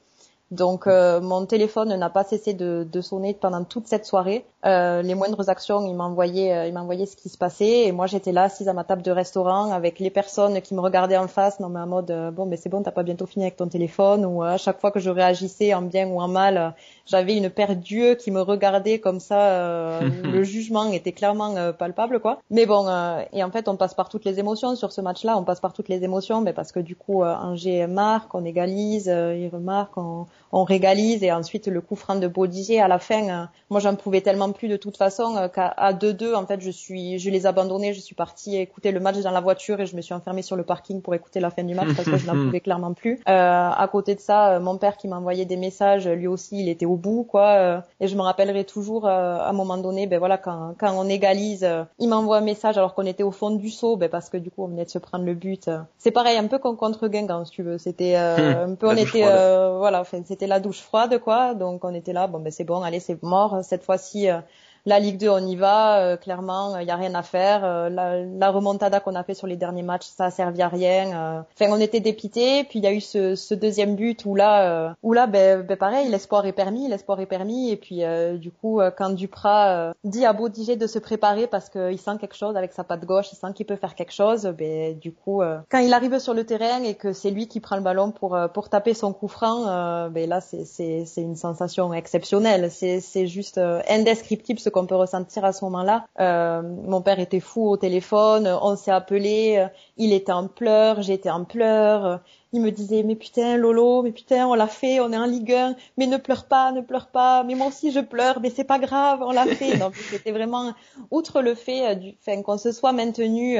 Donc 0.52 0.86
mon 0.86 1.46
téléphone 1.46 1.94
n'a 1.96 2.10
pas 2.10 2.22
cessé 2.22 2.54
de, 2.54 2.86
de, 2.90 3.00
sonner 3.00 3.34
pendant 3.34 3.64
toute 3.64 3.88
cette 3.88 4.06
soirée. 4.06 4.44
Euh, 4.66 5.02
les 5.02 5.14
moindres 5.14 5.48
actions, 5.48 5.86
il 5.86 5.94
m'envoyait, 5.94 6.52
euh, 6.52 6.66
il 6.66 6.74
m'envoyait 6.74 7.06
ce 7.06 7.16
qui 7.16 7.28
se 7.28 7.38
passait. 7.38 7.86
Et 7.86 7.92
moi 7.92 8.06
j'étais 8.06 8.32
là 8.32 8.44
assise 8.44 8.68
à 8.68 8.72
ma 8.72 8.82
table 8.82 9.02
de 9.02 9.10
restaurant 9.12 9.70
avec 9.70 10.00
les 10.00 10.10
personnes 10.10 10.60
qui 10.60 10.74
me 10.74 10.80
regardaient 10.80 11.16
en 11.16 11.28
face, 11.28 11.60
non 11.60 11.68
mais 11.68 11.78
en 11.78 11.86
mode 11.86 12.10
euh, 12.10 12.30
bon 12.32 12.44
mais 12.44 12.56
c'est 12.56 12.68
bon, 12.68 12.82
t'as 12.82 12.90
pas 12.90 13.04
bientôt 13.04 13.26
fini 13.26 13.44
avec 13.44 13.56
ton 13.56 13.68
téléphone. 13.68 14.24
Ou 14.24 14.42
à 14.42 14.56
chaque 14.56 14.80
fois 14.80 14.90
que 14.90 14.98
je 14.98 15.10
réagissais 15.10 15.74
en 15.74 15.82
bien 15.82 16.08
ou 16.08 16.20
en 16.20 16.26
mal, 16.26 16.74
j'avais 17.06 17.36
une 17.36 17.50
paire 17.50 17.76
d'yeux 17.76 18.16
qui 18.16 18.32
me 18.32 18.40
regardaient 18.40 18.98
comme 18.98 19.20
ça. 19.20 20.00
le 20.00 20.42
jugement 20.42 20.90
était 20.90 21.12
clairement 21.12 21.72
palpable 21.72 22.18
quoi. 22.18 22.40
Mais 22.50 22.66
bon, 22.66 22.86
et 23.32 23.44
en 23.44 23.50
fait 23.50 23.68
on 23.68 23.76
passe 23.76 23.94
par 23.94 24.08
toutes 24.08 24.24
les 24.24 24.40
émotions 24.40 24.74
sur 24.74 24.90
ce 24.90 25.00
match-là. 25.00 25.36
On 25.38 25.44
passe 25.44 25.60
par 25.60 25.72
toutes 25.72 25.88
les 25.88 26.02
émotions, 26.02 26.40
mais 26.40 26.52
parce 26.52 26.72
que 26.72 26.80
du 26.80 26.96
coup 26.96 27.22
Angers 27.22 27.86
marque, 27.86 28.34
on 28.34 28.44
égalise, 28.44 29.06
il 29.06 29.48
remarque, 29.52 29.96
on 29.96 30.26
on 30.52 30.64
régalise 30.64 31.22
et 31.22 31.32
ensuite 31.32 31.66
le 31.66 31.80
coup 31.80 31.96
franc 31.96 32.16
de 32.16 32.26
Bodiger 32.26 32.80
à 32.80 32.88
la 32.88 32.98
fin. 32.98 33.28
Euh, 33.28 33.44
moi, 33.70 33.80
j'en 33.80 33.94
pouvais 33.94 34.20
tellement 34.20 34.52
plus 34.52 34.68
de 34.68 34.76
toute 34.76 34.96
façon 34.96 35.36
euh, 35.36 35.48
qu'à 35.48 35.74
2-2, 35.92 36.34
en 36.34 36.46
fait, 36.46 36.60
je 36.60 36.70
suis, 36.70 37.18
je 37.18 37.30
les 37.30 37.46
abandonnés. 37.46 37.92
Je 37.92 38.00
suis 38.00 38.14
partie 38.14 38.56
écouter 38.56 38.92
le 38.92 39.00
match 39.00 39.18
dans 39.18 39.30
la 39.30 39.40
voiture 39.40 39.80
et 39.80 39.86
je 39.86 39.96
me 39.96 40.00
suis 40.00 40.14
enfermée 40.14 40.42
sur 40.42 40.56
le 40.56 40.62
parking 40.62 41.02
pour 41.02 41.14
écouter 41.14 41.40
la 41.40 41.50
fin 41.50 41.64
du 41.64 41.74
match 41.74 41.88
parce 41.94 42.08
que 42.08 42.16
je 42.16 42.26
n'en 42.26 42.32
pouvais 42.46 42.60
clairement 42.60 42.94
plus. 42.94 43.20
Euh, 43.28 43.70
à 43.70 43.88
côté 43.90 44.14
de 44.14 44.20
ça, 44.20 44.58
mon 44.60 44.78
père 44.78 44.96
qui 44.96 45.08
m'envoyait 45.08 45.44
des 45.44 45.56
messages, 45.56 46.08
lui 46.08 46.26
aussi, 46.26 46.60
il 46.60 46.68
était 46.68 46.86
au 46.86 46.96
bout, 46.96 47.24
quoi. 47.24 47.82
et 48.00 48.08
je 48.08 48.16
me 48.16 48.22
rappellerai 48.22 48.64
toujours 48.64 49.06
à 49.06 49.48
un 49.48 49.52
moment 49.52 49.76
donné, 49.76 50.06
ben 50.06 50.18
voilà, 50.18 50.38
quand, 50.38 50.74
quand 50.78 50.92
on 50.94 51.08
égalise, 51.08 51.68
il 51.98 52.08
m'envoie 52.08 52.38
un 52.38 52.42
message 52.42 52.78
alors 52.78 52.94
qu'on 52.94 53.06
était 53.06 53.22
au 53.22 53.30
fond 53.30 53.50
du 53.50 53.70
saut, 53.70 53.96
ben 53.96 54.08
parce 54.08 54.28
que 54.28 54.36
du 54.36 54.50
coup, 54.50 54.64
on 54.64 54.68
venait 54.68 54.84
de 54.84 54.90
se 54.90 54.98
prendre 54.98 55.24
le 55.24 55.34
but. 55.34 55.70
C'est 55.98 56.10
pareil, 56.10 56.36
un 56.36 56.46
peu 56.46 56.58
comme 56.58 56.76
contre 56.76 57.08
Guingamp, 57.08 57.44
si 57.44 57.52
tu 57.52 57.62
veux. 57.62 57.78
C'était 57.78 58.16
un 58.16 58.74
peu, 58.74 58.88
on 58.88 58.96
était, 58.96 59.22
voilà, 59.22 60.00
enfin, 60.00 60.22
c'était 60.38 60.46
la 60.46 60.60
douche 60.60 60.80
froide, 60.80 61.18
quoi. 61.18 61.54
Donc 61.56 61.84
on 61.84 61.92
était 61.92 62.12
là, 62.12 62.28
bon 62.28 62.38
ben 62.38 62.52
c'est 62.52 62.62
bon, 62.62 62.80
allez, 62.82 63.00
c'est 63.00 63.20
mort. 63.24 63.64
Cette 63.64 63.82
fois-ci, 63.82 64.30
euh, 64.30 64.40
la 64.88 64.98
Ligue 64.98 65.18
2, 65.18 65.28
on 65.28 65.46
y 65.46 65.54
va. 65.54 66.00
Euh, 66.00 66.16
clairement, 66.16 66.78
il 66.78 66.86
y 66.86 66.90
a 66.90 66.96
rien 66.96 67.14
à 67.14 67.22
faire. 67.22 67.60
Euh, 67.64 67.90
la, 67.90 68.50
remontada 68.50 69.00
qu'on 69.00 69.14
a 69.14 69.22
fait 69.22 69.34
sur 69.34 69.46
les 69.46 69.56
derniers 69.56 69.82
matchs, 69.82 70.06
ça 70.06 70.26
a 70.26 70.30
servi 70.30 70.62
à 70.62 70.68
rien. 70.68 71.12
Euh. 71.14 71.40
Enfin, 71.54 71.70
on 71.70 71.78
était 71.78 72.00
dépités. 72.00 72.64
Puis 72.64 72.78
il 72.78 72.84
y 72.84 72.86
a 72.86 72.92
eu 72.92 73.00
ce, 73.00 73.54
deuxième 73.54 73.94
but 73.94 74.24
où 74.24 74.34
là, 74.34 74.94
où 75.02 75.12
là, 75.12 75.26
ben, 75.26 75.62
ben 75.62 75.76
pareil, 75.76 76.08
l'espoir 76.08 76.46
est 76.46 76.52
permis, 76.52 76.88
l'espoir 76.88 77.20
est 77.20 77.26
permis. 77.26 77.70
Et 77.70 77.76
puis 77.76 78.02
du 78.38 78.50
coup, 78.50 78.80
quand 78.96 79.10
Duprat 79.10 79.92
dit 80.04 80.24
à 80.24 80.32
Baudiger 80.32 80.76
de 80.76 80.86
se 80.86 80.98
préparer 80.98 81.46
parce 81.46 81.68
qu'il 81.68 81.98
sent 81.98 82.16
quelque 82.20 82.36
chose 82.36 82.56
avec 82.56 82.72
sa 82.72 82.84
patte 82.84 83.04
gauche, 83.04 83.26
il 83.32 83.36
sent 83.36 83.48
qu'il 83.54 83.66
peut 83.66 83.76
faire 83.76 83.94
quelque 83.94 84.12
chose. 84.12 84.46
Ben 84.56 84.98
du 84.98 85.12
coup, 85.12 85.42
quand 85.68 85.78
il 85.78 85.92
arrive 85.92 86.18
sur 86.18 86.34
le 86.34 86.44
terrain 86.44 86.82
et 86.82 86.94
que 86.94 87.12
c'est 87.12 87.30
lui 87.30 87.48
qui 87.48 87.60
prend 87.60 87.76
le 87.76 87.82
ballon 87.82 88.12
pour 88.12 88.38
pour 88.54 88.68
taper 88.68 88.94
son 88.94 89.12
coup 89.12 89.28
franc, 89.28 90.08
ben 90.08 90.28
là, 90.28 90.40
c'est 90.40 90.64
c'est 90.64 91.04
c'est 91.04 91.22
une 91.22 91.36
sensation 91.36 91.92
exceptionnelle. 91.92 92.70
C'est 92.70 93.00
c'est 93.00 93.26
juste 93.26 93.58
indescriptible 93.58 94.60
ce 94.60 94.70
qu'on 94.78 94.86
peut 94.86 94.94
ressentir 94.94 95.44
à 95.44 95.52
ce 95.52 95.64
moment-là. 95.64 96.06
Euh, 96.20 96.62
mon 96.62 97.02
père 97.02 97.18
était 97.18 97.40
fou 97.40 97.68
au 97.68 97.76
téléphone, 97.76 98.46
on 98.62 98.76
s'est 98.76 98.92
appelé, 98.92 99.56
euh, 99.58 99.68
il 99.96 100.12
était 100.12 100.32
en 100.32 100.46
pleurs, 100.46 101.02
j'étais 101.02 101.30
en 101.30 101.44
pleurs. 101.44 102.20
Il 102.52 102.62
me 102.62 102.70
disait 102.70 103.02
mais 103.02 103.16
putain 103.16 103.56
Lolo, 103.56 104.02
mais 104.02 104.12
putain 104.12 104.46
on 104.46 104.54
l'a 104.54 104.68
fait, 104.68 105.00
on 105.00 105.12
est 105.12 105.16
en 105.16 105.26
Ligue 105.26 105.52
1, 105.52 105.74
mais 105.96 106.06
ne 106.06 106.16
pleure 106.16 106.44
pas, 106.46 106.70
ne 106.72 106.80
pleure 106.80 107.08
pas. 107.08 107.42
Mais 107.42 107.54
moi 107.54 107.66
aussi 107.66 107.90
je 107.90 108.00
pleure, 108.00 108.40
mais 108.40 108.50
c'est 108.50 108.64
pas 108.64 108.78
grave, 108.78 109.20
on 109.22 109.32
l'a 109.32 109.46
fait. 109.46 109.76
Donc 109.78 109.96
c'était 109.96 110.32
vraiment 110.32 110.72
outre 111.10 111.42
le 111.42 111.54
fait 111.54 111.88
euh, 111.88 111.94
du, 111.94 112.14
enfin 112.20 112.40
qu'on 112.42 112.58
se 112.58 112.70
soit 112.70 112.92
maintenu 112.92 113.58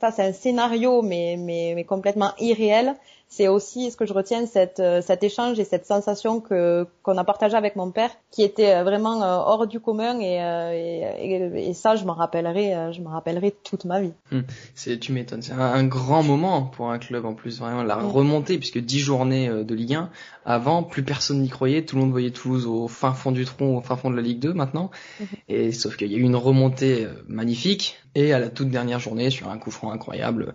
face 0.00 0.18
à 0.18 0.24
un 0.24 0.32
scénario 0.32 1.02
mais 1.02 1.36
mais, 1.38 1.72
mais 1.76 1.84
complètement 1.84 2.32
irréel 2.40 2.96
c'est 3.32 3.48
aussi 3.48 3.90
ce 3.90 3.96
que 3.96 4.04
je 4.04 4.12
retiens 4.12 4.44
cette 4.44 4.78
euh, 4.78 5.00
cet 5.00 5.22
échange 5.24 5.58
et 5.58 5.64
cette 5.64 5.86
sensation 5.86 6.40
que 6.40 6.86
qu'on 7.02 7.16
a 7.16 7.24
partagé 7.24 7.56
avec 7.56 7.76
mon 7.76 7.90
père 7.90 8.10
qui 8.30 8.42
était 8.42 8.74
euh, 8.74 8.84
vraiment 8.84 9.22
euh, 9.22 9.36
hors 9.36 9.66
du 9.66 9.80
commun 9.80 10.20
et, 10.20 10.36
et, 10.36 11.68
et 11.68 11.74
ça 11.74 11.96
je 11.96 12.04
m'en 12.04 12.12
rappellerai 12.12 12.92
je 12.92 13.00
me 13.00 13.08
rappellerai 13.08 13.54
toute 13.64 13.86
ma 13.86 14.02
vie. 14.02 14.12
Hum, 14.32 14.44
c'est 14.74 14.98
tu 14.98 15.12
m'étonnes. 15.12 15.40
C'est 15.40 15.52
un, 15.52 15.84
grand 15.84 16.22
moment 16.22 16.62
pour 16.62 16.90
un 16.90 16.98
club 16.98 17.24
en 17.24 17.34
plus 17.34 17.58
vraiment 17.58 17.82
la 17.82 17.96
remontée 17.96 18.58
puisque 18.58 18.78
dix 18.78 19.00
journées 19.00 19.48
de 19.48 19.74
Ligue 19.74 19.94
1 19.94 20.10
avant 20.44 20.82
plus 20.82 21.02
personne 21.02 21.40
n'y 21.40 21.48
croyait. 21.48 21.84
Tout 21.84 21.96
le 21.96 22.02
monde 22.02 22.10
voyait 22.10 22.30
Toulouse 22.30 22.66
au 22.66 22.86
fin 22.86 23.12
fond 23.12 23.32
du 23.32 23.44
tronc 23.44 23.76
au 23.76 23.80
fin 23.80 23.96
fond 23.96 24.10
de 24.10 24.16
la 24.16 24.22
Ligue 24.22 24.40
2 24.40 24.52
maintenant. 24.52 24.90
Mhm. 25.20 25.26
et 25.48 25.72
sauf 25.72 25.96
qu'il 25.96 26.12
y 26.12 26.14
a 26.14 26.18
eu 26.18 26.22
une 26.22 26.36
remontée 26.36 27.06
magnifique. 27.26 27.96
Et 28.14 28.34
à 28.34 28.38
la 28.38 28.50
toute 28.50 28.68
dernière 28.68 28.98
journée 28.98 29.30
sur 29.30 29.48
un 29.48 29.56
coup 29.56 29.70
franc 29.70 29.90
incroyable 29.90 30.54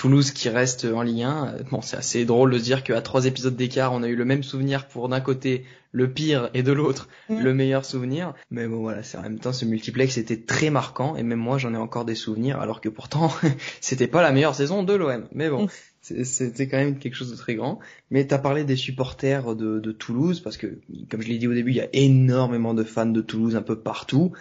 Toulouse 0.00 0.30
qui 0.30 0.48
reste 0.48 0.86
en 0.86 1.02
Ligue 1.02 1.24
1. 1.24 1.56
Bon, 1.70 1.82
c'est 1.82 1.98
assez 1.98 2.24
drôle 2.24 2.52
de 2.52 2.58
se 2.58 2.62
dire 2.62 2.82
qu'à 2.82 3.02
trois 3.02 3.26
épisodes 3.26 3.54
d'écart, 3.54 3.92
on 3.92 4.02
a 4.02 4.08
eu 4.08 4.16
le 4.16 4.24
même 4.24 4.42
souvenir 4.42 4.88
pour 4.88 5.10
d'un 5.10 5.20
côté 5.20 5.66
le 5.92 6.10
pire 6.10 6.48
et 6.54 6.62
de 6.62 6.72
l'autre 6.72 7.06
mm. 7.28 7.42
le 7.42 7.52
meilleur 7.52 7.84
souvenir. 7.84 8.32
Mais 8.50 8.66
bon, 8.66 8.80
voilà, 8.80 9.02
c'est 9.02 9.18
en 9.18 9.22
même 9.22 9.38
temps 9.38 9.52
ce 9.52 9.66
multiplex 9.66 10.16
était 10.16 10.38
très 10.38 10.70
marquant 10.70 11.16
et 11.16 11.22
même 11.22 11.38
moi 11.38 11.58
j'en 11.58 11.74
ai 11.74 11.76
encore 11.76 12.06
des 12.06 12.14
souvenirs 12.14 12.60
alors 12.60 12.80
que 12.80 12.88
pourtant 12.88 13.30
c'était 13.82 14.06
pas 14.06 14.22
la 14.22 14.32
meilleure 14.32 14.54
saison 14.54 14.82
de 14.82 14.94
l'OM. 14.94 15.28
Mais 15.32 15.50
bon. 15.50 15.66
Mm. 15.66 15.68
C'était 16.00 16.66
quand 16.66 16.78
même 16.78 16.98
quelque 16.98 17.14
chose 17.14 17.30
de 17.30 17.36
très 17.36 17.54
grand. 17.54 17.78
Mais 18.10 18.26
t'as 18.26 18.38
parlé 18.38 18.64
des 18.64 18.76
supporters 18.76 19.54
de, 19.54 19.80
de 19.80 19.92
Toulouse 19.92 20.40
parce 20.40 20.56
que, 20.56 20.78
comme 21.10 21.20
je 21.20 21.28
l'ai 21.28 21.36
dit 21.36 21.46
au 21.46 21.52
début, 21.52 21.72
il 21.72 21.76
y 21.76 21.82
a 21.82 21.90
énormément 21.92 22.72
de 22.72 22.84
fans 22.84 23.04
de 23.04 23.20
Toulouse 23.20 23.54
un 23.54 23.60
peu 23.60 23.78
partout. 23.78 24.32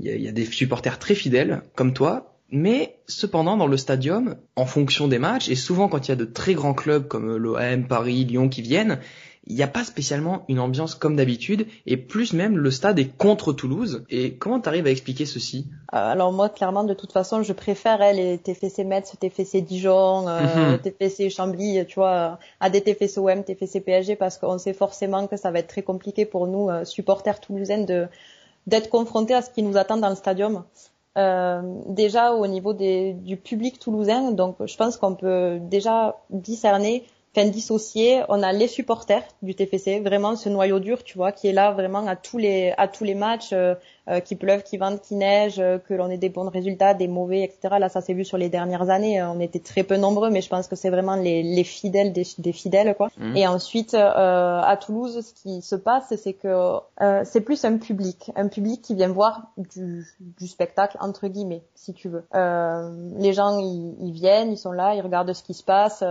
Il 0.00 0.06
y 0.06 0.10
a, 0.10 0.14
il 0.14 0.22
y 0.22 0.28
a 0.28 0.32
des 0.32 0.46
supporters 0.46 0.98
très 0.98 1.14
fidèles, 1.14 1.62
comme 1.74 1.92
toi, 1.92 2.33
mais 2.50 2.96
cependant, 3.06 3.56
dans 3.56 3.66
le 3.66 3.76
stadium, 3.76 4.36
en 4.56 4.66
fonction 4.66 5.08
des 5.08 5.18
matchs, 5.18 5.48
et 5.48 5.56
souvent 5.56 5.88
quand 5.88 6.06
il 6.06 6.10
y 6.10 6.12
a 6.12 6.16
de 6.16 6.24
très 6.24 6.54
grands 6.54 6.74
clubs 6.74 7.08
comme 7.08 7.36
l'OM, 7.36 7.86
Paris, 7.86 8.24
Lyon 8.24 8.48
qui 8.48 8.62
viennent, 8.62 9.00
il 9.46 9.56
n'y 9.56 9.62
a 9.62 9.68
pas 9.68 9.84
spécialement 9.84 10.44
une 10.48 10.58
ambiance 10.58 10.94
comme 10.94 11.16
d'habitude, 11.16 11.66
et 11.86 11.96
plus 11.96 12.32
même 12.32 12.56
le 12.56 12.70
stade 12.70 12.98
est 12.98 13.14
contre 13.16 13.52
Toulouse. 13.52 14.04
Et 14.08 14.34
comment 14.34 14.58
tu 14.60 14.68
arrives 14.68 14.86
à 14.86 14.90
expliquer 14.90 15.26
ceci? 15.26 15.66
Euh, 15.92 16.12
Alors 16.12 16.32
moi, 16.32 16.48
clairement, 16.48 16.84
de 16.84 16.94
toute 16.94 17.12
façon, 17.12 17.42
je 17.42 17.52
préfère 17.52 17.98
les 18.12 18.38
TFC 18.38 18.84
Metz, 18.84 19.12
TFC 19.18 19.60
Dijon, 19.60 20.28
euh, 20.28 20.78
TFC 20.78 21.28
Chambly, 21.28 21.84
tu 21.86 21.96
vois, 21.96 22.38
à 22.60 22.70
des 22.70 22.80
TFC 22.80 23.18
OM, 23.18 23.44
TFC 23.44 23.80
PSG, 23.80 24.16
parce 24.16 24.38
qu'on 24.38 24.58
sait 24.58 24.72
forcément 24.72 25.26
que 25.26 25.36
ça 25.36 25.50
va 25.50 25.58
être 25.58 25.68
très 25.68 25.82
compliqué 25.82 26.24
pour 26.24 26.46
nous, 26.46 26.70
euh, 26.70 26.84
supporters 26.84 27.40
toulousains, 27.40 27.84
de 27.84 28.06
d'être 28.66 28.88
confrontés 28.88 29.34
à 29.34 29.42
ce 29.42 29.50
qui 29.50 29.62
nous 29.62 29.76
attend 29.76 29.98
dans 29.98 30.08
le 30.08 30.14
stadium. 30.14 30.64
Euh, 31.16 31.62
déjà 31.86 32.32
au 32.32 32.46
niveau 32.48 32.72
des, 32.72 33.12
du 33.12 33.36
public 33.36 33.78
toulousain, 33.78 34.32
donc 34.32 34.56
je 34.64 34.76
pense 34.76 34.96
qu'on 34.96 35.14
peut 35.14 35.58
déjà 35.60 36.16
discerner 36.30 37.06
enfin 37.36 37.48
dissocier, 37.48 38.22
on 38.28 38.42
a 38.42 38.52
les 38.52 38.68
supporters 38.68 39.24
du 39.42 39.54
TFC, 39.54 40.00
vraiment 40.00 40.36
ce 40.36 40.48
noyau 40.48 40.78
dur, 40.78 41.02
tu 41.02 41.18
vois, 41.18 41.32
qui 41.32 41.48
est 41.48 41.52
là 41.52 41.72
vraiment 41.72 42.06
à 42.06 42.16
tous 42.16 42.38
les 42.38 42.72
à 42.76 42.86
tous 42.86 43.04
les 43.04 43.14
matchs, 43.14 43.52
euh, 43.52 43.74
euh 44.08 44.20
qui 44.20 44.36
pleuve, 44.36 44.62
qui 44.62 44.76
vente, 44.76 45.00
qui 45.00 45.16
neige, 45.16 45.58
euh, 45.58 45.78
que 45.78 45.94
l'on 45.94 46.10
ait 46.10 46.18
des 46.18 46.28
bons 46.28 46.48
résultats, 46.48 46.94
des 46.94 47.08
mauvais, 47.08 47.42
etc. 47.42 47.76
Là, 47.80 47.88
ça 47.88 48.00
s'est 48.00 48.14
vu 48.14 48.24
sur 48.24 48.38
les 48.38 48.48
dernières 48.48 48.88
années. 48.90 49.20
Euh, 49.20 49.30
on 49.30 49.40
était 49.40 49.58
très 49.58 49.82
peu 49.82 49.96
nombreux, 49.96 50.30
mais 50.30 50.42
je 50.42 50.48
pense 50.48 50.68
que 50.68 50.76
c'est 50.76 50.90
vraiment 50.90 51.16
les, 51.16 51.42
les 51.42 51.64
fidèles 51.64 52.12
des, 52.12 52.24
des, 52.38 52.52
fidèles, 52.52 52.94
quoi. 52.94 53.10
Mmh. 53.18 53.36
Et 53.36 53.46
ensuite, 53.46 53.94
à 53.94 54.78
Toulouse, 54.80 55.26
ce 55.26 55.34
qui 55.34 55.62
se 55.62 55.76
passe, 55.76 56.14
c'est 56.16 56.34
que 56.34 56.78
c'est 57.24 57.40
plus 57.40 57.64
un 57.64 57.78
public, 57.78 58.30
un 58.36 58.48
public 58.48 58.82
qui 58.82 58.94
vient 58.94 59.08
voir 59.08 59.52
du, 59.56 60.06
du 60.20 60.46
spectacle 60.46 60.96
entre 61.00 61.28
guillemets, 61.28 61.62
si 61.74 61.94
tu 61.94 62.08
veux. 62.08 62.24
les 62.32 63.32
gens, 63.32 63.58
ils, 63.58 63.96
ils, 64.00 64.12
viennent, 64.12 64.52
ils 64.52 64.58
sont 64.58 64.72
là, 64.72 64.94
ils 64.94 65.00
regardent 65.00 65.32
ce 65.32 65.42
qui 65.42 65.54
se 65.54 65.64
passe 65.64 66.04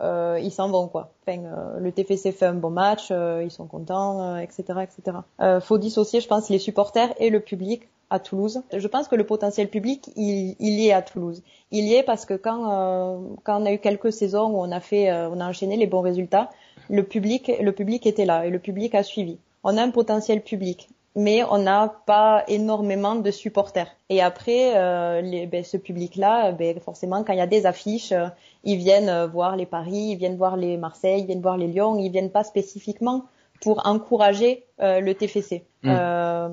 euh, 0.00 0.38
ils 0.42 0.50
s'en 0.50 0.70
vont 0.70 0.88
quoi. 0.88 1.10
Enfin, 1.22 1.40
euh, 1.44 1.78
le 1.78 1.92
TFC 1.92 2.32
fait 2.32 2.46
un 2.46 2.54
bon 2.54 2.70
match, 2.70 3.08
euh, 3.10 3.42
ils 3.44 3.50
sont 3.50 3.66
contents, 3.66 4.36
etc., 4.38 4.64
euh, 4.70 4.80
etc. 4.80 5.18
Euh, 5.40 5.60
faut 5.60 5.78
dissocier, 5.78 6.20
je 6.20 6.28
pense, 6.28 6.48
les 6.48 6.58
supporters 6.58 7.12
et 7.18 7.30
le 7.30 7.40
public 7.40 7.88
à 8.08 8.18
Toulouse. 8.18 8.62
Je 8.76 8.88
pense 8.88 9.06
que 9.08 9.14
le 9.14 9.24
potentiel 9.24 9.68
public, 9.68 10.10
il, 10.16 10.56
il 10.58 10.80
y 10.80 10.88
est 10.88 10.92
à 10.92 11.02
Toulouse. 11.02 11.42
Il 11.70 11.86
y 11.86 11.94
est 11.94 12.02
parce 12.02 12.24
que 12.24 12.34
quand 12.34 13.20
quand 13.44 13.62
on 13.62 13.66
a 13.66 13.72
eu 13.72 13.78
quelques 13.78 14.12
saisons 14.12 14.48
où 14.48 14.58
on 14.58 14.72
a 14.72 14.80
fait, 14.80 15.12
on 15.12 15.38
a 15.40 15.48
enchaîné 15.48 15.76
les 15.76 15.86
bons 15.86 16.00
résultats, 16.00 16.50
le 16.88 17.04
public, 17.04 17.52
le 17.60 17.72
public 17.72 18.06
était 18.06 18.24
là 18.24 18.46
et 18.46 18.50
le 18.50 18.58
public 18.58 18.94
a 18.94 19.04
suivi. 19.04 19.38
On 19.62 19.76
a 19.76 19.82
un 19.82 19.90
potentiel 19.90 20.42
public 20.42 20.88
mais 21.16 21.42
on 21.44 21.58
n'a 21.58 21.88
pas 22.06 22.44
énormément 22.48 23.16
de 23.16 23.30
supporters. 23.30 23.88
Et 24.08 24.22
après, 24.22 24.72
euh, 24.76 25.46
ben, 25.46 25.64
ce 25.64 25.76
public-là, 25.76 26.52
ben, 26.52 26.78
forcément, 26.80 27.24
quand 27.24 27.32
il 27.32 27.38
y 27.38 27.42
a 27.42 27.46
des 27.46 27.66
affiches, 27.66 28.12
euh, 28.12 28.28
ils 28.64 28.76
viennent 28.76 29.08
euh, 29.08 29.26
voir 29.26 29.56
les 29.56 29.66
Paris, 29.66 30.10
ils 30.12 30.16
viennent 30.16 30.36
voir 30.36 30.56
les 30.56 30.76
Marseille, 30.76 31.20
ils 31.20 31.26
viennent 31.26 31.42
voir 31.42 31.56
les 31.56 31.66
Lyon, 31.66 31.96
ils 31.98 32.10
viennent 32.10 32.30
pas 32.30 32.44
spécifiquement 32.44 33.24
pour 33.60 33.86
encourager 33.86 34.64
euh, 34.80 35.00
le 35.00 35.14
TFC. 35.14 35.64
Mm. 35.82 35.88
Euh, 35.90 36.48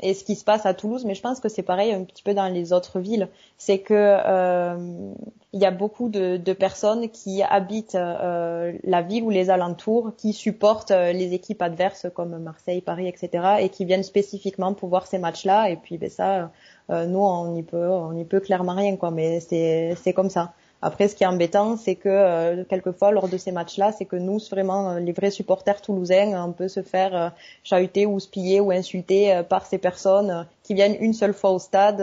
et 0.00 0.14
ce 0.14 0.24
qui 0.24 0.34
se 0.34 0.44
passe 0.44 0.66
à 0.66 0.74
Toulouse, 0.74 1.04
mais 1.04 1.14
je 1.14 1.22
pense 1.22 1.40
que 1.40 1.48
c'est 1.48 1.62
pareil 1.62 1.92
un 1.92 2.04
petit 2.04 2.22
peu 2.22 2.34
dans 2.34 2.48
les 2.48 2.72
autres 2.72 3.00
villes, 3.00 3.28
c'est 3.56 3.78
que 3.78 3.94
euh, 3.94 5.12
il 5.52 5.60
y 5.60 5.64
a 5.64 5.70
beaucoup 5.70 6.08
de, 6.08 6.36
de 6.36 6.52
personnes 6.52 7.08
qui 7.10 7.42
habitent 7.42 7.94
euh, 7.94 8.72
la 8.84 9.02
ville 9.02 9.24
ou 9.24 9.30
les 9.30 9.50
alentours, 9.50 10.12
qui 10.16 10.32
supportent 10.32 10.90
euh, 10.90 11.12
les 11.12 11.34
équipes 11.34 11.62
adverses 11.62 12.06
comme 12.14 12.38
Marseille, 12.38 12.80
Paris, 12.80 13.08
etc., 13.08 13.56
et 13.60 13.68
qui 13.68 13.84
viennent 13.84 14.02
spécifiquement 14.02 14.74
pour 14.74 14.88
voir 14.88 15.06
ces 15.06 15.18
matchs-là. 15.18 15.70
Et 15.70 15.76
puis 15.76 15.98
ben 15.98 16.10
ça, 16.10 16.50
nous 16.88 17.20
on 17.20 17.54
y 17.56 17.62
peut, 17.62 17.88
on 17.88 18.16
y 18.16 18.24
peut 18.24 18.40
clairement 18.40 18.74
rien, 18.74 18.96
quoi. 18.96 19.10
Mais 19.10 19.40
c'est 19.40 19.94
c'est 20.02 20.12
comme 20.12 20.30
ça. 20.30 20.52
Après, 20.84 21.06
ce 21.06 21.14
qui 21.14 21.22
est 21.22 21.28
embêtant, 21.28 21.76
c'est 21.76 21.94
que 21.94 22.08
euh, 22.08 22.64
quelquefois, 22.64 23.12
lors 23.12 23.28
de 23.28 23.36
ces 23.36 23.52
matchs-là, 23.52 23.92
c'est 23.92 24.04
que 24.04 24.16
nous, 24.16 24.40
vraiment, 24.50 24.90
euh, 24.90 24.98
les 24.98 25.12
vrais 25.12 25.30
supporters 25.30 25.80
toulousains, 25.80 26.44
on 26.44 26.50
peut 26.52 26.66
se 26.66 26.82
faire 26.82 27.14
euh, 27.14 27.28
chahuter 27.62 28.04
ou 28.04 28.18
spiller 28.18 28.58
ou 28.58 28.72
insulter 28.72 29.42
par 29.48 29.64
ces 29.64 29.78
personnes 29.78 30.44
qui 30.64 30.74
viennent 30.74 30.96
une 31.00 31.12
seule 31.12 31.34
fois 31.34 31.50
au 31.52 31.60
stade 31.60 32.00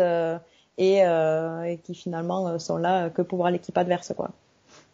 et, 0.77 0.99
et, 0.99 1.77
qui 1.83 1.93
finalement 1.93 2.57
sont 2.57 2.77
là 2.77 3.09
que 3.09 3.21
pour 3.21 3.39
voir 3.39 3.51
l'équipe 3.51 3.77
adverse, 3.77 4.13
quoi. 4.15 4.31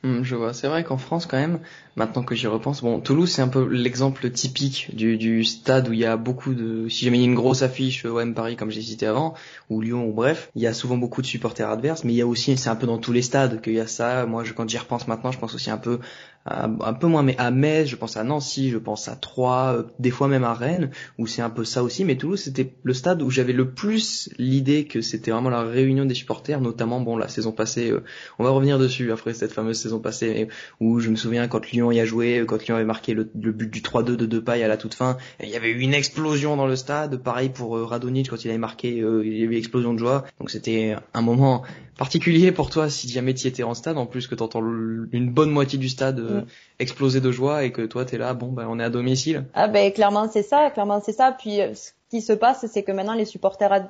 Hmm, 0.03 0.21
je 0.21 0.35
vois. 0.35 0.53
C'est 0.53 0.67
vrai 0.67 0.83
qu'en 0.83 0.97
France, 0.97 1.25
quand 1.25 1.37
même, 1.37 1.59
maintenant 1.95 2.21
que 2.23 2.35
j'y 2.35 2.45
repense, 2.45 2.81
bon, 2.81 2.99
Toulouse, 2.99 3.31
c'est 3.31 3.41
un 3.41 3.47
peu 3.47 3.67
l'exemple 3.67 4.29
typique 4.29 4.95
du, 4.95 5.43
stade 5.43 5.89
où 5.89 5.93
il 5.93 5.99
y 5.99 6.05
a 6.05 6.15
beaucoup 6.15 6.53
de, 6.53 6.87
si 6.89 7.05
jamais 7.05 7.17
il 7.17 7.21
y 7.21 7.23
a 7.23 7.27
une 7.27 7.35
grosse 7.35 7.63
affiche 7.63 8.05
OM 8.05 8.35
Paris, 8.35 8.55
comme 8.55 8.69
j'ai 8.69 8.83
cité 8.83 9.07
avant, 9.07 9.33
ou 9.69 9.81
Lyon, 9.81 10.07
ou 10.07 10.13
bref, 10.13 10.51
il 10.55 10.61
y 10.61 10.67
a 10.67 10.73
souvent 10.73 10.97
beaucoup 10.97 11.23
de 11.23 11.27
supporters 11.27 11.69
adverses, 11.69 12.03
mais 12.03 12.13
il 12.13 12.17
y 12.17 12.21
a 12.21 12.27
aussi, 12.27 12.55
c'est 12.55 12.69
un 12.69 12.75
peu 12.75 12.85
dans 12.85 12.99
tous 12.99 13.13
les 13.13 13.23
stades 13.23 13.61
qu'il 13.61 13.73
y 13.73 13.79
a 13.79 13.87
ça. 13.87 14.27
Moi, 14.27 14.43
quand 14.55 14.69
j'y 14.69 14.77
repense 14.77 15.07
maintenant, 15.07 15.31
je 15.31 15.39
pense 15.39 15.55
aussi 15.55 15.71
un 15.71 15.77
peu 15.77 15.99
un 16.45 16.93
peu 16.93 17.07
moins, 17.07 17.23
mais 17.23 17.35
à 17.39 17.49
Metz, 17.49 17.87
je 17.87 17.95
pense 17.95 18.17
à 18.17 18.23
Nancy, 18.23 18.69
je 18.69 18.77
pense 18.77 19.07
à 19.07 19.15
Troyes, 19.15 19.73
euh, 19.73 19.83
des 19.97 20.11
fois 20.11 20.27
même 20.27 20.43
à 20.43 20.53
Rennes, 20.53 20.91
où 21.17 21.25
c'est 21.25 21.41
un 21.41 21.49
peu 21.49 21.65
ça 21.65 21.81
aussi. 21.81 22.05
Mais 22.05 22.17
Toulouse, 22.17 22.39
c'était 22.39 22.75
le 22.83 22.93
stade 22.93 23.23
où 23.23 23.31
j'avais 23.31 23.53
le 23.53 23.71
plus 23.71 24.29
l'idée 24.37 24.85
que 24.85 25.01
c'était 25.01 25.31
vraiment 25.31 25.49
la 25.49 25.63
réunion 25.63 26.05
des 26.05 26.13
supporters, 26.13 26.61
notamment 26.61 27.01
bon 27.01 27.17
la 27.17 27.29
saison 27.29 27.51
passée. 27.51 27.89
Euh, 27.89 28.03
on 28.37 28.43
va 28.43 28.51
revenir 28.51 28.77
dessus 28.77 29.11
après 29.11 29.33
cette 29.33 29.53
fameuse 29.53 29.79
saison 29.79 29.99
passée 29.99 30.47
où 30.79 30.99
je 30.99 31.09
me 31.09 31.15
souviens 31.15 31.47
quand 31.47 31.71
Lyon 31.71 31.91
y 31.91 31.99
a 31.99 32.05
joué, 32.05 32.45
quand 32.47 32.63
Lyon 32.63 32.75
avait 32.75 32.85
marqué 32.85 33.15
le, 33.15 33.23
but 33.23 33.71
du 33.71 33.81
3-2 33.81 34.15
de 34.15 34.25
Depay 34.27 34.61
à 34.61 34.67
la 34.67 34.77
toute 34.77 34.93
fin, 34.93 35.17
il 35.41 35.49
y 35.49 35.55
avait 35.55 35.71
eu 35.71 35.79
une 35.79 35.95
explosion 35.95 36.57
dans 36.57 36.67
le 36.67 36.75
stade. 36.75 37.17
Pareil 37.17 37.49
pour 37.49 37.75
euh, 37.75 37.85
Radonic 37.85 38.29
quand 38.29 38.45
il 38.45 38.49
avait 38.49 38.59
marqué, 38.59 38.89
il 38.89 39.37
y 39.37 39.43
avait 39.43 39.55
eu 39.55 39.57
explosion 39.57 39.93
de 39.93 39.99
joie. 39.99 40.25
Donc 40.39 40.51
c'était 40.51 40.95
un 41.15 41.21
moment 41.21 41.63
particulier 41.97 42.51
pour 42.51 42.69
toi 42.69 42.89
si 42.89 43.09
jamais 43.09 43.33
tu 43.33 43.47
étais 43.47 43.63
en 43.63 43.73
stade, 43.73 43.97
en 43.97 44.05
plus 44.05 44.27
que 44.27 44.35
t'entends 44.35 44.61
une 44.61 45.29
bonne 45.29 45.51
moitié 45.51 45.79
du 45.79 45.89
stade 45.89 46.19
euh, 46.19 46.41
mm. 46.41 46.45
exploser 46.79 47.21
de 47.21 47.31
joie 47.31 47.63
et 47.63 47.71
que 47.71 47.81
toi 47.81 48.05
t'es 48.05 48.17
là, 48.17 48.33
bon 48.33 48.51
ben 48.51 48.67
on 48.69 48.79
est 48.79 48.83
à 48.83 48.89
domicile. 48.89 49.45
Ah 49.53 49.67
ben 49.67 49.91
clairement 49.91 50.29
c'est 50.31 50.43
ça, 50.43 50.69
clairement 50.71 51.01
c'est 51.03 51.13
ça. 51.13 51.31
Puis 51.31 51.61
euh, 51.61 51.73
ce 51.73 51.91
qui 52.09 52.21
se 52.21 52.33
passe, 52.33 52.65
c'est 52.71 52.83
que 52.83 52.91
maintenant 52.91 53.13
les 53.15 53.25
supporters 53.25 53.87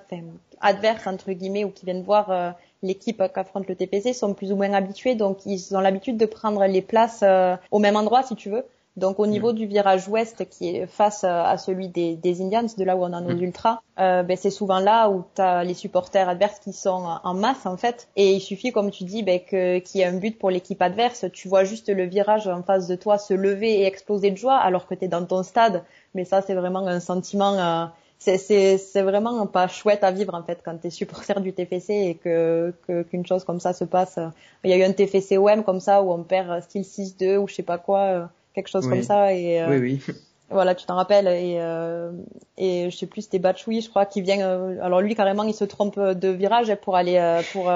adverses 0.61 1.07
entre 1.07 1.31
guillemets 1.31 1.63
ou 1.63 1.69
qui 1.69 1.85
viennent 1.85 2.03
voir 2.03 2.31
euh, 2.31 2.51
l'équipe 2.83 3.21
qu'affronte 3.33 3.67
le 3.67 3.75
TPC 3.75 4.13
sont 4.13 4.33
plus 4.33 4.51
ou 4.51 4.55
moins 4.55 4.73
habitués, 4.73 5.15
donc 5.15 5.45
ils 5.45 5.75
ont 5.75 5.79
l'habitude 5.79 6.17
de 6.17 6.25
prendre 6.25 6.65
les 6.65 6.81
places 6.81 7.23
au 7.71 7.79
même 7.79 7.95
endroit 7.95 8.21
si 8.23 8.35
tu 8.35 8.49
veux. 8.49 8.63
Donc 8.97 9.19
au 9.19 9.27
niveau 9.27 9.51
du 9.51 9.65
virage 9.65 10.07
ouest 10.07 10.47
qui 10.49 10.69
est 10.69 10.87
face 10.87 11.25
à 11.25 11.57
celui 11.57 11.89
des, 11.89 12.15
des 12.15 12.41
Indians, 12.41 12.65
de 12.77 12.83
là 12.83 12.95
où 12.95 13.03
on 13.03 13.11
a 13.11 13.19
nos 13.19 13.35
mm. 13.35 13.43
ultras, 13.43 13.81
euh, 13.99 14.23
ben, 14.23 14.37
c'est 14.37 14.49
souvent 14.49 14.79
là 14.79 15.09
où 15.09 15.25
tu 15.35 15.41
as 15.41 15.63
les 15.63 15.73
supporters 15.73 16.29
adverses 16.29 16.59
qui 16.59 16.71
sont 16.71 17.17
en 17.23 17.33
masse 17.33 17.65
en 17.65 17.75
fait. 17.75 18.07
Et 18.15 18.33
il 18.33 18.39
suffit, 18.39 18.71
comme 18.71 18.91
tu 18.91 19.03
dis, 19.03 19.23
ben, 19.23 19.39
qu'il 19.39 19.99
y 19.99 20.01
ait 20.01 20.05
un 20.05 20.17
but 20.17 20.39
pour 20.39 20.49
l'équipe 20.49 20.81
adverse. 20.81 21.25
Tu 21.33 21.49
vois 21.49 21.65
juste 21.65 21.89
le 21.89 22.03
virage 22.03 22.47
en 22.47 22.63
face 22.63 22.87
de 22.87 22.95
toi 22.95 23.17
se 23.17 23.33
lever 23.33 23.81
et 23.81 23.85
exploser 23.85 24.31
de 24.31 24.37
joie 24.37 24.55
alors 24.55 24.87
que 24.87 24.95
tu 24.95 25.05
es 25.05 25.07
dans 25.09 25.25
ton 25.25 25.43
stade. 25.43 25.83
Mais 26.13 26.23
ça, 26.23 26.41
c'est 26.41 26.55
vraiment 26.55 26.87
un 26.87 26.99
sentiment... 26.99 27.53
Euh, 27.53 27.85
c'est 28.17 29.01
vraiment 29.01 29.45
pas 29.45 29.67
chouette 29.67 30.03
à 30.03 30.09
vivre 30.09 30.33
en 30.33 30.41
fait 30.41 30.59
quand 30.63 30.77
tu 30.77 30.87
es 30.87 30.89
supporter 30.89 31.39
du 31.41 31.53
TFC 31.53 31.93
et 31.93 32.15
que 32.15 32.73
qu'une 33.09 33.25
chose 33.25 33.43
comme 33.43 33.59
ça 33.59 33.73
se 33.73 33.83
passe. 33.83 34.17
Il 34.63 34.71
y 34.71 34.73
a 34.73 34.77
eu 34.77 34.83
un 34.83 34.93
TFC 34.93 35.37
OM 35.37 35.63
comme 35.63 35.79
ça 35.79 36.01
où 36.01 36.11
on 36.11 36.23
perd 36.23 36.63
style 36.63 36.83
6-2 36.83 37.37
ou 37.37 37.47
je 37.47 37.55
sais 37.55 37.61
pas 37.61 37.77
quoi 37.77 37.99
euh, 37.99 38.25
quelque 38.55 38.69
chose 38.69 38.87
comme 38.87 39.03
ça. 39.03 39.33
Et, 39.33 39.61
euh, 39.61 39.69
oui, 39.69 39.99
oui. 40.07 40.15
Voilà, 40.51 40.75
tu 40.75 40.85
t'en 40.85 40.95
rappelles. 40.95 41.27
Et, 41.27 41.57
euh, 41.59 42.11
et 42.57 42.89
je 42.91 42.95
sais 42.95 43.07
plus, 43.07 43.23
c'était 43.23 43.39
Bachoui, 43.39 43.81
je 43.81 43.89
crois, 43.89 44.05
qui 44.05 44.21
vient. 44.21 44.39
Euh, 44.41 44.77
alors 44.83 45.01
lui, 45.01 45.15
carrément, 45.15 45.43
il 45.43 45.55
se 45.55 45.65
trompe 45.65 45.99
de 45.99 46.27
virage 46.27 46.73
pour 46.83 46.95
aller 46.95 47.17
euh, 47.17 47.41
pour 47.51 47.71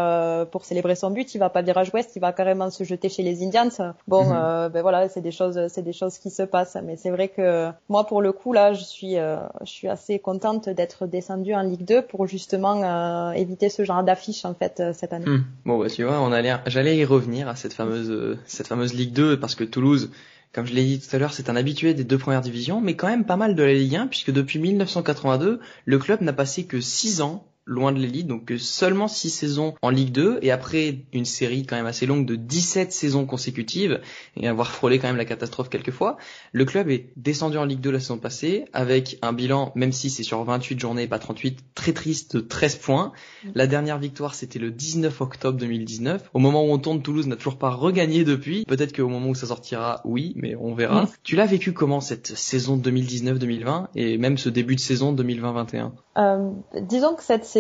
pour 0.52 0.65
célébrer 0.65 0.96
son 0.96 1.10
but. 1.10 1.34
Il 1.34 1.39
va 1.39 1.50
pas 1.50 1.63
virage 1.63 1.92
ouest, 1.94 2.15
il 2.15 2.20
va 2.20 2.32
carrément 2.32 2.70
se 2.70 2.84
jeter 2.84 3.10
chez 3.10 3.24
les 3.24 3.44
Indians. 3.44 3.94
Bon, 4.08 4.24
mhm. 4.24 4.70
ben 4.70 4.82
voilà, 4.84 5.10
c'est 5.10 5.22
des 5.22 5.32
choses, 5.32 5.60
c'est 5.70 5.82
des 5.82 5.94
choses 5.94 6.20
qui 6.20 6.30
se 6.30 6.44
passent. 6.44 6.78
Mais 6.86 6.96
c'est 6.96 7.10
vrai 7.10 7.30
que 7.30 7.70
moi, 7.89 8.06
pour 8.06 8.22
le 8.22 8.32
coup, 8.32 8.54
là, 8.54 8.74
je 8.74 8.84
suis 8.84 9.15
je 9.15 9.70
suis 9.70 9.88
assez 9.88 10.20
contente 10.20 10.70
d'être 10.70 11.08
descendue 11.08 11.56
en 11.56 11.62
Ligue 11.62 11.86
2 11.86 12.04
pour 12.04 12.28
justement 12.28 13.34
éviter 13.34 13.70
ce 13.70 13.84
genre 13.84 14.04
d'affiche 14.04 14.46
en 14.46 14.54
fait 14.54 14.84
cette 14.94 15.12
année. 15.12 15.26
Hmm. 15.26 15.44
Bon, 15.65 15.80
bah 15.80 15.89
tu 15.89 16.04
vois, 16.04 16.22
on 16.22 16.32
allait, 16.32 16.54
j'allais 16.68 16.98
y 16.98 17.06
revenir 17.06 17.48
à 17.48 17.56
cette 17.56 17.74
fameuse 17.74 18.38
cette 18.46 18.68
fameuse 18.68 18.94
Ligue 18.94 19.13
2 19.13 19.39
parce 19.39 19.56
que 19.56 19.63
Toulouse 19.63 20.12
comme 20.54 20.66
je 20.66 20.74
l'ai 20.74 20.84
dit 20.84 21.00
tout 21.00 21.16
à 21.16 21.20
l'heure, 21.20 21.34
c'est 21.34 21.50
un 21.50 21.56
habitué 21.56 21.94
des 21.94 22.04
deux 22.04 22.18
premières 22.18 22.42
divisions, 22.42 22.82
mais 22.82 22.96
quand 22.96 23.08
même 23.08 23.26
pas 23.26 23.38
mal 23.38 23.56
de 23.56 23.64
la 23.64 23.74
Ligue 23.74 23.96
1, 23.96 24.08
puisque 24.08 24.32
depuis 24.32 24.60
1982, 24.60 25.60
le 25.86 26.00
club 26.00 26.22
n'a 26.22 26.34
passé 26.34 26.66
que 26.66 26.82
6 26.82 27.22
ans 27.22 27.46
loin 27.69 27.91
de 27.91 27.99
l'élite, 27.99 28.27
donc 28.27 28.51
seulement 28.58 29.08
6 29.08 29.29
saisons 29.29 29.75
en 29.82 29.91
Ligue 29.91 30.12
2, 30.12 30.39
et 30.41 30.51
après 30.51 31.05
une 31.13 31.25
série 31.25 31.65
quand 31.65 31.75
même 31.75 31.86
assez 31.86 32.08
longue 32.08 32.25
de 32.25 32.36
17 32.36 32.91
saisons 32.91 33.25
consécutives, 33.25 34.01
et 34.36 34.47
avoir 34.47 34.71
frôlé 34.71 34.97
quand 34.97 35.08
même 35.08 35.17
la 35.17 35.25
catastrophe 35.25 35.69
quelquefois, 35.69 36.17
le 36.51 36.65
club 36.65 36.89
est 36.89 37.12
descendu 37.15 37.58
en 37.58 37.65
Ligue 37.65 37.79
2 37.79 37.91
la 37.91 37.99
saison 37.99 38.17
passée, 38.17 38.65
avec 38.73 39.19
un 39.21 39.34
bilan, 39.34 39.71
même 39.75 39.91
si 39.91 40.10
c'est 40.10 40.23
sur 40.23 40.43
28 40.43 40.79
journées, 40.79 41.08
pas 41.08 41.19
38, 41.19 41.60
très 41.75 41.93
triste 41.93 42.36
de 42.36 42.41
13 42.41 42.75
points. 42.77 43.12
La 43.53 43.67
dernière 43.67 43.99
victoire, 43.99 44.34
c'était 44.34 44.60
le 44.60 44.71
19 44.71 45.21
octobre 45.21 45.58
2019. 45.60 46.32
Au 46.34 46.39
moment 46.39 46.65
où 46.65 46.71
on 46.71 46.79
tourne, 46.79 47.01
Toulouse 47.01 47.27
n'a 47.27 47.36
toujours 47.36 47.58
pas 47.58 47.69
regagné 47.69 48.23
depuis. 48.23 48.65
Peut-être 48.65 48.95
qu'au 48.95 49.08
moment 49.08 49.29
où 49.29 49.36
ça 49.36 49.47
sortira, 49.47 50.01
oui, 50.05 50.34
mais 50.36 50.55
on 50.55 50.73
verra. 50.73 51.08
Tu 51.23 51.36
l'as 51.36 51.45
vécu 51.45 51.73
comment 51.73 52.01
cette 52.01 52.36
saison 52.36 52.77
2019-2020, 52.77 53.88
et 53.95 54.17
même 54.17 54.38
ce 54.38 54.49
début 54.49 54.75
de 54.75 54.79
saison 54.79 55.13
2020-21 55.13 55.91
euh, 56.17 56.49
disons 56.82 57.15
que 57.15 57.23
cette 57.23 57.45
saison, 57.45 57.59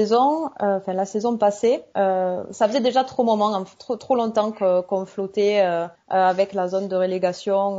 euh, 0.61 0.77
enfin 0.77 0.93
la 0.93 1.05
saison 1.05 1.37
passée, 1.37 1.83
euh, 1.97 2.43
ça 2.51 2.67
faisait 2.67 2.81
déjà 2.81 3.03
trop 3.03 3.29
hein, 3.29 3.65
longtemps 4.15 4.51
qu'on 4.51 5.05
flottait 5.05 5.61
euh, 5.61 5.87
avec 6.09 6.53
la 6.53 6.67
zone 6.67 6.87
de 6.87 6.95
relégation. 6.95 7.77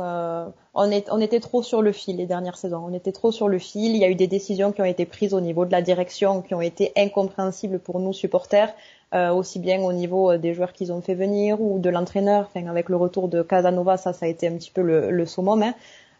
on, 0.73 0.91
est, 0.91 1.07
on 1.11 1.19
était 1.19 1.39
trop 1.39 1.63
sur 1.63 1.81
le 1.81 1.91
fil 1.91 2.17
les 2.17 2.25
dernières 2.25 2.57
saisons. 2.57 2.83
On 2.87 2.93
était 2.93 3.11
trop 3.11 3.31
sur 3.31 3.47
le 3.47 3.59
fil. 3.59 3.95
Il 3.95 3.97
y 3.97 4.05
a 4.05 4.09
eu 4.09 4.15
des 4.15 4.27
décisions 4.27 4.71
qui 4.71 4.81
ont 4.81 4.85
été 4.85 5.05
prises 5.05 5.33
au 5.33 5.41
niveau 5.41 5.65
de 5.65 5.71
la 5.71 5.81
direction 5.81 6.41
qui 6.41 6.53
ont 6.53 6.61
été 6.61 6.91
incompréhensibles 6.97 7.79
pour 7.79 7.99
nous 7.99 8.13
supporters. 8.13 8.73
aussi 9.13 9.59
bien 9.59 9.81
au 9.81 9.91
niveau 9.91 10.37
des 10.37 10.53
joueurs 10.53 10.71
qu'ils 10.71 10.91
ont 10.93 11.01
fait 11.01 11.15
venir 11.15 11.61
ou 11.61 11.79
de 11.79 11.89
l'entraîneur. 11.89 12.47
Enfin, 12.47 12.67
avec 12.67 12.89
le 12.89 12.95
retour 12.95 13.27
de 13.27 13.41
Casanova, 13.41 13.97
ça, 13.97 14.13
ça 14.13 14.25
a 14.25 14.29
été 14.29 14.47
un 14.47 14.53
petit 14.53 14.71
peu 14.71 14.81
le, 14.81 15.11
le 15.11 15.25
summum. 15.25 15.61
Hein. 15.63 15.73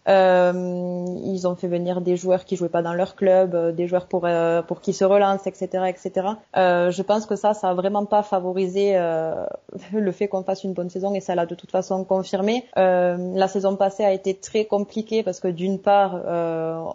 Euh, 0.08 1.06
ils 1.24 1.48
ont 1.48 1.56
fait 1.56 1.68
venir 1.68 2.02
des 2.02 2.18
joueurs 2.18 2.46
qui 2.46 2.56
jouaient 2.56 2.70
pas 2.70 2.82
dans 2.82 2.94
leur 2.94 3.16
club, 3.16 3.54
euh, 3.54 3.72
des 3.72 3.88
joueurs 3.88 4.08
pour 4.08 4.26
euh, 4.26 4.62
pour 4.62 4.82
qui 4.82 4.94
se 4.94 5.06
relancent, 5.06 5.46
etc., 5.46 5.86
etc. 5.88 6.28
Euh, 6.58 6.92
je 6.92 7.02
pense 7.02 7.26
que 7.26 7.36
ça, 7.36 7.54
ça 7.54 7.70
a 7.70 7.74
vraiment 7.74 8.06
pas 8.06 8.24
favorisé 8.24 8.94
euh, 8.96 9.46
le 9.94 10.12
fait 10.12 10.28
qu'on 10.28 10.44
fasse 10.44 10.64
une 10.64 10.74
bonne 10.74 10.90
saison 10.90 11.14
et 11.14 11.20
ça 11.20 11.36
l'a 11.36 11.46
de 11.46 11.56
toute 11.56 11.72
façon 11.72 12.04
confirmé. 12.04 12.66
la 12.76 13.48
saison 13.48 13.76
passée 13.76 14.04
a 14.04 14.12
été 14.12 14.34
très 14.34 14.66
compliquée 14.66 15.24
parce 15.24 15.40
que 15.40 15.48
d'une 15.48 15.80
part, 15.80 16.22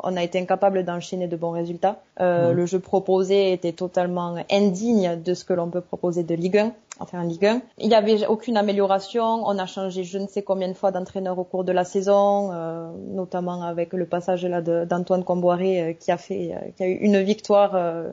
on 0.02 0.16
a 0.16 0.22
été 0.22 0.38
incapable 0.38 0.84
d'enchaîner 0.84 1.28
de 1.28 1.36
bons 1.36 1.50
résultats. 1.50 2.00
Mmh. 2.20 2.50
Le 2.52 2.66
jeu 2.66 2.78
proposé 2.78 3.52
était 3.52 3.72
totalement 3.72 4.36
indigne 4.50 5.20
de 5.22 5.34
ce 5.34 5.44
que 5.44 5.52
l'on 5.52 5.68
peut 5.68 5.80
proposer 5.80 6.22
de 6.22 6.34
Ligue 6.34 6.58
1 6.58 6.72
enfin 6.98 7.20
en 7.20 7.24
Ligue 7.24 7.46
1. 7.46 7.62
Il 7.78 7.88
n'y 7.88 7.94
avait 7.94 8.26
aucune 8.26 8.56
amélioration. 8.56 9.22
On 9.22 9.58
a 9.58 9.66
changé 9.66 10.04
je 10.04 10.18
ne 10.18 10.26
sais 10.26 10.42
combien 10.42 10.68
de 10.68 10.74
fois 10.74 10.90
d'entraîneur 10.90 11.38
au 11.38 11.44
cours 11.44 11.64
de 11.64 11.72
la 11.72 11.84
saison, 11.84 12.50
euh, 12.52 12.90
notamment 12.96 13.62
avec 13.62 13.92
le 13.92 14.06
passage 14.06 14.44
là 14.44 14.60
d'Antoine 14.60 15.24
Comboiré 15.24 15.80
euh, 15.80 15.92
qui 15.92 16.10
a 16.10 16.16
fait, 16.16 16.54
euh, 16.54 16.70
qui 16.76 16.82
a 16.82 16.86
eu 16.86 16.94
une 16.94 17.20
victoire. 17.22 17.72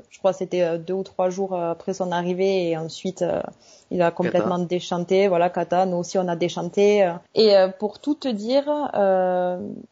je 0.10 0.20
crois 0.20 0.34
c'était 0.34 0.78
deux 0.78 0.94
ou 0.94 1.04
trois 1.04 1.30
jours 1.30 1.56
après 1.56 1.94
son 1.94 2.12
arrivée 2.12 2.70
et 2.70 2.78
ensuite 2.78 3.24
il 3.92 4.02
a 4.02 4.12
complètement 4.12 4.60
déchanté. 4.60 5.28
Voilà, 5.28 5.50
Kata, 5.50 5.86
nous 5.86 5.98
aussi 5.98 6.18
on 6.18 6.28
a 6.28 6.36
déchanté. 6.36 7.12
Et 7.36 7.54
pour 7.80 8.00
tout 8.00 8.16
te 8.16 8.28
dire, 8.28 8.66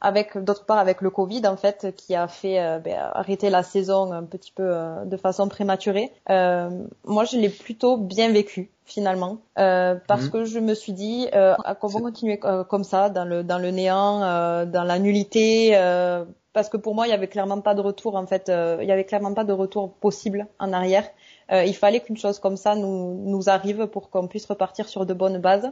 avec 0.02 0.38
d'autre 0.38 0.66
part 0.66 0.78
avec 0.78 1.02
le 1.02 1.10
Covid 1.10 1.46
en 1.48 1.58
fait 1.58 1.94
qui 1.96 2.16
a 2.16 2.28
fait 2.28 2.80
ben, 2.84 2.98
arrêter 3.14 3.50
la 3.50 3.64
saison 3.64 4.12
un 4.12 4.24
petit 4.24 4.52
peu 4.52 4.74
de 5.06 5.18
façon 5.18 5.48
prématurée, 5.48 6.12
moi 6.28 7.26
je 7.26 7.38
l'ai 7.38 7.50
plutôt 7.50 7.98
bien 7.98 8.32
vécu 8.32 8.72
finalement. 8.86 9.38
Euh, 9.58 9.96
parce 10.08 10.26
mhm. 10.26 10.32
que 10.32 10.46
je 10.46 10.60
me 10.60 10.74
suis 10.74 10.94
dit 10.94 11.28
euh, 11.34 11.56
comment 11.80 12.00
continuer 12.00 12.39
euh, 12.44 12.63
comme 12.63 12.84
ça 12.84 13.10
dans 13.10 13.26
le 13.26 13.44
dans 13.44 13.60
le 13.60 13.72
néant 13.72 14.24
euh, 14.24 14.65
dans 14.65 14.84
la 14.84 15.00
nullité 15.00 15.72
euh, 15.74 16.26
parce 16.54 16.70
que 16.70 16.78
pour 16.78 16.96
moi 16.96 17.08
il 17.08 17.12
y 17.12 17.13
avait 17.13 17.28
clairement 17.28 17.62
pas 17.62 17.76
de 17.76 17.82
retour 17.82 18.15
en 18.15 18.26
fait 18.26 18.52
il 18.52 18.88
y 18.88 18.91
avait 18.91 19.06
clairement 19.06 19.34
pas 19.34 19.44
de 19.44 19.54
retour 19.54 19.94
possible 19.94 20.48
en 20.60 20.74
arrière. 20.74 21.08
Il 21.54 21.76
fallait 21.76 22.00
qu'une 22.00 22.17
chose 22.17 22.39
comme 22.39 22.56
ça 22.56 22.76
nous 22.76 23.13
nous 23.26 23.50
arrive 23.50 23.88
pour 23.88 24.10
qu'on 24.10 24.28
puisse 24.28 24.46
repartir 24.46 24.88
sur 24.88 25.06
de 25.06 25.13
bonnes 25.13 25.39
bases 25.39 25.70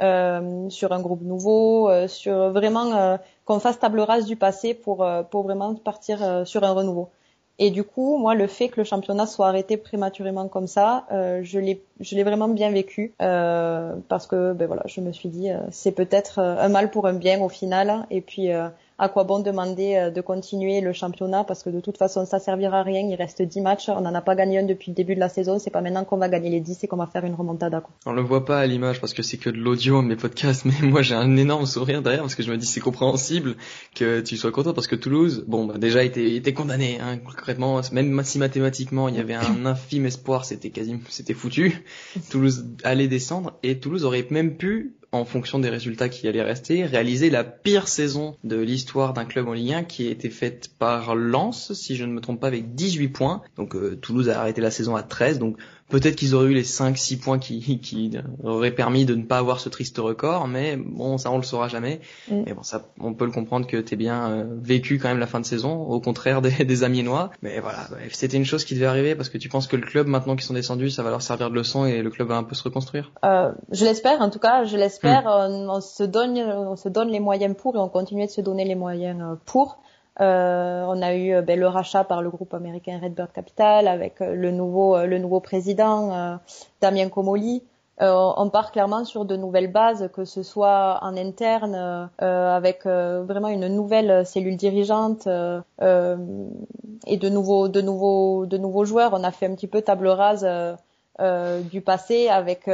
sur 0.00 0.92
un 0.92 1.00
groupe 1.00 1.22
nouveau 1.22 1.90
sur 2.08 2.50
vraiment 2.50 3.18
qu'on 3.44 3.58
fasse 3.60 3.78
table 3.78 4.00
rase 4.00 4.26
du 4.26 4.36
passé 4.36 4.74
pour 4.74 5.06
pour 5.30 5.42
vraiment 5.42 5.74
partir 5.74 6.46
sur 6.46 6.62
un 6.62 6.72
renouveau 6.72 7.08
et 7.64 7.70
du 7.70 7.84
coup, 7.84 8.18
moi, 8.18 8.34
le 8.34 8.48
fait 8.48 8.70
que 8.70 8.80
le 8.80 8.84
championnat 8.84 9.24
soit 9.24 9.46
arrêté 9.46 9.76
prématurément 9.76 10.48
comme 10.48 10.66
ça, 10.66 11.06
euh, 11.12 11.42
je 11.44 11.60
l'ai, 11.60 11.80
vraiment 12.24 12.48
bien 12.48 12.72
vécu 12.72 13.14
euh, 13.22 13.94
parce 14.08 14.26
que, 14.26 14.52
ben 14.52 14.66
voilà, 14.66 14.82
je 14.86 15.00
me 15.00 15.12
suis 15.12 15.28
dit, 15.28 15.48
euh, 15.48 15.58
c'est 15.70 15.92
peut-être 15.92 16.40
un 16.40 16.68
mal 16.68 16.90
pour 16.90 17.06
un 17.06 17.12
bien 17.12 17.40
au 17.40 17.48
final. 17.48 18.04
Et 18.10 18.20
puis, 18.20 18.48
à 19.02 19.08
quoi 19.08 19.24
bon 19.24 19.40
demander 19.40 19.96
euh, 19.96 20.10
de 20.10 20.20
continuer 20.20 20.80
le 20.80 20.92
championnat 20.92 21.42
parce 21.42 21.64
que 21.64 21.70
de 21.70 21.80
toute 21.80 21.98
façon 21.98 22.24
ça 22.24 22.38
servira 22.38 22.78
à 22.78 22.82
rien, 22.84 23.00
il 23.00 23.16
reste 23.16 23.42
10 23.42 23.60
matchs, 23.60 23.88
on 23.88 24.00
n'en 24.00 24.14
a 24.14 24.20
pas 24.20 24.36
gagné 24.36 24.60
un 24.60 24.62
depuis 24.62 24.92
le 24.92 24.94
début 24.94 25.16
de 25.16 25.20
la 25.20 25.28
saison, 25.28 25.58
c'est 25.58 25.70
pas 25.70 25.80
maintenant 25.80 26.04
qu'on 26.04 26.18
va 26.18 26.28
gagner 26.28 26.50
les 26.50 26.60
10 26.60 26.84
et 26.84 26.86
qu'on 26.86 26.98
va 26.98 27.08
faire 27.08 27.24
une 27.24 27.34
remontada. 27.34 27.80
Quoi. 27.80 27.90
On 28.06 28.12
le 28.12 28.22
voit 28.22 28.44
pas 28.44 28.60
à 28.60 28.66
l'image 28.66 29.00
parce 29.00 29.12
que 29.12 29.24
c'est 29.24 29.38
que 29.38 29.50
de 29.50 29.56
l'audio 29.56 30.02
mes 30.02 30.14
podcasts, 30.14 30.64
mais 30.66 30.86
moi 30.86 31.02
j'ai 31.02 31.16
un 31.16 31.36
énorme 31.36 31.66
sourire 31.66 32.00
derrière 32.00 32.22
parce 32.22 32.36
que 32.36 32.44
je 32.44 32.52
me 32.52 32.56
dis 32.56 32.64
c'est 32.66 32.80
compréhensible 32.80 33.56
que 33.96 34.20
tu 34.20 34.36
sois 34.36 34.52
content 34.52 34.72
parce 34.72 34.86
que 34.86 34.94
Toulouse, 34.94 35.44
bon 35.48 35.64
bah, 35.64 35.78
déjà 35.78 36.04
était, 36.04 36.36
était 36.36 36.54
condamné 36.54 37.00
hein, 37.00 37.18
concrètement, 37.18 37.80
même 37.90 38.22
si 38.22 38.38
mathématiquement 38.38 39.08
il 39.08 39.16
y 39.16 39.20
avait 39.20 39.34
un 39.34 39.66
infime 39.66 40.06
espoir, 40.06 40.44
c'était 40.44 40.70
quasi 40.70 40.94
c'était 41.08 41.34
foutu. 41.34 41.82
Toulouse 42.30 42.66
allait 42.84 43.08
descendre 43.08 43.58
et 43.64 43.80
Toulouse 43.80 44.04
aurait 44.04 44.28
même 44.30 44.56
pu 44.56 44.94
en 45.12 45.26
fonction 45.26 45.58
des 45.58 45.68
résultats 45.68 46.08
qui 46.08 46.26
allaient 46.26 46.42
rester, 46.42 46.86
réaliser 46.86 47.28
la 47.28 47.44
pire 47.44 47.86
saison 47.86 48.36
de 48.44 48.56
l'histoire 48.56 49.12
d'un 49.12 49.26
club 49.26 49.46
en 49.46 49.52
Ligue 49.52 49.72
1 49.72 49.84
qui 49.84 50.08
a 50.08 50.10
été 50.10 50.30
faite 50.30 50.70
par 50.78 51.14
Lens, 51.14 51.74
si 51.74 51.96
je 51.96 52.04
ne 52.04 52.12
me 52.12 52.20
trompe 52.20 52.40
pas, 52.40 52.46
avec 52.46 52.74
18 52.74 53.08
points. 53.08 53.42
Donc 53.56 53.76
euh, 53.76 53.96
Toulouse 53.96 54.30
a 54.30 54.40
arrêté 54.40 54.62
la 54.62 54.70
saison 54.70 54.96
à 54.96 55.02
13, 55.02 55.38
donc 55.38 55.58
Peut-être 55.92 56.16
qu'ils 56.16 56.34
auraient 56.34 56.46
eu 56.46 56.54
les 56.54 56.64
5-6 56.64 57.20
points 57.20 57.38
qui, 57.38 57.78
qui 57.80 58.10
auraient 58.42 58.70
permis 58.70 59.04
de 59.04 59.14
ne 59.14 59.24
pas 59.24 59.36
avoir 59.36 59.60
ce 59.60 59.68
triste 59.68 59.98
record, 59.98 60.48
mais 60.48 60.78
bon, 60.78 61.18
ça 61.18 61.30
on 61.30 61.36
le 61.36 61.42
saura 61.42 61.68
jamais. 61.68 62.00
Mm. 62.30 62.42
Mais 62.46 62.54
bon, 62.54 62.62
ça, 62.62 62.86
on 62.98 63.12
peut 63.12 63.26
le 63.26 63.30
comprendre 63.30 63.66
que 63.66 63.76
t'es 63.76 63.94
bien 63.94 64.30
euh, 64.30 64.44
vécu 64.56 64.98
quand 64.98 65.08
même 65.08 65.18
la 65.18 65.26
fin 65.26 65.38
de 65.38 65.44
saison, 65.44 65.82
au 65.82 66.00
contraire 66.00 66.40
des, 66.40 66.64
des 66.64 66.82
Amiénois. 66.82 67.30
Mais 67.42 67.60
voilà, 67.60 67.88
c'était 68.10 68.38
une 68.38 68.46
chose 68.46 68.64
qui 68.64 68.74
devait 68.74 68.86
arriver 68.86 69.14
parce 69.14 69.28
que 69.28 69.36
tu 69.36 69.50
penses 69.50 69.66
que 69.66 69.76
le 69.76 69.84
club, 69.84 70.06
maintenant 70.06 70.34
qu'ils 70.34 70.46
sont 70.46 70.54
descendus, 70.54 70.88
ça 70.88 71.02
va 71.02 71.10
leur 71.10 71.20
servir 71.20 71.50
de 71.50 71.54
leçon 71.54 71.84
et 71.84 72.00
le 72.00 72.08
club 72.08 72.28
va 72.28 72.36
un 72.36 72.44
peu 72.44 72.54
se 72.54 72.62
reconstruire? 72.62 73.12
Euh, 73.22 73.52
je 73.70 73.84
l'espère, 73.84 74.22
en 74.22 74.30
tout 74.30 74.38
cas, 74.38 74.64
je 74.64 74.78
l'espère. 74.78 75.24
Mm. 75.24 75.68
On, 75.68 75.80
se 75.82 76.04
donne, 76.04 76.38
on 76.38 76.76
se 76.76 76.88
donne 76.88 77.08
les 77.08 77.20
moyens 77.20 77.54
pour 77.54 77.76
et 77.76 77.78
on 77.78 77.90
continue 77.90 78.24
de 78.24 78.30
se 78.30 78.40
donner 78.40 78.64
les 78.64 78.76
moyens 78.76 79.20
euh, 79.20 79.34
pour. 79.44 79.82
Euh, 80.20 80.84
on 80.86 81.00
a 81.00 81.14
eu 81.14 81.40
ben, 81.42 81.58
le 81.58 81.66
rachat 81.66 82.04
par 82.04 82.20
le 82.20 82.28
groupe 82.28 82.52
américain 82.52 82.98
Redbird 83.02 83.32
Capital 83.32 83.88
avec 83.88 84.20
euh, 84.20 84.34
le 84.34 84.50
nouveau 84.50 84.98
le 85.06 85.18
nouveau 85.18 85.40
président 85.40 86.38
Damien 86.80 87.08
Comoli. 87.08 87.62
on 87.98 88.50
part 88.50 88.72
clairement 88.72 89.04
sur 89.04 89.24
de 89.24 89.36
nouvelles 89.36 89.72
bases, 89.72 90.10
que 90.12 90.24
ce 90.24 90.42
soit 90.42 90.98
en 91.02 91.16
interne 91.16 92.10
avec 92.18 92.84
vraiment 92.84 93.48
une 93.48 93.68
nouvelle 93.68 94.26
cellule 94.26 94.56
dirigeante 94.56 95.26
et 95.26 97.16
de 97.16 97.28
nouveaux 97.28 97.68
de 97.68 97.80
nouveaux 97.80 98.46
de 98.46 98.58
nouveaux 98.58 98.84
joueurs. 98.84 99.12
On 99.14 99.24
a 99.24 99.30
fait 99.30 99.46
un 99.46 99.54
petit 99.54 99.68
peu 99.68 99.82
table 99.82 100.08
rase. 100.08 100.46
du 101.70 101.80
passé 101.80 102.28
avec 102.28 102.68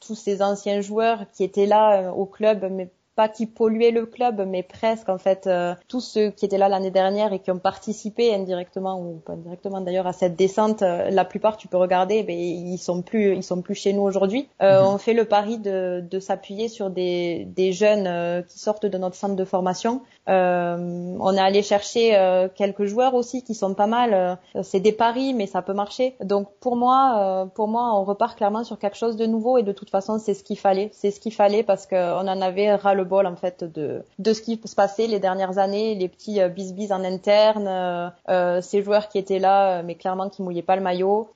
tous 0.00 0.14
ces 0.14 0.42
anciens 0.42 0.80
joueurs 0.80 1.24
qui 1.32 1.44
étaient 1.44 1.66
là 1.66 2.12
au 2.12 2.24
club 2.24 2.66
mais 2.70 2.88
pas 3.18 3.28
qui 3.28 3.46
polluaient 3.46 3.90
le 3.90 4.06
club, 4.06 4.46
mais 4.46 4.62
presque 4.62 5.08
en 5.08 5.18
fait 5.18 5.48
euh, 5.48 5.74
tous 5.88 6.00
ceux 6.00 6.30
qui 6.30 6.44
étaient 6.44 6.56
là 6.56 6.68
l'année 6.68 6.92
dernière 6.92 7.32
et 7.32 7.40
qui 7.40 7.50
ont 7.50 7.58
participé 7.58 8.32
indirectement 8.32 9.02
ou 9.02 9.16
pas 9.16 9.32
indirectement 9.32 9.80
d'ailleurs 9.80 10.06
à 10.06 10.12
cette 10.12 10.36
descente, 10.36 10.82
euh, 10.82 11.10
la 11.10 11.24
plupart 11.24 11.56
tu 11.56 11.66
peux 11.66 11.78
regarder, 11.78 12.22
ben 12.22 12.38
ils 12.38 12.78
sont 12.78 13.02
plus 13.02 13.34
ils 13.34 13.42
sont 13.42 13.60
plus 13.60 13.74
chez 13.74 13.92
nous 13.92 14.02
aujourd'hui. 14.02 14.48
Euh, 14.62 14.82
mhm. 14.82 14.86
On 14.86 14.98
fait 14.98 15.14
le 15.14 15.24
pari 15.24 15.58
de, 15.58 16.04
de 16.08 16.20
s'appuyer 16.20 16.68
sur 16.68 16.90
des, 16.90 17.44
des 17.56 17.72
jeunes 17.72 18.44
qui 18.44 18.60
sortent 18.60 18.86
de 18.86 18.98
notre 18.98 19.16
centre 19.16 19.34
de 19.34 19.44
formation. 19.44 20.02
On 20.28 21.34
est 21.34 21.40
allé 21.40 21.62
chercher 21.62 22.48
quelques 22.54 22.84
joueurs 22.84 23.14
aussi 23.14 23.42
qui 23.42 23.54
sont 23.54 23.74
pas 23.74 23.86
mal. 23.86 24.38
C'est 24.62 24.80
des 24.80 24.92
paris, 24.92 25.34
mais 25.34 25.46
ça 25.46 25.62
peut 25.62 25.72
marcher. 25.72 26.14
Donc 26.22 26.48
pour 26.60 26.76
moi, 26.76 27.48
pour 27.54 27.68
moi, 27.68 27.94
on 27.94 28.04
repart 28.04 28.36
clairement 28.36 28.64
sur 28.64 28.78
quelque 28.78 28.96
chose 28.96 29.16
de 29.16 29.26
nouveau 29.26 29.58
et 29.58 29.62
de 29.62 29.72
toute 29.72 29.90
façon 29.90 30.18
c'est 30.18 30.34
ce 30.34 30.44
qu'il 30.44 30.58
fallait. 30.58 30.90
C'est 30.92 31.10
ce 31.10 31.20
qu'il 31.20 31.32
fallait 31.32 31.62
parce 31.62 31.86
qu'on 31.86 31.96
en 31.96 32.40
avait 32.40 32.74
ras 32.74 32.94
le 32.94 33.04
bol 33.04 33.26
en 33.26 33.36
fait 33.36 33.64
de 33.64 34.02
de 34.18 34.32
ce 34.32 34.42
qui 34.42 34.60
se 34.64 34.74
passait 34.74 35.06
les 35.06 35.20
dernières 35.20 35.58
années, 35.58 35.94
les 35.94 36.08
petits 36.08 36.40
euh, 36.40 36.48
bis 36.48 36.92
en 36.92 37.04
interne, 37.04 37.66
euh, 37.68 38.08
euh, 38.28 38.60
ces 38.60 38.82
joueurs 38.82 39.08
qui 39.08 39.18
étaient 39.18 39.38
là 39.38 39.82
mais 39.82 39.94
clairement 39.94 40.28
qui 40.28 40.42
mouillaient 40.42 40.62
pas 40.62 40.76
le 40.76 40.82
maillot. 40.82 41.28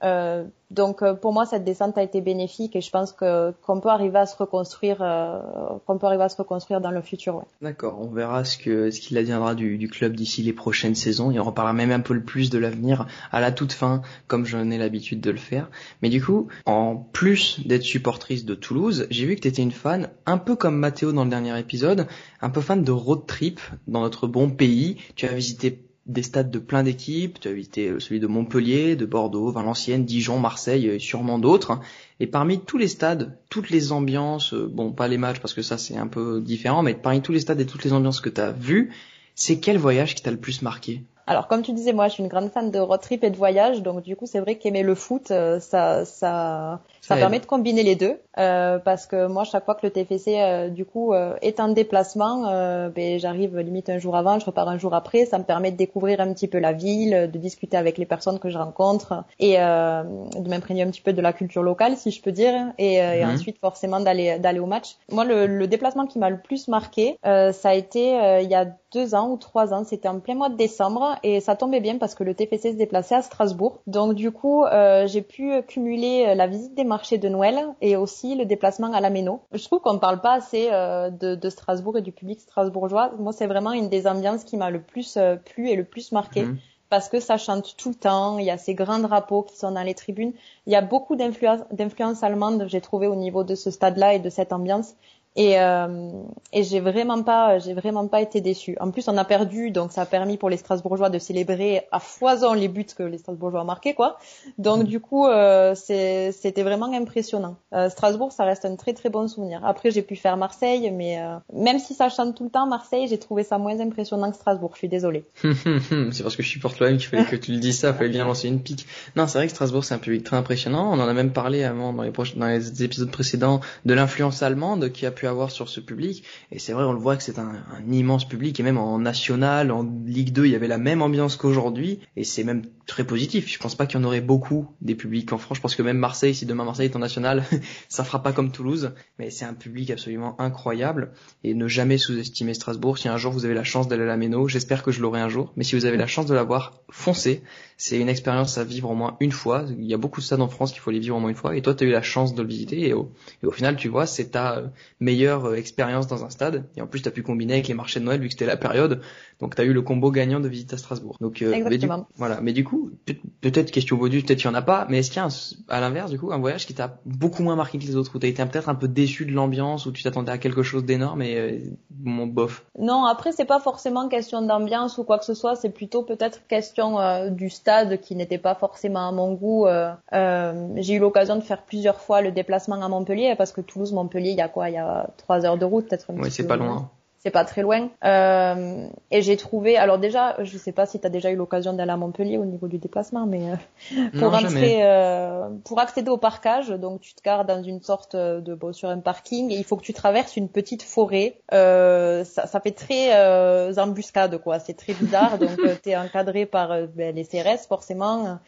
Donc 0.72 1.02
euh, 1.02 1.12
pour 1.12 1.34
moi 1.34 1.44
cette 1.44 1.64
descente 1.64 1.98
a 1.98 2.02
été 2.02 2.22
bénéfique 2.22 2.74
et 2.74 2.80
je 2.80 2.90
pense 2.90 3.12
que 3.12 3.52
qu'on 3.62 3.78
peut 3.78 3.90
arriver 3.90 4.18
à 4.18 4.26
se 4.26 4.34
reconstruire 4.36 4.98
euh, 5.00 5.38
qu'on 5.86 5.98
peut 5.98 6.06
arriver 6.06 6.24
à 6.24 6.30
se 6.30 6.36
reconstruire 6.36 6.80
dans 6.80 6.90
le 6.90 7.02
futur. 7.02 7.36
Ouais. 7.36 7.44
D'accord, 7.60 7.98
on 8.00 8.08
verra 8.08 8.44
ce 8.44 8.56
que 8.56 8.90
ce 8.90 9.00
qu'il 9.00 9.18
adviendra 9.18 9.54
du, 9.54 9.76
du 9.76 9.88
club 9.88 10.16
d'ici 10.16 10.42
les 10.42 10.54
prochaines 10.54 10.94
saisons 10.94 11.30
et 11.30 11.38
on 11.38 11.44
reparlera 11.44 11.74
même 11.74 11.90
un 11.90 12.00
peu 12.00 12.14
le 12.14 12.22
plus 12.22 12.48
de 12.48 12.58
l'avenir 12.58 13.06
à 13.30 13.40
la 13.40 13.52
toute 13.52 13.72
fin 13.72 14.00
comme 14.28 14.46
j'en 14.46 14.70
ai 14.70 14.78
l'habitude 14.78 15.20
de 15.20 15.30
le 15.30 15.36
faire. 15.36 15.68
Mais 16.00 16.08
du 16.08 16.24
coup, 16.24 16.48
en 16.64 16.96
plus 16.96 17.60
d'être 17.66 17.82
supportrice 17.82 18.46
de 18.46 18.54
Toulouse, 18.54 19.06
j'ai 19.10 19.26
vu 19.26 19.36
que 19.36 19.40
tu 19.40 19.48
étais 19.48 19.62
une 19.62 19.72
fan 19.72 20.08
un 20.24 20.38
peu 20.38 20.56
comme 20.56 20.76
Mathéo 20.76 21.12
dans 21.12 21.24
le 21.24 21.30
dernier 21.30 21.58
épisode, 21.58 22.06
un 22.40 22.48
peu 22.48 22.62
fan 22.62 22.82
de 22.82 22.92
road 22.92 23.26
trip 23.26 23.60
dans 23.86 24.00
notre 24.00 24.26
bon 24.26 24.48
pays. 24.50 24.96
Tu 25.16 25.26
as 25.26 25.34
visité 25.34 25.91
des 26.06 26.22
stades 26.22 26.50
de 26.50 26.58
plein 26.58 26.82
d'équipes. 26.82 27.38
Tu 27.40 27.48
as 27.48 27.52
visité 27.52 27.88
euh, 27.88 28.00
celui 28.00 28.20
de 28.20 28.26
Montpellier, 28.26 28.96
de 28.96 29.06
Bordeaux, 29.06 29.50
Valenciennes, 29.50 30.04
Dijon, 30.04 30.38
Marseille 30.38 30.86
et 30.86 30.98
sûrement 30.98 31.38
d'autres. 31.38 31.80
Et 32.20 32.26
parmi 32.26 32.60
tous 32.60 32.78
les 32.78 32.88
stades, 32.88 33.38
toutes 33.48 33.70
les 33.70 33.92
ambiances, 33.92 34.54
euh, 34.54 34.68
bon 34.72 34.92
pas 34.92 35.08
les 35.08 35.18
matchs 35.18 35.40
parce 35.40 35.54
que 35.54 35.62
ça 35.62 35.78
c'est 35.78 35.96
un 35.96 36.08
peu 36.08 36.40
différent, 36.40 36.82
mais 36.82 36.94
parmi 36.94 37.22
tous 37.22 37.32
les 37.32 37.40
stades 37.40 37.60
et 37.60 37.66
toutes 37.66 37.84
les 37.84 37.92
ambiances 37.92 38.20
que 38.20 38.30
tu 38.30 38.40
as 38.40 38.52
vues, 38.52 38.92
c'est 39.34 39.58
quel 39.58 39.78
voyage 39.78 40.14
qui 40.14 40.22
t'a 40.22 40.30
le 40.30 40.36
plus 40.36 40.62
marqué? 40.62 41.02
Alors 41.26 41.46
comme 41.46 41.62
tu 41.62 41.72
disais, 41.72 41.92
moi 41.92 42.08
je 42.08 42.14
suis 42.14 42.22
une 42.22 42.28
grande 42.28 42.50
fan 42.50 42.70
de 42.70 42.78
road 42.78 43.00
trip 43.00 43.22
et 43.24 43.30
de 43.30 43.36
voyage, 43.36 43.82
donc 43.82 44.02
du 44.02 44.16
coup 44.16 44.26
c'est 44.26 44.40
vrai 44.40 44.56
qu'aimer 44.56 44.82
le 44.82 44.94
foot, 44.94 45.30
euh, 45.30 45.60
ça, 45.60 46.04
ça, 46.04 46.80
ça 47.00 47.16
permet 47.16 47.38
de 47.38 47.46
combiner 47.46 47.82
les 47.82 47.94
deux 47.94 48.18
euh, 48.38 48.78
parce 48.78 49.06
que 49.06 49.26
moi 49.26 49.44
chaque 49.44 49.64
fois 49.64 49.74
que 49.74 49.86
le 49.86 49.90
TFC 49.92 50.36
euh, 50.38 50.68
du 50.68 50.84
coup 50.84 51.12
euh, 51.12 51.36
est 51.42 51.60
en 51.60 51.68
déplacement, 51.68 52.42
ben, 52.88 53.18
j'arrive 53.18 53.58
limite 53.58 53.88
un 53.88 53.98
jour 53.98 54.16
avant, 54.16 54.38
je 54.38 54.46
repars 54.46 54.68
un 54.68 54.78
jour 54.78 54.94
après, 54.94 55.26
ça 55.26 55.38
me 55.38 55.44
permet 55.44 55.70
de 55.70 55.76
découvrir 55.76 56.20
un 56.20 56.32
petit 56.32 56.48
peu 56.48 56.58
la 56.58 56.72
ville, 56.72 57.30
de 57.32 57.38
discuter 57.38 57.76
avec 57.76 57.98
les 57.98 58.06
personnes 58.06 58.38
que 58.38 58.48
je 58.48 58.58
rencontre 58.58 59.24
et 59.38 59.56
de 59.56 60.48
m'imprégner 60.48 60.82
un 60.82 60.90
petit 60.90 61.00
peu 61.00 61.12
de 61.12 61.22
la 61.22 61.32
culture 61.32 61.62
locale 61.62 61.96
si 61.96 62.10
je 62.10 62.20
peux 62.20 62.32
dire 62.32 62.72
et, 62.78 62.94
et 62.94 63.24
mhm. 63.24 63.34
ensuite 63.34 63.58
forcément 63.58 64.00
d'aller 64.00 64.38
d'aller 64.38 64.58
au 64.58 64.66
match. 64.66 64.96
Moi 65.10 65.24
le, 65.24 65.46
le 65.46 65.66
déplacement 65.66 66.06
qui 66.06 66.18
m'a 66.18 66.30
le 66.30 66.40
plus 66.40 66.68
marqué, 66.68 67.16
ça 67.22 67.68
a 67.68 67.74
été 67.74 68.40
il 68.42 68.50
y 68.50 68.54
a 68.54 68.66
deux 68.92 69.14
ans 69.14 69.30
ou 69.30 69.36
trois 69.36 69.72
ans, 69.72 69.84
c'était 69.84 70.08
en 70.08 70.20
plein 70.20 70.34
mois 70.34 70.48
de 70.48 70.56
décembre 70.56 71.11
et 71.22 71.40
ça 71.40 71.56
tombait 71.56 71.80
bien 71.80 71.98
parce 71.98 72.14
que 72.14 72.24
le 72.24 72.34
TFC 72.34 72.72
se 72.72 72.76
déplaçait 72.76 73.14
à 73.14 73.22
Strasbourg. 73.22 73.80
Donc 73.86 74.14
du 74.14 74.30
coup 74.30 74.64
j'ai 75.06 75.22
pu 75.22 75.62
cumuler 75.66 76.34
la 76.34 76.46
visite 76.46 76.74
des 76.74 76.84
marché 76.84 77.18
de 77.18 77.28
Noël 77.28 77.58
et 77.80 77.96
aussi 77.96 78.34
le 78.34 78.44
déplacement 78.44 78.92
à 78.92 79.00
la 79.00 79.10
Méno. 79.10 79.40
Je 79.52 79.64
trouve 79.64 79.80
qu'on 79.80 79.94
ne 79.94 79.98
parle 79.98 80.20
pas 80.20 80.34
assez 80.34 80.68
euh, 80.70 81.10
de, 81.10 81.50
Strasbourg 81.50 81.96
et 81.98 82.02
du 82.02 82.12
public 82.12 82.40
strasbourgeois. 82.40 83.12
Moi, 83.18 83.32
c'est 83.32 83.46
vraiment 83.46 83.72
une 83.72 83.88
des 83.88 84.06
ambiances 84.06 84.44
qui 84.44 84.56
m'a 84.56 84.70
le 84.70 84.80
plus 84.80 85.16
euh, 85.16 85.36
plu 85.36 85.68
et 85.68 85.76
le 85.76 85.84
plus 85.84 86.12
marqué. 86.12 86.44
Mhm. 86.44 86.58
Parce 86.90 87.08
que 87.08 87.20
ça 87.20 87.38
chante 87.38 87.74
tout 87.78 87.88
le 87.88 87.94
temps, 87.94 88.38
il 88.38 88.44
y 88.44 88.50
a 88.50 88.58
ces 88.58 88.74
grands 88.74 88.98
drapeaux 88.98 89.42
qui 89.42 89.56
sont 89.56 89.70
dans 89.70 89.82
les 89.82 89.94
tribunes. 89.94 90.34
Il 90.66 90.72
y 90.74 90.76
a 90.76 90.82
beaucoup 90.82 91.16
d'influence 91.16 92.22
allemande, 92.22 92.66
j'ai 92.68 92.82
trouvé, 92.82 93.06
au 93.06 93.16
niveau 93.16 93.44
de 93.44 93.54
ce 93.54 93.70
stade-là 93.70 94.12
et 94.12 94.18
de 94.18 94.28
cette 94.28 94.52
ambiance. 94.52 94.94
Et, 95.34 95.58
euh, 95.58 96.10
et 96.52 96.62
j'ai 96.62 96.80
vraiment 96.80 97.22
pas, 97.22 97.58
j'ai 97.58 97.72
vraiment 97.72 98.06
pas 98.06 98.20
été 98.20 98.42
déçue. 98.42 98.76
En 98.80 98.90
plus, 98.90 99.08
on 99.08 99.16
a 99.16 99.24
perdu, 99.24 99.70
donc 99.70 99.92
ça 99.92 100.02
a 100.02 100.06
permis 100.06 100.36
pour 100.36 100.50
les 100.50 100.58
Strasbourgeois 100.58 101.08
de 101.08 101.18
célébrer 101.18 101.86
à 101.90 102.00
foison 102.00 102.52
les 102.52 102.68
buts 102.68 102.84
que 102.96 103.02
les 103.02 103.16
Strasbourgeois 103.16 103.62
ont 103.62 103.66
marqués, 103.66 103.94
quoi. 103.94 104.18
Donc 104.58 104.80
mm. 104.80 104.84
du 104.84 105.00
coup, 105.00 105.26
euh, 105.26 105.74
c'était 105.74 106.62
vraiment 106.62 106.92
impressionnant. 106.92 107.56
Euh, 107.72 107.88
Strasbourg, 107.88 108.30
ça 108.30 108.44
reste 108.44 108.66
un 108.66 108.76
très 108.76 108.92
très 108.92 109.08
bon 109.08 109.26
souvenir. 109.26 109.64
Après, 109.64 109.90
j'ai 109.90 110.02
pu 110.02 110.16
faire 110.16 110.36
Marseille, 110.36 110.90
mais 110.90 111.18
même 111.52 111.78
si 111.78 111.94
ça 111.94 112.10
chante 112.10 112.36
tout 112.36 112.44
le 112.44 112.50
temps, 112.50 112.66
Marseille, 112.66 113.06
j'ai 113.08 113.18
trouvé 113.18 113.42
ça 113.42 113.56
moins 113.56 113.80
impressionnant 113.80 114.30
que 114.30 114.36
Strasbourg. 114.36 114.72
Je 114.74 114.78
suis 114.78 114.88
désolée. 114.88 115.24
c'est 115.42 116.22
parce 116.22 116.36
que 116.36 116.42
je 116.42 116.48
suis 116.48 116.60
l'OM 116.60 116.96
qu'il 116.96 117.08
fallait 117.08 117.24
que 117.24 117.36
tu 117.36 117.52
le 117.52 117.58
dises 117.58 117.78
ça, 117.78 117.94
fallait 117.94 118.10
bien 118.10 118.24
lancer 118.24 118.48
une 118.48 118.60
pique. 118.60 118.86
Non, 119.16 119.26
c'est 119.26 119.38
vrai 119.38 119.46
que 119.46 119.52
Strasbourg, 119.52 119.84
c'est 119.84 119.94
un 119.94 119.98
public 119.98 120.24
très 120.24 120.36
impressionnant. 120.36 120.92
On 120.92 121.00
en 121.00 121.08
a 121.08 121.12
même 121.14 121.32
parlé 121.32 121.64
avant 121.64 121.92
dans 121.92 122.02
les, 122.02 122.12
dans 122.36 122.46
les 122.46 122.82
épisodes 122.82 123.10
précédents 123.10 123.60
de 123.86 123.94
l'influence 123.94 124.42
allemande 124.42 124.92
qui 124.92 125.06
a 125.06 125.10
pu 125.10 125.21
avoir 125.26 125.50
sur 125.50 125.68
ce 125.68 125.80
public. 125.80 126.24
Et 126.50 126.58
c'est 126.58 126.72
vrai, 126.72 126.84
on 126.84 126.92
le 126.92 126.98
voit 126.98 127.16
que 127.16 127.22
c'est 127.22 127.38
un, 127.38 127.52
immense 127.90 128.26
public. 128.26 128.58
Et 128.58 128.62
même 128.62 128.78
en 128.78 128.98
national, 128.98 129.70
en 129.70 129.82
Ligue 130.06 130.32
2, 130.32 130.46
il 130.46 130.52
y 130.52 130.54
avait 130.54 130.68
la 130.68 130.78
même 130.78 131.02
ambiance 131.02 131.36
qu'aujourd'hui. 131.36 132.00
Et 132.16 132.24
c'est 132.24 132.44
même 132.44 132.62
très 132.86 133.04
positif. 133.04 133.48
Je 133.48 133.58
pense 133.58 133.74
pas 133.74 133.86
qu'il 133.86 134.00
y 134.00 134.02
en 134.02 134.06
aurait 134.06 134.20
beaucoup 134.20 134.68
des 134.80 134.94
publics 134.94 135.32
en 135.32 135.38
France. 135.38 135.56
Je 135.58 135.62
pense 135.62 135.76
que 135.76 135.82
même 135.82 135.98
Marseille, 135.98 136.34
si 136.34 136.46
demain 136.46 136.64
Marseille 136.64 136.86
est 136.86 136.96
en 136.96 137.00
national, 137.00 137.44
ça 137.88 138.04
fera 138.04 138.22
pas 138.22 138.32
comme 138.32 138.52
Toulouse. 138.52 138.92
Mais 139.18 139.30
c'est 139.30 139.44
un 139.44 139.54
public 139.54 139.90
absolument 139.90 140.40
incroyable. 140.40 141.12
Et 141.44 141.54
ne 141.54 141.68
jamais 141.68 141.98
sous-estimer 141.98 142.54
Strasbourg. 142.54 142.98
Si 142.98 143.08
un 143.08 143.16
jour 143.16 143.32
vous 143.32 143.44
avez 143.44 143.54
la 143.54 143.64
chance 143.64 143.88
d'aller 143.88 144.04
à 144.04 144.06
la 144.06 144.16
Méno, 144.16 144.48
j'espère 144.48 144.82
que 144.82 144.92
je 144.92 145.00
l'aurai 145.00 145.20
un 145.20 145.28
jour. 145.28 145.52
Mais 145.56 145.64
si 145.64 145.76
vous 145.76 145.84
avez 145.84 145.96
la 145.96 146.06
chance 146.06 146.26
de 146.26 146.34
l'avoir, 146.34 146.82
foncez. 146.90 147.42
C'est 147.84 147.98
une 147.98 148.08
expérience 148.08 148.58
à 148.58 148.64
vivre 148.64 148.88
au 148.88 148.94
moins 148.94 149.16
une 149.18 149.32
fois. 149.32 149.64
Il 149.76 149.86
y 149.86 149.92
a 149.92 149.96
beaucoup 149.96 150.20
de 150.20 150.24
stades 150.24 150.40
en 150.40 150.46
France 150.46 150.70
qu'il 150.70 150.80
faut 150.80 150.92
les 150.92 151.00
vivre 151.00 151.16
au 151.16 151.18
moins 151.18 151.30
une 151.30 151.34
fois. 151.34 151.56
Et 151.56 151.62
toi, 151.62 151.74
tu 151.74 151.82
as 151.82 151.88
eu 151.88 151.90
la 151.90 152.00
chance 152.00 152.32
de 152.32 152.40
le 152.40 152.46
visiter. 152.46 152.86
Et 152.86 152.92
au, 152.92 153.10
et 153.42 153.46
au 153.46 153.50
final, 153.50 153.74
tu 153.74 153.88
vois, 153.88 154.06
c'est 154.06 154.30
ta 154.30 154.62
meilleure 155.00 155.46
euh, 155.46 155.54
expérience 155.56 156.06
dans 156.06 156.24
un 156.24 156.30
stade. 156.30 156.64
Et 156.76 156.80
en 156.80 156.86
plus, 156.86 157.02
tu 157.02 157.08
as 157.08 157.10
pu 157.10 157.24
combiner 157.24 157.54
avec 157.54 157.66
les 157.66 157.74
marchés 157.74 157.98
de 157.98 158.04
Noël 158.04 158.20
vu 158.20 158.28
que 158.28 158.34
c'était 158.34 158.46
la 158.46 158.56
période. 158.56 159.00
Donc, 159.40 159.56
tu 159.56 159.62
as 159.62 159.64
eu 159.64 159.72
le 159.72 159.82
combo 159.82 160.12
gagnant 160.12 160.38
de 160.38 160.46
visite 160.46 160.72
à 160.72 160.76
Strasbourg. 160.76 161.16
Donc, 161.20 161.42
euh, 161.42 161.50
mais 161.68 161.80
voilà. 162.14 162.40
Mais 162.40 162.52
du 162.52 162.62
coup, 162.62 162.92
peut-être 163.40 163.72
question 163.72 163.96
bonus, 163.96 164.22
peut-être 164.22 164.38
qu'il 164.38 164.48
y 164.48 164.52
en 164.52 164.54
a 164.54 164.62
pas. 164.62 164.86
Mais 164.88 164.98
est-ce 164.98 165.10
qu'il 165.10 165.20
y 165.20 165.24
a, 165.24 165.28
à 165.68 165.80
l'inverse, 165.80 166.12
du 166.12 166.20
coup, 166.20 166.30
un 166.30 166.38
voyage 166.38 166.68
qui 166.68 166.74
t'a 166.74 167.00
beaucoup 167.04 167.42
moins 167.42 167.56
marqué 167.56 167.80
que 167.80 167.84
les 167.84 167.96
autres, 167.96 168.12
où 168.14 168.20
tu 168.20 168.26
as 168.26 168.28
été 168.28 168.44
peut-être 168.44 168.68
un 168.68 168.76
peu 168.76 168.86
déçu 168.86 169.26
de 169.26 169.32
l'ambiance, 169.32 169.86
où 169.86 169.90
tu 169.90 170.04
t'attendais 170.04 170.30
à 170.30 170.38
quelque 170.38 170.62
chose 170.62 170.84
d'énorme 170.84 171.20
et 171.22 171.36
euh, 171.36 171.58
mon 172.00 172.28
bof? 172.28 172.64
Non, 172.78 173.06
après, 173.06 173.32
c'est 173.32 173.44
pas 173.44 173.58
forcément 173.58 174.08
question 174.08 174.40
d'ambiance 174.40 174.98
ou 174.98 175.02
quoi 175.02 175.18
que 175.18 175.24
ce 175.24 175.34
soit. 175.34 175.56
C'est 175.56 175.70
plutôt 175.70 176.04
peut-être 176.04 176.46
question 176.46 177.28
du 177.30 177.50
stade 177.50 177.71
qui 178.00 178.14
n'était 178.16 178.38
pas 178.38 178.54
forcément 178.54 179.08
à 179.08 179.12
mon 179.12 179.32
goût. 179.34 179.66
Euh, 179.66 179.92
euh, 180.12 180.68
j'ai 180.76 180.94
eu 180.94 180.98
l'occasion 180.98 181.36
de 181.36 181.42
faire 181.42 181.62
plusieurs 181.62 182.00
fois 182.00 182.20
le 182.22 182.32
déplacement 182.32 182.80
à 182.82 182.88
Montpellier 182.88 183.34
parce 183.36 183.52
que 183.52 183.60
Toulouse-Montpellier, 183.60 184.30
il 184.30 184.36
y 184.36 184.42
a 184.42 184.48
quoi? 184.48 184.70
Il 184.70 184.74
y 184.74 184.78
a 184.78 185.08
trois 185.16 185.44
heures 185.44 185.58
de 185.58 185.64
route, 185.64 185.88
peut-être. 185.88 186.06
Oui, 186.08 186.30
c'est 186.30 186.46
pas 186.46 186.56
loin 186.56 186.90
c'est 187.22 187.30
pas 187.30 187.44
très 187.44 187.62
loin. 187.62 187.88
Euh, 188.04 188.88
et 189.12 189.22
j'ai 189.22 189.36
trouvé, 189.36 189.76
alors 189.76 189.98
déjà, 189.98 190.36
je 190.42 190.58
sais 190.58 190.72
pas 190.72 190.86
si 190.86 190.98
tu 190.98 191.06
as 191.06 191.10
déjà 191.10 191.30
eu 191.30 191.36
l'occasion 191.36 191.72
d'aller 191.72 191.92
à 191.92 191.96
Montpellier 191.96 192.36
au 192.36 192.44
niveau 192.44 192.66
du 192.66 192.78
déplacement, 192.78 193.26
mais 193.26 193.52
euh, 193.52 194.08
pour 194.18 194.34
entrer, 194.34 194.80
euh, 194.82 195.48
pour 195.64 195.78
accéder 195.78 196.10
au 196.10 196.16
parcage, 196.16 196.70
donc 196.70 197.00
tu 197.00 197.14
te 197.14 197.22
gares 197.22 197.44
dans 197.44 197.62
une 197.62 197.80
sorte 197.80 198.16
de 198.16 198.54
bon, 198.54 198.72
sur 198.72 198.88
un 198.88 198.98
parking 198.98 199.52
et 199.52 199.56
il 199.56 199.64
faut 199.64 199.76
que 199.76 199.84
tu 199.84 199.92
traverses 199.92 200.36
une 200.36 200.48
petite 200.48 200.82
forêt. 200.82 201.38
Euh, 201.52 202.24
ça, 202.24 202.48
ça, 202.48 202.58
fait 202.58 202.72
très 202.72 203.14
euh, 203.14 203.72
embuscade 203.76 204.36
quoi, 204.38 204.58
c'est 204.58 204.74
très 204.74 204.94
bizarre. 204.94 205.38
donc 205.40 205.60
tu 205.82 205.90
es 205.90 205.96
encadré 205.96 206.44
par 206.44 206.70
ben, 206.88 207.14
les 207.14 207.24
CRS 207.24 207.68
forcément 207.68 208.38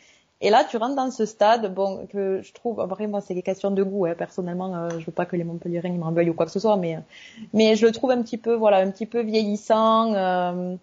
Et 0.41 0.51
là, 0.51 0.65
tu 0.65 0.77
rentres 0.77 0.97
dans 0.97 1.11
ce 1.11 1.25
stade, 1.27 1.73
bon, 1.75 2.07
que 2.07 2.43
je 2.43 2.53
trouve, 2.53 2.81
après 2.81 3.07
moi, 3.07 3.21
c'est 3.21 3.35
des 3.35 3.43
questions 3.43 3.71
de 3.71 3.83
goût. 3.83 4.07
Hein. 4.07 4.15
Personnellement, 4.17 4.75
euh, 4.75 4.89
je 4.99 5.07
veux 5.07 5.13
pas 5.13 5.27
que 5.27 5.37
les 5.37 5.45
Montpellierins 5.45 5.93
m'en 5.93 6.13
veuillent 6.13 6.31
ou 6.31 6.35
quoi 6.35 6.47
que 6.47 6.53
ce 6.53 6.61
soit, 6.61 6.77
mais 6.77 6.99
mais 7.53 7.77
je 7.77 7.87
le 7.87 7.93
trouve 7.93 8.11
un 8.11 8.23
petit 8.23 8.39
peu, 8.39 8.55
voilà, 8.55 8.79
un 8.79 8.91
petit 8.91 9.07
peu 9.07 9.23
vieillissant. 9.23 10.13
Euh, 10.15 10.77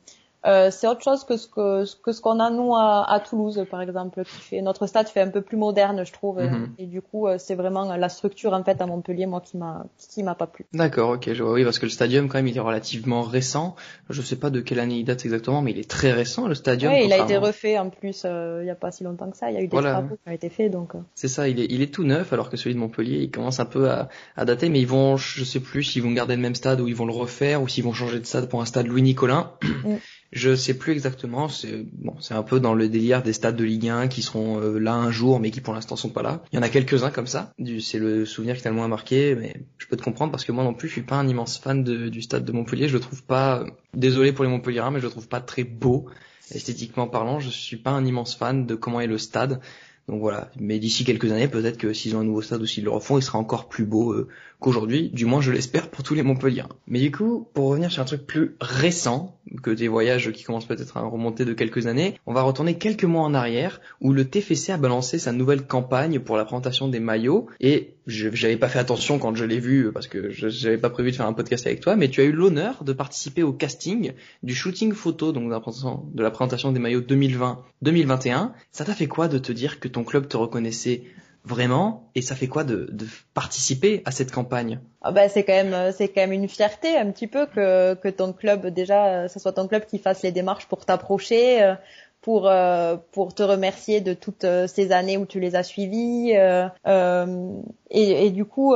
euh, 0.45 0.71
c'est 0.71 0.87
autre 0.87 1.03
chose 1.03 1.23
que 1.23 1.37
ce 1.37 1.47
que, 1.47 1.83
que 2.01 2.11
ce 2.11 2.19
qu'on 2.19 2.39
a 2.39 2.49
nous 2.49 2.75
à, 2.75 3.05
à, 3.07 3.19
Toulouse 3.19 3.63
par 3.69 3.81
exemple 3.81 4.23
qui 4.23 4.41
fait 4.41 4.61
notre 4.61 4.87
stade 4.87 5.07
fait 5.07 5.21
un 5.21 5.29
peu 5.29 5.41
plus 5.41 5.57
moderne 5.57 6.03
je 6.03 6.11
trouve 6.11 6.41
mhm. 6.41 6.73
et 6.79 6.87
du 6.87 7.01
coup 7.01 7.27
euh, 7.27 7.37
c'est 7.37 7.53
vraiment 7.53 7.95
la 7.95 8.09
structure 8.09 8.53
en 8.53 8.63
fait 8.63 8.81
à 8.81 8.87
Montpellier 8.87 9.27
moi 9.27 9.41
qui 9.41 9.57
m'a 9.57 9.85
qui 9.97 10.23
m'a 10.23 10.33
pas 10.33 10.47
plu. 10.47 10.65
D'accord 10.73 11.11
ok 11.11 11.31
je 11.31 11.43
vois 11.43 11.53
oui 11.53 11.63
parce 11.63 11.77
que 11.77 11.85
le 11.85 11.91
stadium 11.91 12.27
quand 12.27 12.39
même 12.39 12.47
il 12.47 12.57
est 12.57 12.61
relativement 12.61 13.21
récent 13.21 13.75
je 14.09 14.21
sais 14.23 14.35
pas 14.35 14.49
de 14.49 14.61
quelle 14.61 14.79
année 14.79 14.95
il 14.95 15.03
date 15.03 15.25
exactement 15.25 15.61
mais 15.61 15.71
il 15.71 15.79
est 15.79 15.89
très 15.89 16.11
récent 16.11 16.47
le 16.47 16.55
stadium. 16.55 16.91
Oui 16.91 17.03
il 17.05 17.13
a 17.13 17.23
été 17.23 17.37
refait 17.37 17.77
en 17.77 17.89
plus 17.89 18.23
euh, 18.25 18.61
il 18.63 18.67
y 18.67 18.71
a 18.71 18.75
pas 18.75 18.91
si 18.91 19.03
longtemps 19.03 19.29
que 19.29 19.37
ça 19.37 19.51
il 19.51 19.53
y 19.53 19.57
a 19.57 19.61
eu 19.61 19.67
des 19.67 19.77
travaux 19.77 20.15
qui 20.15 20.29
ont 20.29 20.33
été 20.33 20.49
faits 20.49 20.71
donc. 20.71 20.93
C'est 21.13 21.27
ça 21.27 21.47
il 21.47 21.59
est 21.59 21.67
il 21.69 21.83
est 21.83 21.93
tout 21.93 22.03
neuf 22.03 22.33
alors 22.33 22.49
que 22.49 22.57
celui 22.57 22.73
de 22.73 22.79
Montpellier 22.79 23.19
il 23.19 23.29
commence 23.29 23.59
un 23.59 23.65
peu 23.65 23.91
à, 23.91 24.09
à 24.35 24.45
dater 24.45 24.69
mais 24.69 24.79
ils 24.79 24.87
vont 24.87 25.17
je 25.17 25.43
sais 25.43 25.59
plus 25.59 25.83
s'ils 25.83 26.01
vont 26.01 26.11
garder 26.11 26.35
le 26.35 26.41
même 26.41 26.55
stade 26.55 26.81
ou 26.81 26.87
ils 26.87 26.95
vont 26.95 27.05
le 27.05 27.13
refaire 27.13 27.61
ou 27.61 27.67
s'ils 27.67 27.83
vont 27.83 27.93
changer 27.93 28.19
de 28.19 28.25
stade 28.25 28.49
pour 28.49 28.61
un 28.61 28.65
stade 28.65 28.87
Louis 28.87 29.03
Nicolin. 29.03 29.51
Mm. 29.83 29.95
Je 30.31 30.55
sais 30.55 30.73
plus 30.73 30.93
exactement. 30.93 31.49
C'est 31.49 31.85
bon, 31.93 32.15
c'est 32.21 32.33
un 32.33 32.43
peu 32.43 32.59
dans 32.59 32.73
le 32.73 32.87
délire 32.87 33.21
des 33.21 33.33
stades 33.33 33.57
de 33.57 33.65
Ligue 33.65 33.89
1 33.89 34.07
qui 34.07 34.21
seront 34.21 34.61
euh, 34.61 34.79
là 34.79 34.93
un 34.93 35.11
jour, 35.11 35.39
mais 35.39 35.51
qui 35.51 35.59
pour 35.59 35.73
l'instant 35.73 35.97
sont 35.97 36.09
pas 36.09 36.21
là. 36.21 36.41
Il 36.51 36.55
y 36.55 36.59
en 36.59 36.61
a 36.61 36.69
quelques-uns 36.69 37.11
comme 37.11 37.27
ça. 37.27 37.53
C'est 37.81 37.99
le 37.99 38.25
souvenir 38.25 38.55
qui 38.55 38.61
t'a 38.61 38.69
le 38.69 38.75
moins 38.75 38.87
marqué, 38.87 39.35
mais 39.35 39.57
je 39.77 39.87
peux 39.87 39.97
te 39.97 40.03
comprendre 40.03 40.31
parce 40.31 40.45
que 40.45 40.53
moi 40.53 40.63
non 40.63 40.73
plus, 40.73 40.87
je 40.87 40.93
suis 40.93 41.01
pas 41.01 41.17
un 41.17 41.27
immense 41.27 41.57
fan 41.57 41.83
du 41.83 42.21
stade 42.21 42.45
de 42.45 42.51
Montpellier. 42.53 42.87
Je 42.87 42.93
le 42.93 43.01
trouve 43.01 43.23
pas. 43.23 43.65
Désolé 43.93 44.31
pour 44.31 44.45
les 44.45 44.51
Montpelliérains, 44.51 44.91
mais 44.91 44.99
je 44.99 45.05
le 45.05 45.11
trouve 45.11 45.27
pas 45.27 45.41
très 45.41 45.65
beau 45.65 46.07
esthétiquement 46.53 47.07
parlant. 47.07 47.39
Je 47.39 47.49
suis 47.49 47.77
pas 47.77 47.91
un 47.91 48.05
immense 48.05 48.35
fan 48.35 48.65
de 48.65 48.75
comment 48.75 49.01
est 49.01 49.07
le 49.07 49.17
stade. 49.17 49.59
Donc 50.07 50.19
voilà, 50.19 50.49
mais 50.59 50.79
d'ici 50.79 51.03
quelques 51.03 51.31
années, 51.31 51.47
peut-être 51.47 51.77
que 51.77 51.93
s'ils 51.93 52.15
ont 52.15 52.19
un 52.19 52.23
nouveau 52.23 52.41
stade 52.41 52.61
ou 52.61 52.65
s'ils 52.65 52.83
le 52.83 52.89
refont, 52.89 53.17
il 53.17 53.21
sera 53.21 53.37
encore 53.37 53.69
plus 53.69 53.85
beau 53.85 54.11
euh, 54.11 54.27
qu'aujourd'hui. 54.59 55.09
Du 55.09 55.25
moins, 55.25 55.41
je 55.41 55.51
l'espère 55.51 55.89
pour 55.89 56.03
tous 56.03 56.15
les 56.15 56.23
Montpellier. 56.23 56.63
Mais 56.87 56.99
du 56.99 57.11
coup, 57.11 57.47
pour 57.53 57.69
revenir 57.69 57.91
sur 57.91 58.01
un 58.01 58.05
truc 58.05 58.25
plus 58.25 58.55
récent 58.59 59.37
que 59.63 59.71
des 59.71 59.87
voyages 59.87 60.31
qui 60.31 60.43
commencent 60.43 60.65
peut-être 60.65 60.97
à 60.97 61.01
remonter 61.01 61.45
de 61.45 61.53
quelques 61.53 61.87
années, 61.87 62.19
on 62.25 62.33
va 62.33 62.41
retourner 62.41 62.77
quelques 62.77 63.03
mois 63.03 63.23
en 63.23 63.33
arrière 63.33 63.79
où 64.01 64.11
le 64.11 64.25
TFC 64.25 64.71
a 64.71 64.77
balancé 64.77 65.19
sa 65.19 65.31
nouvelle 65.31 65.65
campagne 65.65 66.19
pour 66.19 66.35
la 66.35 66.45
présentation 66.45 66.87
des 66.87 66.99
maillots. 66.99 67.47
Et 67.59 67.95
j'avais 68.07 68.57
pas 68.57 68.69
fait 68.69 68.79
attention 68.79 69.19
quand 69.19 69.35
je 69.35 69.45
l'ai 69.45 69.59
vu 69.59 69.91
parce 69.91 70.07
que 70.07 70.29
j'avais 70.29 70.77
pas 70.77 70.89
prévu 70.89 71.11
de 71.11 71.15
faire 71.15 71.27
un 71.27 71.33
podcast 71.33 71.67
avec 71.67 71.81
toi, 71.81 71.95
mais 71.95 72.09
tu 72.09 72.21
as 72.21 72.23
eu 72.23 72.31
l'honneur 72.31 72.83
de 72.83 72.93
participer 72.93 73.43
au 73.43 73.53
casting 73.53 74.13
du 74.43 74.55
shooting 74.55 74.93
photo, 74.93 75.31
donc 75.31 75.45
de 75.45 76.23
la 76.23 76.31
présentation 76.31 76.71
des 76.71 76.79
maillots 76.79 77.01
2020-2021. 77.01 78.51
Ça 78.71 78.85
t'a 78.85 78.93
fait 78.93 79.07
quoi 79.07 79.27
de 79.27 79.37
te 79.37 79.51
dire 79.51 79.79
que 79.79 79.87
ton 79.87 80.03
club 80.03 80.27
te 80.27 80.37
reconnaissait 80.37 81.03
vraiment 81.43 82.11
et 82.13 82.21
ça 82.21 82.35
fait 82.35 82.47
quoi 82.47 82.63
de, 82.63 82.87
de 82.91 83.07
participer 83.33 84.01
à 84.05 84.11
cette 84.11 84.31
campagne? 84.31 84.79
Ah 85.01 85.11
bah 85.11 85.27
c'est 85.27 85.43
quand 85.43 85.53
même 85.53 85.91
c'est 85.91 86.07
quand 86.09 86.21
même 86.21 86.33
une 86.33 86.47
fierté 86.47 86.95
un 86.97 87.09
petit 87.11 87.27
peu 87.27 87.47
que 87.47 87.95
que 87.95 88.09
ton 88.09 88.31
club 88.33 88.67
déjà 88.67 89.27
ce 89.27 89.39
soit 89.39 89.53
ton 89.53 89.67
club 89.67 89.85
qui 89.85 89.97
fasse 89.97 90.21
les 90.21 90.31
démarches 90.31 90.67
pour 90.67 90.85
t'approcher 90.85 91.63
euh, 91.63 91.73
pour 92.21 92.47
euh, 92.47 92.97
pour 93.11 93.33
te 93.33 93.41
remercier 93.41 93.99
de 93.99 94.13
toutes 94.13 94.43
euh, 94.43 94.67
ces 94.67 94.91
années 94.91 95.17
où 95.17 95.25
tu 95.25 95.39
les 95.39 95.55
as 95.55 95.63
suivis 95.63 96.33
euh, 96.35 96.67
euh 96.87 97.51
et, 97.93 98.27
et, 98.27 98.31
du 98.31 98.45
coup 98.45 98.73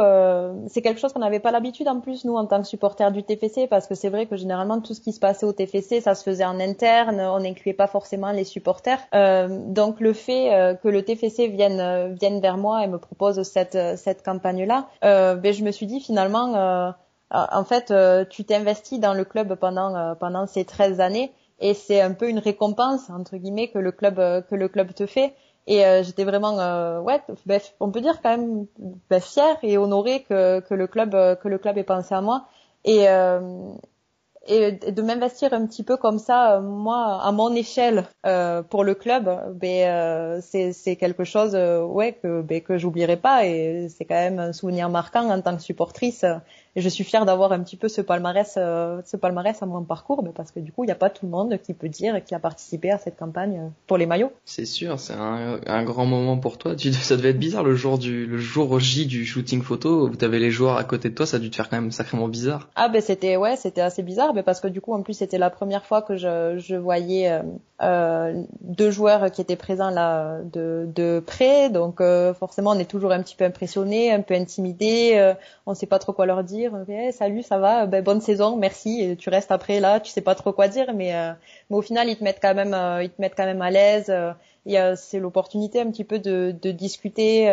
c'est 0.68 0.82
quelque 0.82 1.00
chose 1.00 1.14
qu'on 1.14 1.22
n'avait 1.22 1.40
pas 1.40 1.52
l'habitude 1.52 1.88
en 1.88 2.02
plus 2.02 2.26
nous 2.26 2.36
en 2.36 2.46
tant 2.46 2.62
que 2.62 2.68
supporters 2.68 3.14
du 3.14 3.24
TFC 3.24 3.66
parce 3.70 3.88
que 3.88 3.96
c'est 3.96 4.10
vrai 4.10 4.26
que 4.26 4.36
généralement 4.36 4.82
tout 4.82 4.94
ce 4.94 5.00
qui 5.00 5.14
se 5.14 5.22
passait 5.22 5.46
au 5.46 5.54
TFC 5.54 6.02
ça 6.02 6.16
se 6.16 6.24
faisait 6.24 6.44
en 6.44 6.60
interne 6.60 7.22
on 7.22 7.40
n'incluait 7.40 7.74
pas 7.74 7.88
forcément 7.88 8.32
les 8.34 8.44
supporters. 8.44 9.00
Donc 9.14 10.02
le 10.02 10.12
fait 10.12 10.78
que 10.84 10.90
le 10.90 11.02
TFC 11.06 11.48
vienne 11.48 12.14
vienne 12.20 12.42
vers 12.42 12.58
moi 12.58 12.84
et 12.84 12.88
me 12.88 12.98
propose 12.98 13.42
cette 13.44 13.78
cette 13.96 14.22
campagne 14.22 14.66
là 14.66 14.90
ben 15.02 15.54
je 15.54 15.64
me 15.64 15.72
suis 15.72 15.86
dit 15.86 16.02
finalement 16.02 16.94
en 17.32 17.64
fait 17.64 17.94
tu 18.30 18.44
t'es 18.44 18.56
investi 18.56 19.00
dans 19.00 19.14
le 19.14 19.24
club 19.24 19.56
pendant 19.56 20.14
pendant 20.16 20.46
ces 20.46 20.66
13 20.66 21.00
années 21.00 21.32
et 21.60 21.74
c'est 21.74 22.02
un 22.02 22.14
peu 22.14 22.30
une 22.30 22.40
récompense 22.40 23.10
entre 23.10 23.38
guillemets 23.38 23.70
que 23.70 23.80
le 23.80 23.92
club 23.92 24.20
euh, 24.20 24.42
que 24.42 24.56
le 24.56 24.68
club 24.68 24.94
te 24.94 25.06
fait. 25.06 25.34
Et 25.68 25.86
euh, 25.86 26.04
j'étais 26.04 26.26
vraiment 26.26 26.60
euh, 26.60 27.00
ouais 27.02 27.22
on 27.80 27.92
peut 27.92 28.02
dire 28.02 28.22
quand 28.22 28.38
même 28.38 28.68
ben, 29.10 29.22
fier 29.22 29.58
et 29.64 29.78
honoré 29.78 30.24
que, 30.24 30.60
que 30.60 30.74
le 30.74 30.88
club 30.88 31.12
que 31.12 31.48
le 31.48 31.58
club 31.58 31.78
ait 31.78 31.84
pensé 31.84 32.14
à 32.14 32.22
moi. 32.22 32.46
Et 32.84 33.06
et 34.48 34.74
de 34.74 35.02
m'investir 35.02 35.54
un 35.54 35.66
petit 35.66 35.82
peu 35.82 35.98
comme 35.98 36.20
ça 36.20 36.60
moi 36.60 37.20
à 37.24 37.32
mon 37.32 37.56
échelle 37.56 38.06
pour 38.70 38.84
le 38.84 38.94
club 38.94 39.28
ben 39.56 40.40
c'est 40.42 40.72
c'est 40.72 40.98
quelque 40.98 41.24
chose 41.24 41.56
ouais 41.56 42.14
que 42.14 42.42
ben, 42.44 42.62
que 42.62 42.78
j'oublierai 42.78 43.18
pas. 43.18 43.48
Et 43.48 43.88
c'est 43.90 44.06
quand 44.06 44.14
même 44.14 44.38
un 44.38 44.54
souvenir 44.54 44.90
marquant 44.90 45.32
en 45.32 45.42
tant 45.42 45.56
que 45.56 45.64
supportrice 45.64 46.26
et 46.78 46.82
je 46.82 46.90
suis 46.90 47.06
fière 47.06 47.26
d'avoir 47.26 47.54
un 47.54 47.62
petit 47.62 47.78
peu 47.78 47.88
ce 47.88 48.02
palmarès, 48.02 48.56
euh, 48.58 49.02
ce 49.06 49.16
palmarès 49.16 49.62
à 49.62 49.66
mon 49.66 49.84
parcours, 49.84 50.22
mais 50.24 50.32
parce 50.36 50.52
que 50.52 50.60
du 50.60 50.74
coup, 50.74 50.84
il 50.84 50.88
n'y 50.88 50.92
a 50.92 50.96
pas 50.96 51.10
tout 51.10 51.26
le 51.26 51.32
monde 51.32 51.58
qui 51.64 51.74
peut 51.74 51.88
dire 51.88 52.22
qui 52.24 52.36
a 52.36 52.40
participé 52.40 52.92
à 52.92 52.98
cette 52.98 53.16
campagne 53.16 53.72
pour 53.88 53.98
les 53.98 54.06
maillots. 54.06 54.34
C'est 54.44 54.66
sûr, 54.66 55.00
c'est 55.00 55.14
un, 55.14 55.62
un, 55.66 55.84
grand 55.84 56.06
moment 56.06 56.38
pour 56.38 56.58
toi. 56.58 56.76
Tu, 56.76 56.92
ça 56.92 57.16
devait 57.16 57.30
être 57.30 57.40
bizarre 57.40 57.64
le 57.64 57.76
jour 57.76 57.98
du, 57.98 58.26
le 58.26 58.38
jour 58.38 58.78
J 58.80 59.06
du 59.06 59.26
shooting 59.26 59.62
photo 59.62 60.08
où 60.08 60.16
tu 60.16 60.26
avais 60.26 60.40
les 60.40 60.52
joueurs 60.52 60.76
à 60.76 60.84
côté 60.84 61.10
de 61.10 61.16
toi. 61.16 61.26
Ça 61.26 61.38
a 61.38 61.40
dû 61.40 61.50
te 61.50 61.56
faire 61.56 61.70
quand 61.70 61.80
même 61.80 61.92
sacrément 61.92 62.28
bizarre. 62.28 62.68
Ah 62.76 62.90
ben 62.90 63.02
c'était 63.02 63.38
ouais, 63.38 63.56
c'était 63.56 63.82
assez 63.82 64.04
bizarre, 64.04 64.34
mais 64.34 64.44
parce 64.44 64.60
que 64.60 64.68
du 64.68 64.82
coup, 64.82 64.94
en 64.94 65.02
plus, 65.02 65.14
c'était 65.14 65.38
la 65.38 65.50
première 65.50 65.86
fois 65.86 66.02
que 66.02 66.18
je, 66.18 66.58
je 66.58 66.76
voyais 66.76 67.32
euh, 67.32 67.42
euh 67.82 68.44
deux 68.62 68.92
joueurs 68.92 69.32
qui 69.32 69.40
étaient 69.40 69.56
présents 69.56 69.92
là 69.92 70.40
de, 70.44 70.90
de 70.94 71.24
près, 71.26 71.70
donc 71.70 72.02
forcément, 72.38 72.72
on 72.72 72.80
est 72.80 72.90
toujours 72.90 73.14
un 73.14 73.22
petit 73.22 73.36
peu 73.36 73.46
impressionné, 73.46 74.12
un 74.12 74.22
peu 74.22 74.34
intimidé. 74.34 75.34
on 75.66 75.74
sait 75.74 75.86
pas 75.86 76.00
trop 76.00 76.12
quoi 76.12 76.26
leur 76.26 76.44
dire 76.44 76.65
salut, 77.12 77.44
ça 77.44 77.58
va, 77.58 77.86
ben, 77.86 78.04
bonne 78.04 78.22
saison, 78.22 78.58
merci. 78.58 79.02
Et 79.02 79.16
tu 79.16 79.30
restes 79.30 79.52
après 79.52 79.80
là, 79.80 80.00
tu 80.00 80.12
sais 80.12 80.22
pas 80.22 80.36
trop 80.36 80.54
quoi 80.54 80.68
dire, 80.68 80.94
mais, 80.94 81.16
euh, 81.16 81.32
mais 81.70 81.78
au 81.78 81.82
final 81.82 82.10
ils 82.10 82.18
te 82.18 82.24
mettent 82.24 82.40
quand 82.42 82.56
même, 82.56 82.74
euh, 82.74 83.04
ils 83.04 83.10
te 83.10 83.22
mettent 83.22 83.36
quand 83.36 83.46
même 83.46 83.62
à 83.62 83.72
l'aise. 83.72 84.10
Euh, 84.10 84.34
c'est 84.96 85.20
l'opportunité 85.20 85.80
un 85.80 85.92
petit 85.92 86.04
peu 86.04 86.18
de, 86.18 86.56
de 86.60 86.72
discuter. 86.72 87.46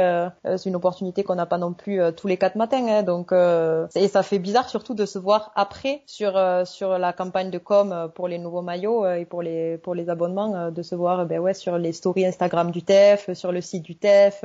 c'est 0.45 0.65
une 0.65 0.77
opportunité 0.77 1.25
qu'on 1.25 1.35
n'a 1.35 1.45
pas 1.45 1.59
non 1.59 1.75
plus 1.75 2.01
tous 2.17 2.27
les 2.27 2.39
quatre 2.39 2.57
matins, 2.57 2.87
hein, 2.89 3.03
donc 3.03 3.33
et 3.33 4.09
ça 4.09 4.23
fait 4.23 4.39
bizarre 4.39 4.71
surtout 4.71 4.95
de 4.95 5.05
se 5.05 5.19
voir 5.19 5.53
après 5.55 6.01
sur 6.07 6.41
sur 6.65 6.99
la 6.99 7.13
campagne 7.13 7.51
de 7.51 7.59
com 7.59 8.11
pour 8.15 8.29
les 8.29 8.39
nouveaux 8.39 8.63
maillots 8.63 9.07
et 9.07 9.27
pour 9.27 9.43
les 9.43 9.77
pour 9.77 9.95
les 9.95 10.09
abonnements, 10.09 10.71
de 10.71 10.83
se 10.83 10.95
voir 10.95 11.27
ben 11.27 11.39
ouais 11.39 11.53
sur 11.53 11.77
les 11.77 11.93
stories 11.93 12.25
Instagram 12.25 12.71
du 12.71 12.83
TEF, 12.83 13.31
sur 13.35 13.53
le 13.53 13.61
site 13.61 13.83
du 13.83 13.95
TEF 13.95 14.43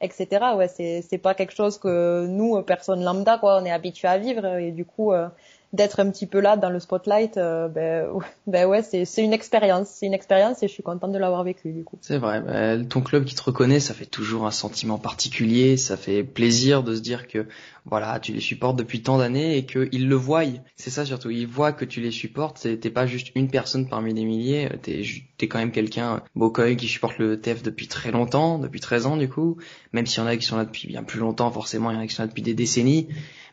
etc. 0.00 0.56
Ouais, 0.56 0.68
c'est 0.68 1.02
c'est 1.02 1.18
pas 1.18 1.34
quelque 1.34 1.54
chose 1.54 1.78
que 1.78 2.26
nous, 2.26 2.60
personnes 2.62 3.02
lambda, 3.04 3.38
quoi, 3.38 3.58
on 3.60 3.64
est 3.64 3.70
habitué 3.70 4.08
à 4.08 4.18
vivre 4.18 4.44
et 4.56 4.72
du 4.72 4.84
coup, 4.84 5.12
euh, 5.12 5.28
d'être 5.72 6.00
un 6.00 6.10
petit 6.10 6.26
peu 6.26 6.40
là 6.40 6.56
dans 6.56 6.70
le 6.70 6.80
spotlight, 6.80 7.36
euh, 7.36 7.68
ben, 7.68 8.08
ben 8.46 8.66
ouais, 8.66 8.82
c'est 8.82 9.04
c'est 9.04 9.22
une 9.22 9.32
expérience, 9.32 9.88
c'est 9.88 10.06
une 10.06 10.14
expérience 10.14 10.62
et 10.62 10.68
je 10.68 10.72
suis 10.72 10.82
contente 10.82 11.12
de 11.12 11.18
l'avoir 11.18 11.44
vécu 11.44 11.72
du 11.72 11.84
coup. 11.84 11.98
C'est 12.00 12.18
vrai, 12.18 12.40
ben, 12.40 12.86
ton 12.86 13.00
club 13.00 13.24
qui 13.24 13.34
te 13.34 13.42
reconnaît, 13.42 13.80
ça 13.80 13.94
fait 13.94 14.06
toujours 14.06 14.46
un 14.46 14.50
sentiment 14.50 14.98
particulier, 14.98 15.76
ça 15.76 15.96
fait 15.96 16.22
plaisir 16.22 16.82
de 16.82 16.94
se 16.94 17.00
dire 17.00 17.28
que 17.28 17.46
voilà, 17.84 18.18
tu 18.18 18.32
les 18.32 18.40
supportes 18.40 18.76
depuis 18.76 19.02
tant 19.02 19.18
d'années 19.18 19.56
et 19.56 19.64
qu'ils 19.64 20.08
le 20.08 20.16
voient. 20.16 20.42
C'est 20.74 20.90
ça 20.90 21.04
surtout, 21.04 21.30
ils 21.30 21.46
voient 21.46 21.72
que 21.72 21.84
tu 21.84 22.00
les 22.00 22.10
supportes. 22.10 22.66
T'es 22.80 22.90
pas 22.90 23.06
juste 23.06 23.30
une 23.36 23.48
personne 23.48 23.88
parmi 23.88 24.12
des 24.12 24.24
milliers. 24.24 24.68
T'es 24.82 25.02
es 25.40 25.48
quand 25.48 25.58
même 25.58 25.70
quelqu'un, 25.70 26.22
Bocoy, 26.34 26.76
qui 26.76 26.88
supporte 26.88 27.18
le 27.18 27.40
TF 27.40 27.62
depuis 27.62 27.86
très 27.86 28.10
longtemps, 28.10 28.58
depuis 28.58 28.80
13 28.80 29.06
ans 29.06 29.16
du 29.16 29.28
coup. 29.28 29.56
Même 29.92 30.06
s'il 30.06 30.20
y 30.20 30.22
en 30.24 30.26
a 30.26 30.36
qui 30.36 30.44
sont 30.44 30.56
là 30.56 30.64
depuis 30.64 30.88
bien 30.88 31.04
plus 31.04 31.20
longtemps, 31.20 31.50
forcément, 31.50 31.90
il 31.90 31.94
y 31.94 31.96
en 31.96 32.00
a 32.00 32.06
qui 32.06 32.14
sont 32.14 32.22
là 32.22 32.28
depuis 32.28 32.42
des 32.42 32.54
décennies 32.54 33.08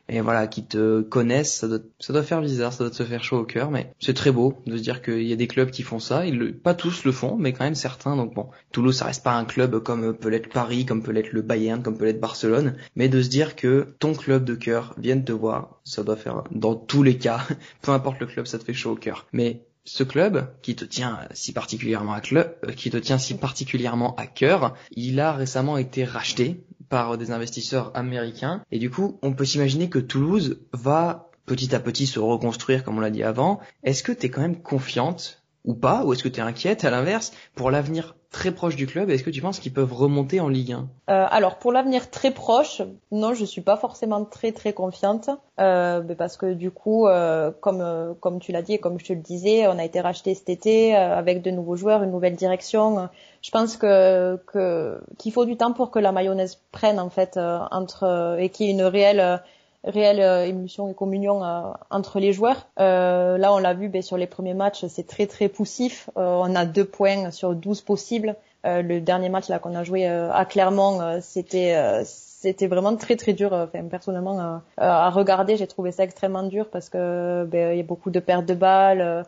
et 0.09 0.19
voilà, 0.21 0.47
qui 0.47 0.65
te 0.65 1.01
connaissent, 1.01 1.53
ça 1.59 1.67
doit, 1.67 1.79
ça 1.99 2.11
doit 2.13 2.23
faire 2.23 2.41
bizarre, 2.41 2.73
ça 2.73 2.83
doit 2.83 2.91
te 2.91 3.03
faire 3.03 3.23
chaud 3.23 3.39
au 3.39 3.45
cœur, 3.45 3.71
mais 3.71 3.93
c'est 3.99 4.13
très 4.13 4.31
beau 4.31 4.61
de 4.65 4.77
se 4.77 4.81
dire 4.81 5.01
qu'il 5.01 5.23
y 5.23 5.31
a 5.31 5.37
des 5.37 5.47
clubs 5.47 5.71
qui 5.71 5.81
font 5.81 5.99
ça. 5.99 6.25
Ils 6.25 6.37
le, 6.37 6.53
pas 6.53 6.73
tous 6.73 7.05
le 7.05 7.11
font, 7.11 7.37
mais 7.37 7.53
quand 7.53 7.63
même 7.63 7.75
certains. 7.75 8.15
Donc 8.15 8.33
bon, 8.33 8.49
Toulouse, 8.71 8.97
ça 8.97 9.05
reste 9.05 9.23
pas 9.23 9.33
un 9.33 9.45
club 9.45 9.81
comme 9.81 10.13
peut 10.13 10.29
l'être 10.29 10.49
Paris, 10.49 10.85
comme 10.85 11.03
peut 11.03 11.11
l'être 11.11 11.31
le 11.31 11.41
Bayern, 11.41 11.81
comme 11.81 11.97
peut 11.97 12.05
l'être 12.05 12.19
Barcelone, 12.19 12.75
mais 12.95 13.07
de 13.07 13.21
se 13.21 13.29
dire 13.29 13.55
que 13.55 13.95
ton 13.99 14.13
club 14.13 14.43
de 14.43 14.55
cœur 14.55 14.93
vienne 14.97 15.23
te 15.23 15.31
voir, 15.31 15.79
ça 15.85 16.03
doit 16.03 16.17
faire, 16.17 16.43
dans 16.51 16.75
tous 16.75 17.03
les 17.03 17.17
cas, 17.17 17.47
peu 17.81 17.91
importe 17.91 18.19
le 18.19 18.27
club, 18.27 18.45
ça 18.45 18.59
te 18.59 18.65
fait 18.65 18.73
chaud 18.73 18.91
au 18.91 18.95
cœur. 18.95 19.27
Mais 19.31 19.63
ce 19.85 20.03
club 20.03 20.47
qui 20.61 20.75
te 20.75 20.85
tient 20.85 21.19
si 21.33 21.51
particulièrement 21.51 22.13
à 22.13 22.21
club, 22.21 22.55
euh, 22.65 22.71
qui 22.71 22.89
te 22.89 22.97
tient 22.97 23.17
si 23.17 23.35
particulièrement 23.35 24.15
à 24.15 24.27
cœur, 24.27 24.75
il 24.91 25.19
a 25.19 25.33
récemment 25.33 25.77
été 25.77 26.05
racheté 26.05 26.63
par 26.93 27.17
des 27.17 27.31
investisseurs 27.31 27.89
américains. 27.95 28.61
Et 28.69 28.77
du 28.77 28.91
coup, 28.91 29.17
on 29.23 29.33
peut 29.33 29.45
s'imaginer 29.45 29.89
que 29.89 29.97
Toulouse 29.97 30.59
va 30.73 31.31
petit 31.47 31.73
à 31.73 31.79
petit 31.79 32.05
se 32.05 32.19
reconstruire, 32.19 32.83
comme 32.83 32.99
on 32.99 33.01
l'a 33.01 33.09
dit 33.09 33.23
avant. 33.23 33.59
Est-ce 33.83 34.03
que 34.03 34.11
tu 34.11 34.27
es 34.27 34.29
quand 34.29 34.41
même 34.41 34.61
confiante 34.61 35.42
ou 35.65 35.73
pas 35.73 36.03
Ou 36.03 36.13
est-ce 36.13 36.23
que 36.23 36.29
tu 36.29 36.39
es 36.39 36.43
inquiète 36.43 36.85
à 36.85 36.89
l'inverse 36.89 37.31
pour 37.55 37.71
l'avenir 37.71 38.15
très 38.33 38.51
proche 38.51 38.75
du 38.75 38.87
club 38.87 39.09
Est-ce 39.09 39.23
que 39.23 39.29
tu 39.29 39.41
penses 39.41 39.59
qu'ils 39.59 39.71
peuvent 39.71 39.93
remonter 39.93 40.41
en 40.41 40.49
Ligue 40.49 40.73
1 40.73 40.89
euh, 41.09 41.25
Alors 41.29 41.59
pour 41.59 41.71
l'avenir 41.71 42.09
très 42.09 42.31
proche, 42.31 42.81
non, 43.11 43.33
je 43.33 43.45
suis 43.45 43.61
pas 43.61 43.77
forcément 43.77 44.25
très 44.25 44.51
très 44.51 44.73
confiante 44.73 45.29
euh, 45.59 46.01
parce 46.15 46.35
que 46.35 46.53
du 46.53 46.71
coup, 46.71 47.07
euh, 47.07 47.51
comme 47.61 47.79
euh, 47.81 48.13
comme 48.19 48.39
tu 48.39 48.51
l'as 48.51 48.63
dit 48.63 48.73
et 48.73 48.79
comme 48.79 48.99
je 48.99 49.05
te 49.05 49.13
le 49.13 49.21
disais, 49.21 49.67
on 49.67 49.77
a 49.77 49.85
été 49.85 50.01
racheté 50.01 50.33
cet 50.35 50.49
été 50.49 50.95
euh, 50.95 51.15
avec 51.15 51.41
de 51.41 51.51
nouveaux 51.51 51.75
joueurs, 51.75 52.03
une 52.03 52.11
nouvelle 52.11 52.35
direction. 52.35 53.07
Je 53.41 53.51
pense 53.51 53.77
que 53.77 54.37
que 54.47 54.99
qu'il 55.17 55.31
faut 55.31 55.45
du 55.45 55.55
temps 55.55 55.71
pour 55.71 55.91
que 55.91 55.99
la 55.99 56.11
mayonnaise 56.11 56.59
prenne 56.71 56.99
en 56.99 57.09
fait 57.09 57.37
euh, 57.37 57.59
entre 57.71 58.37
et 58.39 58.49
qu'il 58.49 58.65
y 58.65 58.69
ait 58.69 58.73
une 58.73 58.81
réelle 58.81 59.41
réelle 59.83 60.19
euh, 60.19 60.45
émulsion 60.45 60.89
et 60.89 60.93
communion 60.93 61.43
euh, 61.43 61.71
entre 61.89 62.19
les 62.19 62.33
joueurs. 62.33 62.67
Euh, 62.79 63.37
là, 63.37 63.53
on 63.53 63.57
l'a 63.57 63.73
vu 63.73 63.89
ben, 63.89 64.01
sur 64.01 64.17
les 64.17 64.27
premiers 64.27 64.53
matchs, 64.53 64.85
c'est 64.87 65.07
très 65.07 65.27
très 65.27 65.49
poussif. 65.49 66.09
on 66.15 66.55
a 66.55 66.65
deux 66.65 66.85
points 66.85 67.31
sur 67.31 67.53
12 67.53 67.81
possibles. 67.81 68.35
le 68.63 68.99
dernier 68.99 69.29
match 69.29 69.49
là 69.49 69.59
qu'on 69.59 69.75
a 69.75 69.83
joué 69.83 70.05
à 70.05 70.45
Clermont, 70.45 71.19
c'était 71.21 72.03
c'était 72.05 72.67
vraiment 72.67 72.95
très 72.97 73.15
très 73.15 73.31
dur. 73.33 73.53
Enfin, 73.53 73.83
personnellement, 73.89 74.61
à 74.77 75.09
regarder, 75.09 75.57
j'ai 75.57 75.67
trouvé 75.67 75.91
ça 75.91 76.03
extrêmement 76.03 76.43
dur 76.43 76.69
parce 76.69 76.89
que 76.89 77.45
ben, 77.45 77.73
il 77.73 77.77
y 77.77 77.79
a 77.79 77.83
beaucoup 77.83 78.09
de 78.09 78.19
pertes 78.19 78.45
de 78.45 78.53
balles, 78.53 79.25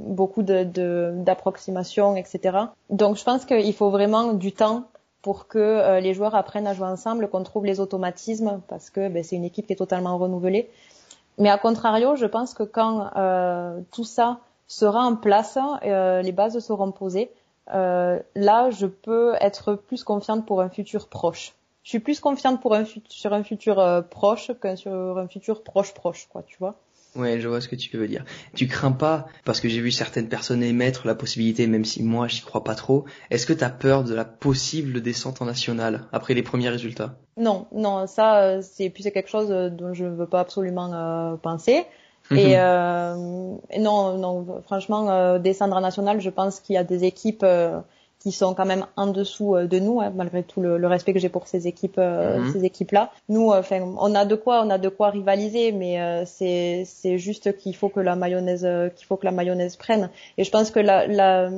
beaucoup 0.00 0.42
de 0.42 1.12
d'approximations, 1.14 2.16
etc. 2.16 2.58
Donc, 2.90 3.16
je 3.16 3.24
pense 3.24 3.44
qu'il 3.44 3.74
faut 3.74 3.90
vraiment 3.90 4.32
du 4.32 4.52
temps 4.52 4.84
pour 5.22 5.46
que 5.46 5.58
euh, 5.58 6.00
les 6.00 6.14
joueurs 6.14 6.34
apprennent 6.34 6.66
à 6.66 6.74
jouer 6.74 6.88
ensemble, 6.88 7.28
qu'on 7.28 7.44
trouve 7.44 7.64
les 7.64 7.80
automatismes, 7.80 8.60
parce 8.68 8.90
que 8.90 9.08
ben, 9.08 9.22
c'est 9.22 9.36
une 9.36 9.44
équipe 9.44 9.66
qui 9.66 9.72
est 9.72 9.76
totalement 9.76 10.18
renouvelée. 10.18 10.68
Mais 11.38 11.48
à 11.48 11.56
contrario, 11.56 12.16
je 12.16 12.26
pense 12.26 12.52
que 12.52 12.64
quand 12.64 13.10
euh, 13.16 13.80
tout 13.92 14.04
ça 14.04 14.40
sera 14.66 15.04
en 15.04 15.16
place, 15.16 15.56
euh, 15.84 16.20
les 16.22 16.32
bases 16.32 16.58
seront 16.58 16.90
posées, 16.92 17.30
là, 17.68 18.70
je 18.70 18.86
peux 18.86 19.34
être 19.40 19.74
plus 19.74 20.04
confiante 20.04 20.44
pour 20.44 20.60
un 20.60 20.68
futur 20.68 21.08
proche. 21.08 21.54
Je 21.84 21.90
suis 21.90 22.00
plus 22.00 22.20
confiante 22.20 22.60
pour 22.60 22.74
un 22.74 22.84
sur 23.08 23.32
un 23.32 23.42
futur 23.42 24.04
proche 24.10 24.50
qu'un 24.60 24.76
sur 24.76 25.18
un 25.18 25.26
futur 25.26 25.62
proche 25.62 25.94
proche, 25.94 26.28
quoi, 26.30 26.42
tu 26.42 26.56
vois. 26.58 26.74
Ouais, 27.14 27.40
je 27.40 27.48
vois 27.48 27.60
ce 27.60 27.68
que 27.68 27.76
tu 27.76 27.94
veux 27.96 28.08
dire. 28.08 28.24
Tu 28.54 28.66
crains 28.66 28.92
pas, 28.92 29.26
parce 29.44 29.60
que 29.60 29.68
j'ai 29.68 29.80
vu 29.80 29.90
certaines 29.90 30.28
personnes 30.28 30.62
émettre 30.62 31.06
la 31.06 31.14
possibilité, 31.14 31.66
même 31.66 31.84
si 31.84 32.02
moi 32.02 32.26
j'y 32.26 32.40
crois 32.40 32.64
pas 32.64 32.74
trop, 32.74 33.04
est-ce 33.30 33.46
que 33.46 33.52
tu 33.52 33.62
as 33.64 33.70
peur 33.70 34.04
de 34.04 34.14
la 34.14 34.24
possible 34.24 35.02
descente 35.02 35.42
en 35.42 35.44
national 35.44 36.06
après 36.12 36.32
les 36.32 36.42
premiers 36.42 36.70
résultats? 36.70 37.16
Non, 37.36 37.66
non, 37.72 38.06
ça 38.06 38.42
euh, 38.42 38.62
c'est 38.62 38.92
c'est 38.98 39.10
quelque 39.10 39.28
chose 39.28 39.50
euh, 39.50 39.68
dont 39.68 39.92
je 39.92 40.04
ne 40.04 40.10
veux 40.10 40.26
pas 40.26 40.40
absolument 40.40 40.90
euh, 40.92 41.36
penser. 41.36 41.84
Et 42.30 42.58
euh, 42.58 43.14
non, 43.14 44.16
non, 44.16 44.62
franchement, 44.62 45.38
descendre 45.38 45.76
en 45.76 45.80
national, 45.82 46.20
je 46.20 46.30
pense 46.30 46.60
qu'il 46.60 46.76
y 46.76 46.78
a 46.78 46.84
des 46.84 47.04
équipes 47.04 47.44
qui 48.22 48.30
sont 48.30 48.54
quand 48.54 48.64
même 48.64 48.86
en 48.96 49.08
dessous 49.08 49.56
euh, 49.56 49.66
de 49.66 49.80
nous, 49.80 50.00
hein, 50.00 50.12
malgré 50.14 50.44
tout 50.44 50.60
le, 50.60 50.86
respect 50.86 51.12
que 51.12 51.18
j'ai 51.18 51.28
pour 51.28 51.48
ces 51.48 51.66
équipes, 51.66 51.98
euh, 51.98 52.38
mhm. 52.38 52.52
ces 52.52 52.64
équipes-là. 52.64 53.10
Nous, 53.28 53.50
euh, 53.50 53.58
enfin, 53.58 53.80
on 53.98 54.14
a 54.14 54.24
de 54.24 54.36
quoi, 54.36 54.62
on 54.64 54.70
a 54.70 54.78
de 54.78 54.88
quoi 54.88 55.10
rivaliser, 55.10 55.72
mais 55.72 56.24
c'est 56.26 56.84
c'est 56.86 57.18
juste 57.18 57.56
qu'il 57.56 57.74
faut 57.74 57.88
que 57.88 58.00
la 58.00 58.14
mayonnaise, 58.14 58.66
qu'il 58.94 59.06
faut 59.06 59.16
que 59.16 59.24
la 59.24 59.32
mayonnaise 59.32 59.76
prenne. 59.76 60.10
Et 60.38 60.44
je 60.44 60.50
pense 60.50 60.70
que 60.70 60.78
la 60.78 61.06
la, 61.06 61.50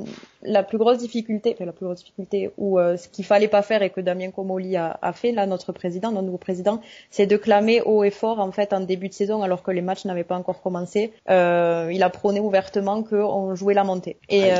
la 0.45 0.63
plus 0.63 0.77
grosse 0.77 0.97
difficulté, 0.97 1.53
enfin 1.53 1.65
la 1.65 1.71
plus 1.71 1.85
grosse 1.85 1.99
difficulté, 1.99 2.51
ou 2.57 2.77
ce 2.77 3.07
qu'il 3.07 3.25
fallait 3.25 3.47
pas 3.47 3.61
faire 3.61 3.81
et 3.81 3.89
que 3.89 4.01
Damien 4.01 4.31
Comoli 4.31 4.75
a, 4.75 4.97
a 5.01 5.13
fait, 5.13 5.31
là, 5.31 5.45
notre 5.45 5.71
président, 5.71 6.11
notre 6.11 6.25
nouveau 6.25 6.37
président, 6.37 6.81
c'est 7.09 7.25
de 7.25 7.37
clamer 7.37 7.81
haut 7.81 8.03
et 8.03 8.11
fort 8.11 8.39
en 8.39 8.51
fait 8.51 8.73
en 8.73 8.81
début 8.81 9.09
de 9.09 9.13
saison, 9.13 9.43
alors 9.43 9.63
que 9.63 9.71
les 9.71 9.81
matchs 9.81 10.05
n'avaient 10.05 10.23
pas 10.23 10.35
encore 10.35 10.61
commencé. 10.61 11.11
il 11.27 12.03
a 12.03 12.09
prôné 12.09 12.39
ouvertement 12.39 13.03
qu'on 13.03 13.55
jouait 13.55 13.73
la 13.73 13.83
montée. 13.83 14.17
Et 14.29 14.51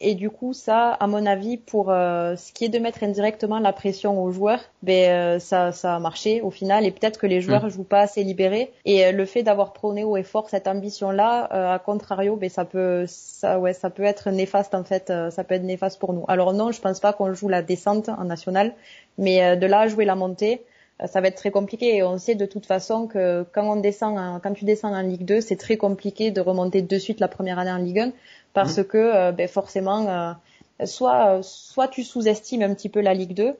et 0.00 0.14
du 0.14 0.30
coup, 0.30 0.52
ça, 0.52 0.90
à 0.92 1.06
mon 1.06 1.26
avis, 1.26 1.56
pour 1.56 1.90
euh, 1.90 2.36
ce 2.36 2.52
qui 2.52 2.64
est 2.64 2.68
de 2.68 2.78
mettre 2.78 3.02
indirectement 3.02 3.58
la 3.58 3.72
pression 3.72 4.22
aux 4.22 4.30
joueurs, 4.30 4.60
ben 4.82 5.10
euh, 5.10 5.38
ça, 5.38 5.72
ça 5.72 5.96
a 5.96 5.98
marché 5.98 6.40
au 6.42 6.50
final 6.50 6.84
et 6.84 6.90
peut-être 6.90 7.18
que 7.18 7.26
les 7.26 7.40
joueurs 7.40 7.62
ne 7.62 7.68
mm. 7.68 7.70
jouent 7.70 7.84
pas 7.84 8.00
assez 8.00 8.22
libérés 8.22 8.72
et 8.84 9.06
euh, 9.06 9.12
le 9.12 9.24
fait 9.24 9.42
d'avoir 9.42 9.72
prôné 9.72 10.04
haut 10.04 10.16
et 10.16 10.22
fort 10.22 10.48
cette 10.48 10.68
ambition-là, 10.68 11.74
à 11.74 11.78
contrario, 11.78 12.36
ben 12.36 12.50
ça 12.50 12.64
peut, 12.64 13.04
ça 13.06 13.58
ouais, 13.58 13.72
ça 13.72 13.90
peut 13.90 14.04
être 14.04 14.30
néfaste 14.30 14.74
en 14.74 14.84
fait, 14.84 15.05
ça 15.08 15.44
peut 15.44 15.54
être 15.54 15.64
néfaste 15.64 15.98
pour 15.98 16.12
nous. 16.12 16.24
Alors 16.28 16.52
non, 16.52 16.72
je 16.72 16.80
pense 16.80 17.00
pas 17.00 17.12
qu'on 17.12 17.32
joue 17.32 17.48
la 17.48 17.62
descente 17.62 18.08
en 18.08 18.24
national, 18.24 18.74
mais 19.18 19.56
de 19.56 19.66
là 19.66 19.80
à 19.80 19.88
jouer 19.88 20.04
la 20.04 20.14
montée 20.14 20.62
ça 21.04 21.20
va 21.20 21.28
être 21.28 21.36
très 21.36 21.50
compliqué 21.50 21.96
et 21.96 22.02
on 22.02 22.16
sait 22.16 22.36
de 22.36 22.46
toute 22.46 22.64
façon 22.64 23.06
que 23.06 23.44
quand 23.52 23.70
on 23.70 23.76
descend 23.76 24.40
quand 24.42 24.54
tu 24.54 24.64
descends 24.64 24.94
en 24.94 25.02
Ligue 25.02 25.26
2 25.26 25.42
c'est 25.42 25.56
très 25.56 25.76
compliqué 25.76 26.30
de 26.30 26.40
remonter 26.40 26.80
de 26.80 26.98
suite 26.98 27.20
la 27.20 27.28
première 27.28 27.58
année 27.58 27.70
en 27.70 27.76
Ligue 27.76 27.98
1 27.98 28.12
parce 28.54 28.78
mm. 28.78 28.84
que 28.84 29.30
ben 29.32 29.46
forcément 29.46 30.36
soit, 30.84 31.42
soit 31.42 31.88
tu 31.88 32.02
sous-estimes 32.02 32.62
un 32.62 32.74
petit 32.74 32.88
peu 32.88 33.00
la 33.00 33.14
Ligue 33.14 33.34
2, 33.34 33.54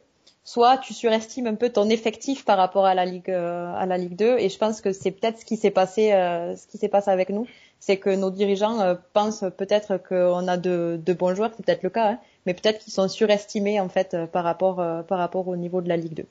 soit 0.45 0.79
tu 0.79 0.93
surestimes 0.93 1.47
un 1.47 1.55
peu 1.55 1.71
ton 1.71 1.89
effectif 1.89 2.45
par 2.45 2.59
rapport 2.59 2.85
à 2.85 2.95
la 2.95 3.05
Ligue 3.05 3.31
euh, 3.31 3.73
à 3.75 3.87
la 3.87 3.97
Ligue 3.97 4.17
2 4.17 4.39
et 4.39 4.49
je 4.49 4.59
pense 4.59 4.81
que 4.81 4.93
c'est 4.93 5.11
peut-être 5.11 5.41
ce 5.41 5.45
qui 5.45 5.57
s'est 5.57 5.71
passé 5.71 6.13
euh, 6.13 6.55
ce 6.55 6.67
qui 6.67 6.79
s'est 6.79 6.89
passé 6.89 7.11
avec 7.11 7.31
nous 7.31 7.47
c'est 7.81 7.99
que 7.99 8.11
nos 8.11 8.31
dirigeants 8.31 8.81
euh, 8.81 8.95
pensent 9.13 9.45
peut-être 9.57 9.99
qu'on 9.99 10.49
a 10.49 10.57
de, 10.57 11.01
bons 11.19 11.35
joueurs 11.35 11.51
c'est 11.57 11.65
peut-être 11.65 11.83
le 11.83 11.91
cas 11.91 12.13
hein, 12.13 12.19
mais 12.47 12.55
peut-être 12.55 12.79
qu'ils 12.79 12.93
sont 12.93 13.09
surestimés 13.09 13.81
en 13.81 13.89
fait 13.89 14.17
par 14.33 14.45
rapport 14.45 14.77
par 15.07 15.19
rapport 15.19 15.49
au 15.49 15.57
niveau 15.57 15.81
de 15.81 15.89
la 15.89 15.97
Ligue 15.97 16.15
2 16.15 16.27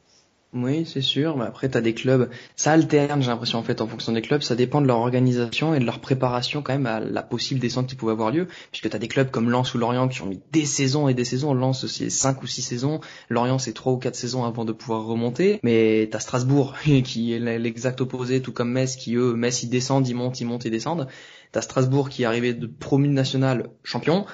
oui, 0.56 0.86
c'est 0.86 1.02
sûr. 1.02 1.36
Mais 1.36 1.44
après, 1.44 1.70
tu 1.70 1.82
des 1.82 1.94
clubs, 1.94 2.30
ça 2.56 2.72
alterne, 2.72 3.22
j'ai 3.22 3.28
l'impression 3.28 3.60
en 3.60 3.64
fait, 3.64 3.82
en 3.82 3.88
fonction 3.88 4.14
des 4.14 4.22
clubs, 4.22 4.42
ça 4.42 4.56
dépend 4.56 4.80
de 4.82 4.88
leur 4.88 5.00
organisation 5.00 5.76
et 5.76 5.80
de 5.80 5.86
leur 5.86 6.00
préparation 6.00 6.62
quand 6.62 6.72
même 6.72 6.86
à 6.86 7.02
la 7.02 7.24
possible 7.24 7.60
descente 7.60 7.88
qui 7.88 7.96
pouvait 7.96 8.14
avoir 8.14 8.32
lieu, 8.32 8.48
puisque 8.72 8.90
tu 8.90 8.96
as 8.96 9.00
des 9.00 9.10
clubs 9.10 9.30
comme 9.30 9.50
Lens 9.50 9.74
ou 9.74 9.78
Lorient 9.78 10.08
qui 10.08 10.22
ont 10.22 10.28
mis 10.28 10.40
des 10.54 10.66
saisons 10.66 11.10
et 11.10 11.14
des 11.14 11.26
saisons. 11.26 11.54
Lens 11.54 11.86
c'est 11.88 12.10
cinq 12.10 12.42
ou 12.42 12.48
six 12.48 12.62
saisons, 12.62 13.02
Lorient 13.30 13.60
c'est 13.60 13.74
trois 13.74 13.92
ou 13.92 13.98
quatre 13.98 14.16
saisons 14.16 14.46
avant 14.46 14.64
de 14.64 14.72
pouvoir 14.72 15.04
remonter. 15.04 15.60
Mais 15.62 16.08
tu 16.10 16.16
as 16.16 16.22
Strasbourg 16.22 16.76
qui 17.04 17.34
est 17.34 17.40
l'exact 17.40 18.00
opposé, 18.00 18.42
tout 18.42 18.54
comme 18.54 18.72
Metz 18.72 18.96
qui 18.96 19.16
eux, 19.16 19.36
Metz 19.36 19.62
ils 19.64 19.70
descendent, 19.70 20.08
ils 20.08 20.16
montent, 20.16 20.40
ils 20.40 20.46
montent, 20.46 20.64
ils 20.64 20.72
descendent. 20.72 21.08
T'as 21.52 21.62
Strasbourg 21.62 22.08
qui 22.08 22.24
est 22.24 22.26
arrivé 22.26 22.54
de 22.54 22.68
promu 22.68 23.10
national 23.10 23.70
champion. 23.84 24.26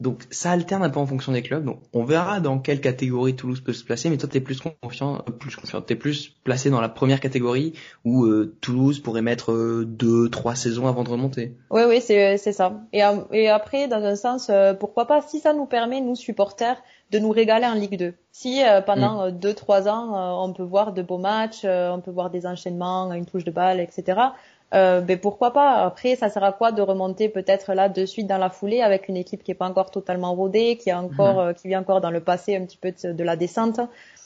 Donc 0.00 0.22
ça 0.30 0.52
alterne 0.52 0.84
un 0.84 0.90
peu 0.90 1.00
en 1.00 1.06
fonction 1.06 1.32
des 1.32 1.42
clubs. 1.42 1.64
Donc 1.64 1.80
on 1.92 2.04
verra 2.04 2.38
dans 2.38 2.60
quelle 2.60 2.80
catégorie 2.80 3.34
Toulouse 3.34 3.60
peut 3.60 3.72
se 3.72 3.84
placer. 3.84 4.10
Mais 4.10 4.16
toi 4.16 4.28
t'es 4.30 4.40
plus 4.40 4.60
confiant, 4.80 5.16
euh, 5.16 5.32
plus 5.32 5.56
confiant, 5.56 5.80
t'es 5.80 5.96
plus 5.96 6.36
placé 6.44 6.70
dans 6.70 6.80
la 6.80 6.88
première 6.88 7.18
catégorie 7.18 7.72
où 8.04 8.24
euh, 8.24 8.56
Toulouse 8.60 9.00
pourrait 9.00 9.22
mettre 9.22 9.50
euh, 9.50 9.84
deux, 9.84 10.28
trois 10.28 10.54
saisons 10.54 10.86
avant 10.86 11.02
de 11.02 11.10
remonter. 11.10 11.56
Oui, 11.70 11.82
oui, 11.88 12.00
c'est 12.00 12.38
c'est 12.38 12.52
ça. 12.52 12.80
Et, 12.92 13.02
et 13.32 13.48
après, 13.48 13.88
dans 13.88 14.04
un 14.04 14.14
sens, 14.14 14.52
pourquoi 14.78 15.06
pas 15.06 15.20
si 15.20 15.40
ça 15.40 15.52
nous 15.52 15.66
permet 15.66 16.00
nous 16.00 16.14
supporters 16.14 16.80
de 17.10 17.18
nous 17.18 17.30
régaler 17.30 17.66
en 17.66 17.74
Ligue 17.74 17.98
2. 17.98 18.14
Si 18.30 18.60
pendant 18.86 19.28
mm. 19.28 19.32
deux, 19.32 19.54
trois 19.54 19.88
ans 19.88 20.44
on 20.44 20.52
peut 20.52 20.62
voir 20.62 20.92
de 20.92 21.02
beaux 21.02 21.18
matchs, 21.18 21.64
on 21.64 22.00
peut 22.00 22.10
voir 22.12 22.30
des 22.30 22.46
enchaînements, 22.46 23.12
une 23.12 23.26
touche 23.26 23.44
de 23.44 23.50
balle, 23.50 23.80
etc 23.80 24.28
euh, 24.74 25.00
ben 25.00 25.18
pourquoi 25.18 25.52
pas? 25.52 25.84
Après, 25.84 26.14
ça 26.16 26.28
sert 26.28 26.44
à 26.44 26.52
quoi 26.52 26.72
de 26.72 26.82
remonter 26.82 27.28
peut-être 27.28 27.72
là 27.72 27.88
de 27.88 28.04
suite 28.04 28.26
dans 28.26 28.36
la 28.36 28.50
foulée 28.50 28.82
avec 28.82 29.08
une 29.08 29.16
équipe 29.16 29.42
qui 29.42 29.50
est 29.50 29.54
pas 29.54 29.66
encore 29.66 29.90
totalement 29.90 30.34
rodée, 30.34 30.76
qui 30.76 30.90
est 30.90 30.94
encore, 30.94 31.34
mhm. 31.34 31.48
euh, 31.48 31.52
qui 31.54 31.68
vient 31.68 31.80
encore 31.80 32.00
dans 32.00 32.10
le 32.10 32.20
passé 32.20 32.54
un 32.56 32.66
petit 32.66 32.76
peu 32.76 32.92
de, 32.92 33.24
la 33.24 33.36
descente? 33.36 33.80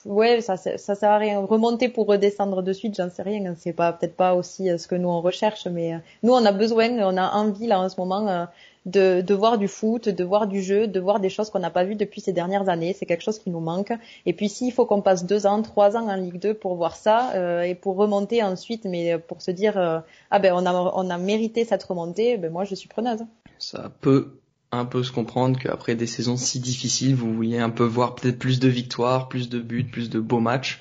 Ouais, 0.05 0.41
ça, 0.41 0.57
ça 0.57 0.95
sert 0.95 1.11
à 1.11 1.19
rien. 1.19 1.41
Remonter 1.41 1.89
pour 1.89 2.07
redescendre 2.07 2.63
de 2.63 2.73
suite, 2.73 2.97
j'en 2.97 3.11
sais 3.11 3.23
rien. 3.23 3.55
C'est 3.57 3.73
pas 3.73 3.93
peut-être 3.93 4.17
pas 4.17 4.35
aussi 4.35 4.71
euh, 4.71 4.79
ce 4.79 4.89
que 4.89 4.95
nous 4.95 5.09
on 5.09 5.21
recherche, 5.21 5.67
mais 5.67 5.95
euh, 5.95 5.99
nous 6.23 6.33
on 6.33 6.45
a 6.45 6.53
besoin, 6.53 6.91
on 6.99 7.17
a 7.17 7.31
envie 7.33 7.67
là 7.67 7.81
en 7.81 7.89
ce 7.89 8.01
moment 8.01 8.49
de, 8.87 9.21
de 9.21 9.35
voir 9.35 9.59
du 9.59 9.69
foot, 9.69 10.09
de 10.09 10.25
voir 10.25 10.47
du 10.47 10.63
jeu, 10.63 10.87
de 10.87 11.01
voir 11.01 11.21
des 11.21 11.29
choses 11.29 11.51
qu'on 11.51 11.61
n'a 11.61 11.71
pas 11.71 11.85
vues 11.85 11.95
depuis 11.95 12.21
ces 12.21 12.33
dernières 12.33 12.69
années. 12.69 12.95
C'est 12.99 13.07
quelque 13.07 13.23
chose 13.23 13.39
qui 13.39 13.51
nous 13.51 13.61
manque. 13.61 13.93
Et 14.27 14.33
puis 14.33 14.49
s'il 14.49 14.73
faut 14.73 14.87
qu'on 14.87 15.03
passe 15.03 15.25
deux 15.25 15.47
ans, 15.47 15.63
trois 15.63 15.97
ans 15.97 16.09
en 16.09 16.17
Ligue 16.17 16.41
2 16.41 16.55
pour 16.55 16.75
voir 16.75 16.97
ça 16.97 17.33
euh, 17.35 17.63
et 17.63 17.75
pour 17.75 17.97
remonter 17.97 18.43
ensuite, 18.43 18.85
mais 18.85 19.19
pour 19.19 19.43
se 19.43 19.51
dire 19.51 19.79
euh, 19.79 20.01
ah 20.31 20.39
ben 20.39 20.53
on 20.55 20.67
a 20.67 20.73
on 20.73 21.11
a 21.11 21.19
mérité 21.19 21.65
cette 21.65 21.83
remontée, 21.85 22.37
ben 22.37 22.51
moi 22.51 22.65
je 22.65 22.75
suis 22.75 22.89
preneuse. 22.89 23.21
Ça 23.59 23.93
peut 24.01 24.33
un 24.73 24.85
peu 24.87 25.03
se 25.03 25.13
comprendre 25.13 25.59
qu'après 25.59 25.95
des 25.95 26.07
saisons 26.07 26.37
si 26.37 26.59
difficiles, 26.59 27.15
vous 27.15 27.33
vouliez 27.33 27.59
un 27.59 27.71
peu 27.71 27.85
voir 27.85 28.15
peut-être 28.15 28.39
plus 28.39 28.59
de 28.59 28.69
victoires, 28.69 29.29
plus 29.29 29.49
de 29.49 29.61
buts, 29.61 29.85
plus 29.85 30.11
de 30.11 30.19
beaux 30.19 30.41
matchs 30.41 30.81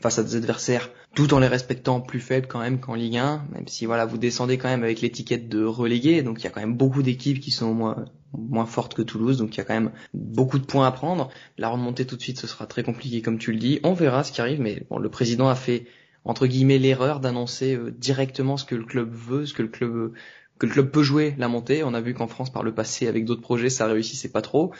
face 0.00 0.18
à 0.18 0.24
des 0.24 0.36
adversaires 0.36 0.90
tout 1.14 1.34
en 1.34 1.40
les 1.40 1.48
respectant 1.48 2.00
plus 2.00 2.20
faibles 2.20 2.46
quand 2.46 2.60
même 2.60 2.78
qu'en 2.78 2.94
Ligue 2.94 3.16
1, 3.16 3.46
même 3.52 3.66
si 3.66 3.86
voilà 3.86 4.06
vous 4.06 4.18
descendez 4.18 4.58
quand 4.58 4.68
même 4.68 4.84
avec 4.84 5.00
l'étiquette 5.00 5.48
de 5.48 5.64
relégué, 5.64 6.22
donc 6.22 6.40
il 6.40 6.44
y 6.44 6.46
a 6.46 6.50
quand 6.50 6.60
même 6.60 6.76
beaucoup 6.76 7.02
d'équipes 7.02 7.40
qui 7.40 7.50
sont 7.50 7.74
moins 7.74 8.04
moins 8.36 8.66
fortes 8.66 8.94
que 8.94 9.02
Toulouse, 9.02 9.38
donc 9.38 9.54
il 9.54 9.58
y 9.58 9.60
a 9.62 9.64
quand 9.64 9.74
même 9.74 9.90
beaucoup 10.12 10.58
de 10.58 10.64
points 10.66 10.86
à 10.86 10.92
prendre. 10.92 11.30
La 11.56 11.70
remontée 11.70 12.06
tout 12.06 12.16
de 12.16 12.20
suite, 12.20 12.38
ce 12.38 12.46
sera 12.46 12.66
très 12.66 12.82
compliqué 12.82 13.22
comme 13.22 13.38
tu 13.38 13.52
le 13.52 13.58
dis. 13.58 13.80
On 13.84 13.94
verra 13.94 14.22
ce 14.22 14.32
qui 14.32 14.42
arrive, 14.42 14.60
mais 14.60 14.86
bon, 14.90 14.98
le 14.98 15.08
président 15.08 15.48
a 15.48 15.54
fait 15.54 15.86
entre 16.24 16.46
guillemets 16.46 16.78
l'erreur 16.78 17.20
d'annoncer 17.20 17.74
euh, 17.74 17.90
directement 17.90 18.56
ce 18.58 18.66
que 18.66 18.74
le 18.74 18.84
club 18.84 19.10
veut, 19.12 19.46
ce 19.46 19.54
que 19.54 19.62
le 19.62 19.68
club 19.68 20.12
que 20.58 20.66
le 20.66 20.72
club 20.72 20.90
peut 20.90 21.02
jouer 21.02 21.34
la 21.38 21.48
montée. 21.48 21.82
On 21.84 21.94
a 21.94 22.00
vu 22.00 22.14
qu'en 22.14 22.26
France 22.26 22.50
par 22.50 22.62
le 22.62 22.72
passé 22.72 23.06
avec 23.08 23.24
d'autres 23.24 23.42
projets 23.42 23.70
ça 23.70 23.86
réussissait 23.86 24.30
pas 24.30 24.42
trop. 24.42 24.72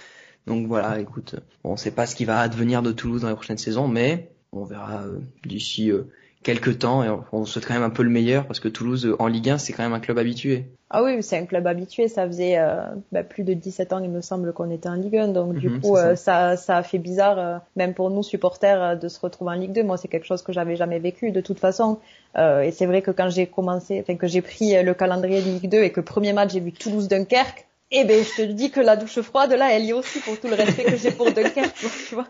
Donc 0.46 0.66
voilà, 0.66 1.00
écoute, 1.00 1.36
on 1.62 1.76
sait 1.76 1.90
pas 1.90 2.06
ce 2.06 2.14
qui 2.14 2.24
va 2.24 2.40
advenir 2.40 2.82
de 2.82 2.92
Toulouse 2.92 3.22
dans 3.22 3.28
les 3.28 3.34
prochaines 3.34 3.58
saisons, 3.58 3.86
mais 3.86 4.32
on 4.52 4.64
verra 4.64 5.02
euh, 5.02 5.18
d'ici 5.44 5.90
euh, 5.90 6.04
quelques 6.48 6.78
temps 6.78 7.04
et 7.04 7.08
on 7.32 7.44
souhaite 7.44 7.66
quand 7.66 7.74
même 7.74 7.82
un 7.82 7.90
peu 7.90 8.02
le 8.02 8.08
meilleur 8.08 8.46
parce 8.46 8.58
que 8.58 8.68
Toulouse 8.68 9.14
en 9.18 9.26
Ligue 9.26 9.50
1 9.50 9.58
c'est 9.58 9.74
quand 9.74 9.82
même 9.82 9.92
un 9.92 10.00
club 10.00 10.16
habitué. 10.16 10.64
Ah 10.90 11.02
oui, 11.04 11.22
c'est 11.22 11.36
un 11.36 11.44
club 11.44 11.66
habitué. 11.66 12.08
Ça 12.08 12.26
faisait 12.26 12.56
euh, 12.58 12.80
bah, 13.12 13.22
plus 13.22 13.44
de 13.44 13.52
17 13.52 13.92
ans, 13.92 13.98
il 14.02 14.08
me 14.08 14.22
semble, 14.22 14.54
qu'on 14.54 14.70
était 14.70 14.88
en 14.88 14.94
Ligue 14.94 15.18
1. 15.18 15.28
Donc 15.28 15.56
du 15.56 15.68
Mhm, 15.68 15.80
coup, 15.82 15.94
ça. 15.96 16.06
euh, 16.08 16.16
ça. 16.16 16.56
ça, 16.56 16.76
a 16.78 16.82
fait 16.82 16.96
bizarre, 16.96 17.38
euh, 17.38 17.58
même 17.76 17.92
pour 17.92 18.08
nous 18.08 18.22
supporters, 18.22 18.82
euh, 18.82 18.94
de 18.94 19.06
se 19.08 19.20
retrouver 19.20 19.50
en 19.50 19.54
Ligue 19.56 19.72
2. 19.72 19.82
Moi, 19.82 19.98
c'est 19.98 20.08
quelque 20.08 20.24
chose 20.24 20.40
que 20.40 20.54
j'avais 20.54 20.76
jamais 20.76 20.98
vécu 20.98 21.30
de 21.30 21.42
toute 21.42 21.60
façon. 21.60 21.98
Euh, 22.38 22.62
et 22.62 22.70
c'est 22.70 22.86
vrai 22.86 23.02
que 23.02 23.10
quand 23.10 23.28
j'ai 23.28 23.46
commencé, 23.46 24.00
enfin 24.00 24.16
que 24.16 24.26
j'ai 24.26 24.40
pris 24.40 24.74
euh, 24.74 24.82
le 24.82 24.94
calendrier 24.94 25.42
de 25.42 25.50
Ligue 25.50 25.68
2 25.68 25.82
et 25.82 25.92
que 25.92 26.00
premier 26.00 26.32
match 26.32 26.54
j'ai 26.54 26.60
vu 26.60 26.72
Toulouse-Dunkerque, 26.72 27.67
eh 27.90 28.04
ben 28.04 28.22
je 28.22 28.42
te 28.42 28.42
dis 28.42 28.70
que 28.70 28.80
la 28.80 28.96
douche 28.96 29.20
froide 29.20 29.52
là, 29.52 29.72
elle 29.72 29.84
y 29.84 29.90
est 29.90 29.94
aussi 29.94 30.20
pour 30.20 30.38
tout 30.38 30.48
le 30.48 30.54
respect 30.54 30.84
que 30.84 30.96
j'ai 30.96 31.10
pour 31.10 31.32
Dunkerque, 31.32 31.74
tu 32.08 32.14
vois. 32.14 32.28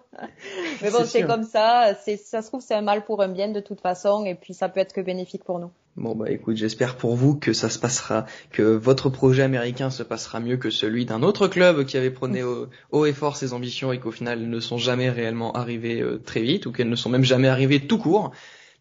Mais 0.82 0.90
bon, 0.90 1.04
C'est 1.04 1.24
comme 1.24 1.42
ça. 1.42 1.94
C'est, 2.04 2.16
ça 2.16 2.42
se 2.42 2.48
trouve 2.48 2.60
c'est 2.60 2.74
un 2.74 2.82
mal 2.82 3.04
pour 3.04 3.22
un 3.22 3.28
bien 3.28 3.48
de 3.48 3.60
toute 3.60 3.80
façon, 3.80 4.24
et 4.24 4.34
puis 4.34 4.54
ça 4.54 4.68
peut 4.68 4.78
être 4.78 4.92
que 4.92 5.00
bénéfique 5.00 5.42
pour 5.42 5.58
nous. 5.58 5.70
Bon 5.96 6.14
bah 6.14 6.30
écoute, 6.30 6.56
j'espère 6.56 6.96
pour 6.96 7.16
vous 7.16 7.34
que 7.34 7.52
ça 7.52 7.68
se 7.68 7.78
passera, 7.80 8.26
que 8.52 8.62
votre 8.62 9.10
projet 9.10 9.42
américain 9.42 9.90
se 9.90 10.04
passera 10.04 10.38
mieux 10.38 10.56
que 10.56 10.70
celui 10.70 11.06
d'un 11.06 11.24
autre 11.24 11.48
club 11.48 11.84
qui 11.86 11.96
avait 11.96 12.12
prôné 12.12 12.44
haut, 12.44 13.06
et 13.06 13.12
fort 13.12 13.36
ses 13.36 13.52
ambitions 13.52 13.92
et 13.92 13.98
qu'au 13.98 14.12
final 14.12 14.38
elles 14.38 14.50
ne 14.50 14.60
sont 14.60 14.78
jamais 14.78 15.10
réellement 15.10 15.52
arrivées 15.54 16.00
euh, 16.00 16.22
très 16.24 16.42
vite 16.42 16.66
ou 16.66 16.72
qu'elles 16.72 16.88
ne 16.88 16.94
sont 16.94 17.10
même 17.10 17.24
jamais 17.24 17.48
arrivées 17.48 17.84
tout 17.84 17.98
court. 17.98 18.30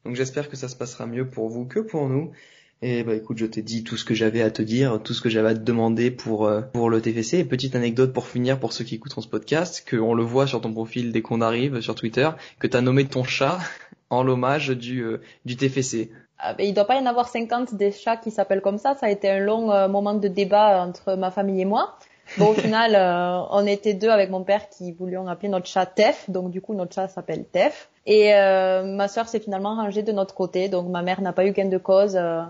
Donc 0.06 0.16
j'espère 0.16 0.48
que 0.48 0.56
ça 0.56 0.68
se 0.68 0.76
passera 0.76 1.08
mieux 1.08 1.28
pour 1.28 1.50
vous 1.50 1.66
que 1.66 1.80
pour 1.80 2.08
nous. 2.08 2.34
Et 2.82 3.04
bah 3.04 3.16
écoute, 3.16 3.38
je 3.38 3.46
t'ai 3.48 3.64
dit 3.64 3.84
tout 3.84 3.98
ce 3.98 4.06
que 4.06 4.14
j'avais 4.14 4.42
à 4.42 4.52
te 4.52 4.62
dire, 4.62 5.02
tout 5.02 5.14
ce 5.14 5.22
que 5.22 5.30
j'avais 5.30 5.50
à 5.50 5.54
te 5.56 5.60
demander 5.60 6.12
pour 6.12 6.46
euh, 6.46 6.62
pour 6.62 6.90
le 6.90 7.02
TFC. 7.02 7.40
Et 7.40 7.44
petite 7.44 7.76
anecdote 7.76 8.14
pour 8.14 8.28
finir 8.28 8.60
pour 8.60 8.72
ceux 8.72 8.84
qui 8.84 8.96
écouteront 8.96 9.22
ce 9.22 9.28
podcast, 9.28 9.84
que 9.86 9.98
on 9.98 10.14
le 10.14 10.24
voit 10.24 10.46
sur 10.46 10.62
ton 10.62 10.72
profil 10.72 11.12
dès 11.12 11.22
qu'on 11.22 11.42
arrive 11.42 11.82
sur 11.82 11.96
Twitter, 11.96 12.30
que 12.60 12.68
t'as 12.68 12.82
nommé 12.82 13.06
ton 13.06 13.24
chat 13.24 13.58
en 14.12 14.24
l'hommage 14.24 14.70
du 14.70 15.02
euh, 15.02 15.22
du 15.46 15.56
TFC. 15.56 16.12
Ah, 16.40 16.54
ben, 16.54 16.68
il 16.68 16.74
doit 16.74 16.86
pas 16.86 16.96
y 16.96 17.00
en 17.00 17.08
avoir 17.08 17.28
50 17.28 17.74
des 17.76 17.92
chats 17.92 18.18
qui 18.18 18.30
s'appellent 18.30 18.62
comme 18.62 18.78
ça. 18.78 18.96
Ça 18.96 19.08
a 19.08 19.10
été 19.10 19.30
un 19.30 19.40
long 19.40 19.72
euh, 19.72 19.88
moment 19.88 20.14
de 20.14 20.28
débat 20.28 20.84
entre 20.84 21.16
ma 21.16 21.32
famille 21.32 21.62
et 21.62 21.66
moi. 21.66 21.98
Bon, 22.38 22.50
au 22.50 22.54
final, 22.54 22.96
euh, 22.96 23.44
on 23.50 23.66
était 23.66 23.96
deux 23.96 24.10
avec 24.10 24.30
mon 24.30 24.44
père 24.44 24.70
qui 24.70 24.92
voulions 24.92 25.28
appeler 25.28 25.50
notre 25.50 25.66
chat 25.66 25.88
Tef. 25.88 26.30
Donc, 26.30 26.52
du 26.52 26.62
coup, 26.62 26.76
notre 26.76 26.94
chat 26.94 27.08
s'appelle 27.08 27.46
Tef. 27.46 27.90
Et 28.10 28.34
euh, 28.34 28.84
ma 28.86 29.10
sœur 29.10 29.28
s'est 29.28 29.42
finalement 29.42 29.76
rangée 29.76 30.02
de 30.02 30.14
notre 30.14 30.34
côté. 30.34 30.70
Donc, 30.70 30.88
ma 30.88 31.02
mère 31.02 31.20
n'a 31.22 31.34
pas 31.34 31.46
eu 31.46 31.52
gain 31.52 31.66
de 31.68 31.78
cause. 31.78 32.16
Euh, 32.16 32.42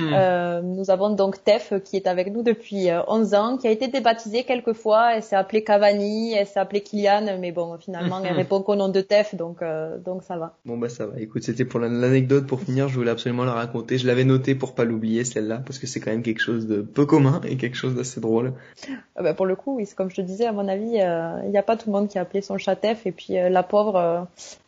euh, 0.00 0.60
nous 0.60 0.90
avons 0.90 1.08
donc 1.08 1.42
Tef 1.42 1.72
qui 1.84 1.96
est 1.96 2.06
avec 2.06 2.30
nous 2.30 2.42
depuis 2.42 2.90
euh, 2.90 3.00
11 3.08 3.32
ans, 3.34 3.56
qui 3.56 3.66
a 3.66 3.70
été 3.70 3.88
débaptisée 3.88 4.44
quelques 4.44 4.74
fois. 4.74 5.14
Elle 5.16 5.22
s'est 5.22 5.34
appelée 5.36 5.64
Cavani, 5.64 6.34
elle 6.34 6.46
s'est 6.46 6.60
appelée 6.60 6.82
Kylian. 6.82 7.38
Mais 7.40 7.50
bon, 7.50 7.78
finalement, 7.78 8.20
elle 8.22 8.34
répond 8.34 8.60
qu'au 8.60 8.74
nom 8.76 8.90
de 8.90 9.00
Tef. 9.00 9.34
Donc, 9.34 9.62
euh, 9.62 9.96
donc 9.98 10.22
ça 10.22 10.36
va. 10.36 10.54
Bon 10.66 10.76
bah 10.76 10.90
ça 10.90 11.06
va. 11.06 11.18
Écoute, 11.18 11.42
c'était 11.44 11.64
pour 11.64 11.80
la- 11.80 11.88
l'anecdote 11.88 12.46
pour 12.46 12.60
finir. 12.60 12.88
Je 12.88 12.96
voulais 12.96 13.10
absolument 13.10 13.44
la 13.44 13.52
raconter. 13.54 13.96
Je 13.96 14.06
l'avais 14.06 14.24
notée 14.24 14.54
pour 14.54 14.74
pas 14.74 14.84
l'oublier 14.84 15.24
celle-là 15.24 15.62
parce 15.64 15.78
que 15.78 15.86
c'est 15.86 15.98
quand 16.00 16.10
même 16.10 16.22
quelque 16.22 16.40
chose 16.42 16.66
de 16.66 16.82
peu 16.82 17.06
commun 17.06 17.40
et 17.48 17.56
quelque 17.56 17.76
chose 17.76 17.94
d'assez 17.94 18.20
drôle. 18.20 18.52
Ah 19.16 19.22
bah, 19.22 19.32
pour 19.32 19.46
le 19.46 19.56
coup, 19.56 19.76
oui, 19.76 19.88
comme 19.96 20.10
je 20.10 20.16
te 20.16 20.20
disais, 20.20 20.44
à 20.44 20.52
mon 20.52 20.68
avis, 20.68 21.00
euh, 21.00 21.40
il 21.44 21.50
n'y 21.50 21.56
a 21.58 21.62
pas 21.62 21.76
tout 21.78 21.88
le 21.90 21.92
monde 21.92 22.08
qui 22.08 22.18
a 22.18 22.20
appelé 22.20 22.42
son 22.42 22.58
chat 22.58 22.76
Tef. 22.76 23.06
Et 23.06 23.12
puis 23.12 23.38
euh, 23.38 23.48
la 23.48 23.62
pauvre, 23.62 23.96
euh, 23.96 24.20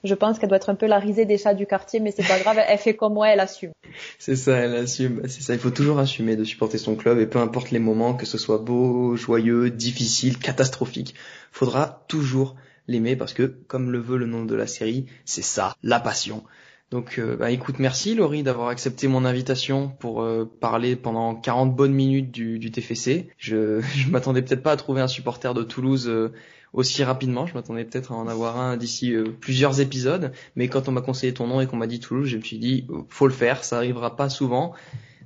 je 0.05 0.15
pense 0.15 0.38
qu'elle 0.39 0.49
doit 0.49 0.57
être 0.57 0.71
un 0.71 0.75
peu 0.75 0.87
la 0.87 0.99
risée 0.99 1.25
des 1.25 1.39
chats 1.39 1.55
du 1.55 1.67
quartier, 1.67 2.01
mais 2.01 2.11
c'est 2.11 2.27
pas 2.27 2.39
grave, 2.39 2.59
elle 2.67 2.79
fait 2.79 2.95
comme 2.95 3.15
moi, 3.15 3.29
elle 3.29 3.41
assume. 3.41 3.73
C'est 4.19 4.37
ça, 4.37 4.57
elle 4.57 4.75
assume. 4.75 5.23
C'est 5.29 5.43
ça. 5.43 5.55
Il 5.55 5.61
faut 5.61 5.71
toujours 5.71 5.99
assumer 5.99 6.37
de 6.37 6.45
supporter 6.45 6.79
son 6.79 6.95
club 6.95 7.19
et 7.19 7.27
peu 7.27 7.39
importe 7.39 7.71
les 7.71 7.79
moments, 7.79 8.15
que 8.15 8.27
ce 8.27 8.39
soit 8.39 8.59
beau, 8.59 9.17
joyeux, 9.17 9.71
difficile, 9.71 10.39
catastrophique, 10.39 11.15
faudra 11.53 12.05
toujours 12.09 12.57
l'aimer 12.87 13.17
parce 13.17 13.35
que, 13.35 13.43
comme 13.43 13.91
le 13.91 13.99
veut 13.99 14.19
le 14.19 14.27
nom 14.27 14.45
de 14.45 14.55
la 14.55 14.67
série, 14.67 15.07
c'est 15.25 15.43
ça, 15.43 15.75
la 15.83 16.01
passion. 16.01 16.43
Donc, 16.91 17.19
euh, 17.19 17.37
bah, 17.37 17.51
écoute, 17.51 17.79
merci 17.79 18.15
Laurie 18.15 18.43
d'avoir 18.43 18.69
accepté 18.69 19.09
mon 19.09 19.27
invitation 19.27 19.89
pour 19.89 20.23
euh, 20.23 20.51
parler 20.61 20.97
pendant 20.97 21.35
40 21.35 21.77
bonnes 21.77 21.93
minutes 21.93 22.31
du, 22.31 22.59
du 22.59 22.71
TFC. 22.71 23.29
Je, 23.37 23.81
je 23.95 24.09
m'attendais 24.09 24.41
peut-être 24.41 24.63
pas 24.63 24.73
à 24.73 24.77
trouver 24.77 25.03
un 25.03 25.09
supporter 25.09 25.53
de 25.53 25.63
Toulouse 25.63 26.09
euh, 26.09 26.33
aussi 26.73 27.03
rapidement. 27.05 27.47
Je 27.47 27.55
m'attendais 27.55 27.85
peut-être 27.85 28.13
à 28.13 28.17
en 28.17 28.29
avoir 28.29 28.59
un 28.59 28.77
d'ici 28.77 29.13
euh, 29.13 29.25
plusieurs 29.41 29.81
épisodes. 29.81 30.33
Mais 30.57 30.69
quand 30.69 30.89
on 30.89 30.93
m'a 30.93 31.01
conseillé 31.01 31.33
ton 31.35 31.47
nom 31.47 31.61
et 31.61 31.67
qu'on 31.67 31.77
m'a 31.77 31.87
dit 31.87 32.01
Toulouse, 32.01 32.29
je 32.29 32.37
me 32.37 32.43
suis 32.43 32.59
dit, 32.59 32.87
euh, 32.91 33.03
faut 33.09 33.27
le 33.27 33.33
faire, 33.33 33.65
ça 33.65 33.77
arrivera 33.77 34.17
pas 34.17 34.29
souvent. 34.29 34.75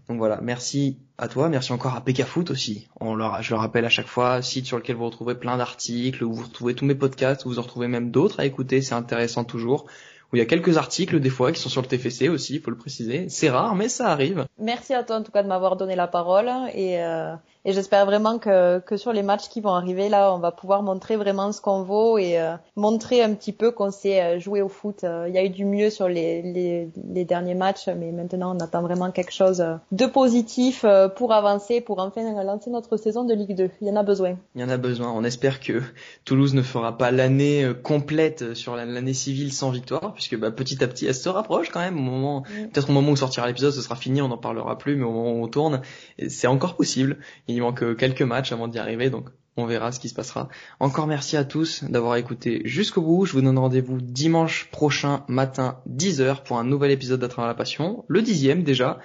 Donc 0.09 0.19
voilà, 0.19 0.41
merci 0.43 0.99
à 1.17 1.29
toi, 1.29 1.49
merci 1.49 1.73
encore 1.73 1.95
à 1.95 2.01
PK 2.01 2.25
Foot 2.25 2.51
aussi. 2.51 2.89
On 3.01 3.15
le, 3.15 3.25
je 3.41 3.55
le 3.55 3.59
rappelle 3.59 3.85
à 3.85 3.89
chaque 3.89 4.09
fois, 4.09 4.43
site 4.43 4.67
sur 4.67 4.77
lequel 4.77 4.97
vous 4.97 5.05
retrouvez 5.05 5.35
plein 5.35 5.57
d'articles, 5.57 6.25
où 6.25 6.33
vous 6.33 6.43
retrouvez 6.43 6.75
tous 6.75 6.85
mes 6.85 6.97
podcasts, 6.97 7.45
où 7.45 7.49
vous 7.49 7.59
en 7.59 7.63
retrouvez 7.63 7.89
même 7.89 8.11
d'autres 8.11 8.41
à 8.41 8.45
écouter, 8.45 8.83
c'est 8.83 8.95
intéressant 8.95 9.45
toujours. 9.45 9.87
Où 10.33 10.37
il 10.37 10.39
y 10.39 10.43
a 10.43 10.47
quelques 10.47 10.79
articles 10.79 11.21
des 11.21 11.31
fois 11.31 11.53
qui 11.53 11.61
sont 11.61 11.69
sur 11.69 11.83
le 11.83 11.87
TFC 11.87 12.29
aussi, 12.29 12.55
il 12.57 12.61
faut 12.61 12.71
le 12.71 12.77
préciser. 12.77 13.29
C'est 13.29 13.51
rare, 13.51 13.75
mais 13.77 13.89
ça 13.89 14.09
arrive. 14.09 14.47
Merci 14.59 14.95
à 14.95 15.05
toi 15.05 15.17
en 15.17 15.23
tout 15.23 15.31
cas 15.31 15.43
de 15.43 15.49
m'avoir 15.49 15.77
donné 15.77 15.95
la 15.95 16.09
parole 16.09 16.51
et, 16.75 17.01
euh, 17.01 17.35
et 17.65 17.73
j'espère 17.73 18.07
vraiment 18.07 18.39
que, 18.39 18.79
que 18.81 18.97
sur 18.97 19.13
les 19.13 19.23
matchs 19.23 19.49
qui 19.49 19.61
vont 19.61 19.71
arriver 19.75 20.09
là, 20.09 20.35
on 20.35 20.39
va 20.39 20.51
pouvoir 20.53 20.83
montrer 20.83 21.17
vraiment 21.17 21.53
ce 21.53 21.61
qu'on 21.61 21.83
vaut 21.83 22.19
et 22.19 22.39
euh, 22.41 22.55
montrer 22.77 23.23
un 23.23 23.35
petit 23.35 23.53
peu 23.53 23.71
qu'on 23.71 23.91
sait 23.91 24.21
euh, 24.23 24.39
jouer 24.41 24.63
au 24.63 24.69
foot. 24.69 25.05
Euh, 25.05 25.27
Il 25.29 25.35
y 25.35 25.39
a 25.39 25.45
eu 25.45 25.51
du 25.51 25.65
mieux 25.65 25.91
sur 25.91 26.09
les, 26.09 26.43
les, 26.43 26.89
les 27.13 27.25
derniers 27.25 27.55
matchs, 27.55 27.89
mais 27.89 28.11
maintenant 28.13 28.57
on 28.57 28.61
attend 28.61 28.83
vraiment 28.83 29.11
quelque 29.11 29.33
chose 29.33 29.65
de 29.93 30.07
positif 30.07 30.85
pour 31.17 31.33
avancer, 31.33 31.81
pour 31.81 31.99
enfin 32.01 32.43
lancer 32.43 32.71
notre 32.71 32.97
saison 32.97 33.25
de 33.25 33.35
Ligue 33.35 33.55
2. 33.57 33.71
Il 33.81 33.89
y 33.89 33.91
en 33.91 33.97
a 33.97 34.03
besoin. 34.03 34.37
Il 34.55 34.61
y 34.61 34.65
en 34.65 34.69
a 34.69 34.77
besoin. 34.77 35.13
On 35.13 35.25
espère 35.25 35.61
que 35.61 35.83
Toulouse 36.25 36.55
ne 36.55 36.63
fera 36.63 36.97
pas 36.99 37.11
l'année 37.11 37.71
complète 37.83 38.55
sur 38.55 38.77
la- 38.77 38.85
l'année 38.85 39.15
civile 39.15 39.53
sans 39.53 39.71
victoire, 39.71 40.13
puisque 40.15 40.37
bah, 40.39 40.51
petit 40.51 40.83
à 40.83 40.89
petit 40.89 41.07
elle 41.07 41.15
se 41.15 41.29
rapproche 41.29 41.71
quand 41.71 41.81
même. 41.81 41.97
Au 41.99 42.03
moment, 42.03 42.43
peut-être 42.43 42.91
au 42.91 42.93
moment 42.93 43.13
où 43.13 43.17
sortira 43.17 43.47
l'épisode, 43.47 43.73
ce 43.73 43.83
sera 43.83 43.97
fini, 43.97 44.21
on 44.23 44.29
n'en 44.29 44.39
parlera 44.39 44.79
plus, 44.79 44.97
mais 44.97 45.05
au 45.05 45.11
moment 45.13 45.33
où 45.33 45.45
on 45.45 45.49
tourne, 45.49 45.81
c'est 46.29 46.47
encore 46.47 46.75
possible. 46.77 47.19
Il 47.49 47.52
manque 47.61 47.83
euh, 47.83 47.95
quelques 47.95 48.23
matchs 48.23 48.53
avant 48.53 48.69
d'y 48.69 48.79
arriver, 48.79 49.11
donc 49.11 49.29
on 49.57 49.67
verra 49.67 49.93
ce 49.93 50.01
qui 50.01 50.09
se 50.09 50.15
passera. 50.15 50.49
Encore 50.81 51.07
merci 51.07 51.37
à 51.37 51.45
tous 51.45 51.85
d'avoir 51.85 52.17
écouté 52.17 52.63
jusqu'au 52.65 53.03
bout. 53.03 53.27
Je 53.27 53.33
vous 53.33 53.43
donne 53.43 53.59
rendez-vous 53.59 54.01
dimanche 54.01 54.69
prochain 54.71 55.25
matin 55.29 55.81
10h 55.89 56.43
pour 56.43 56.59
un 56.59 56.65
nouvel 56.65 56.91
épisode 56.91 57.21
d'À 57.21 57.29
travers 57.29 57.49
la 57.49 57.55
passion, 57.55 58.05
le 58.09 58.23
dixième 58.23 58.63
déjà. 58.63 58.99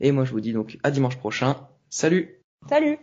Et 0.00 0.12
moi 0.12 0.24
je 0.24 0.32
vous 0.32 0.40
dis 0.40 0.52
donc 0.52 0.78
à 0.82 0.90
dimanche 0.90 1.16
prochain. 1.16 1.56
Salut 1.88 2.40
Salut 2.68 2.98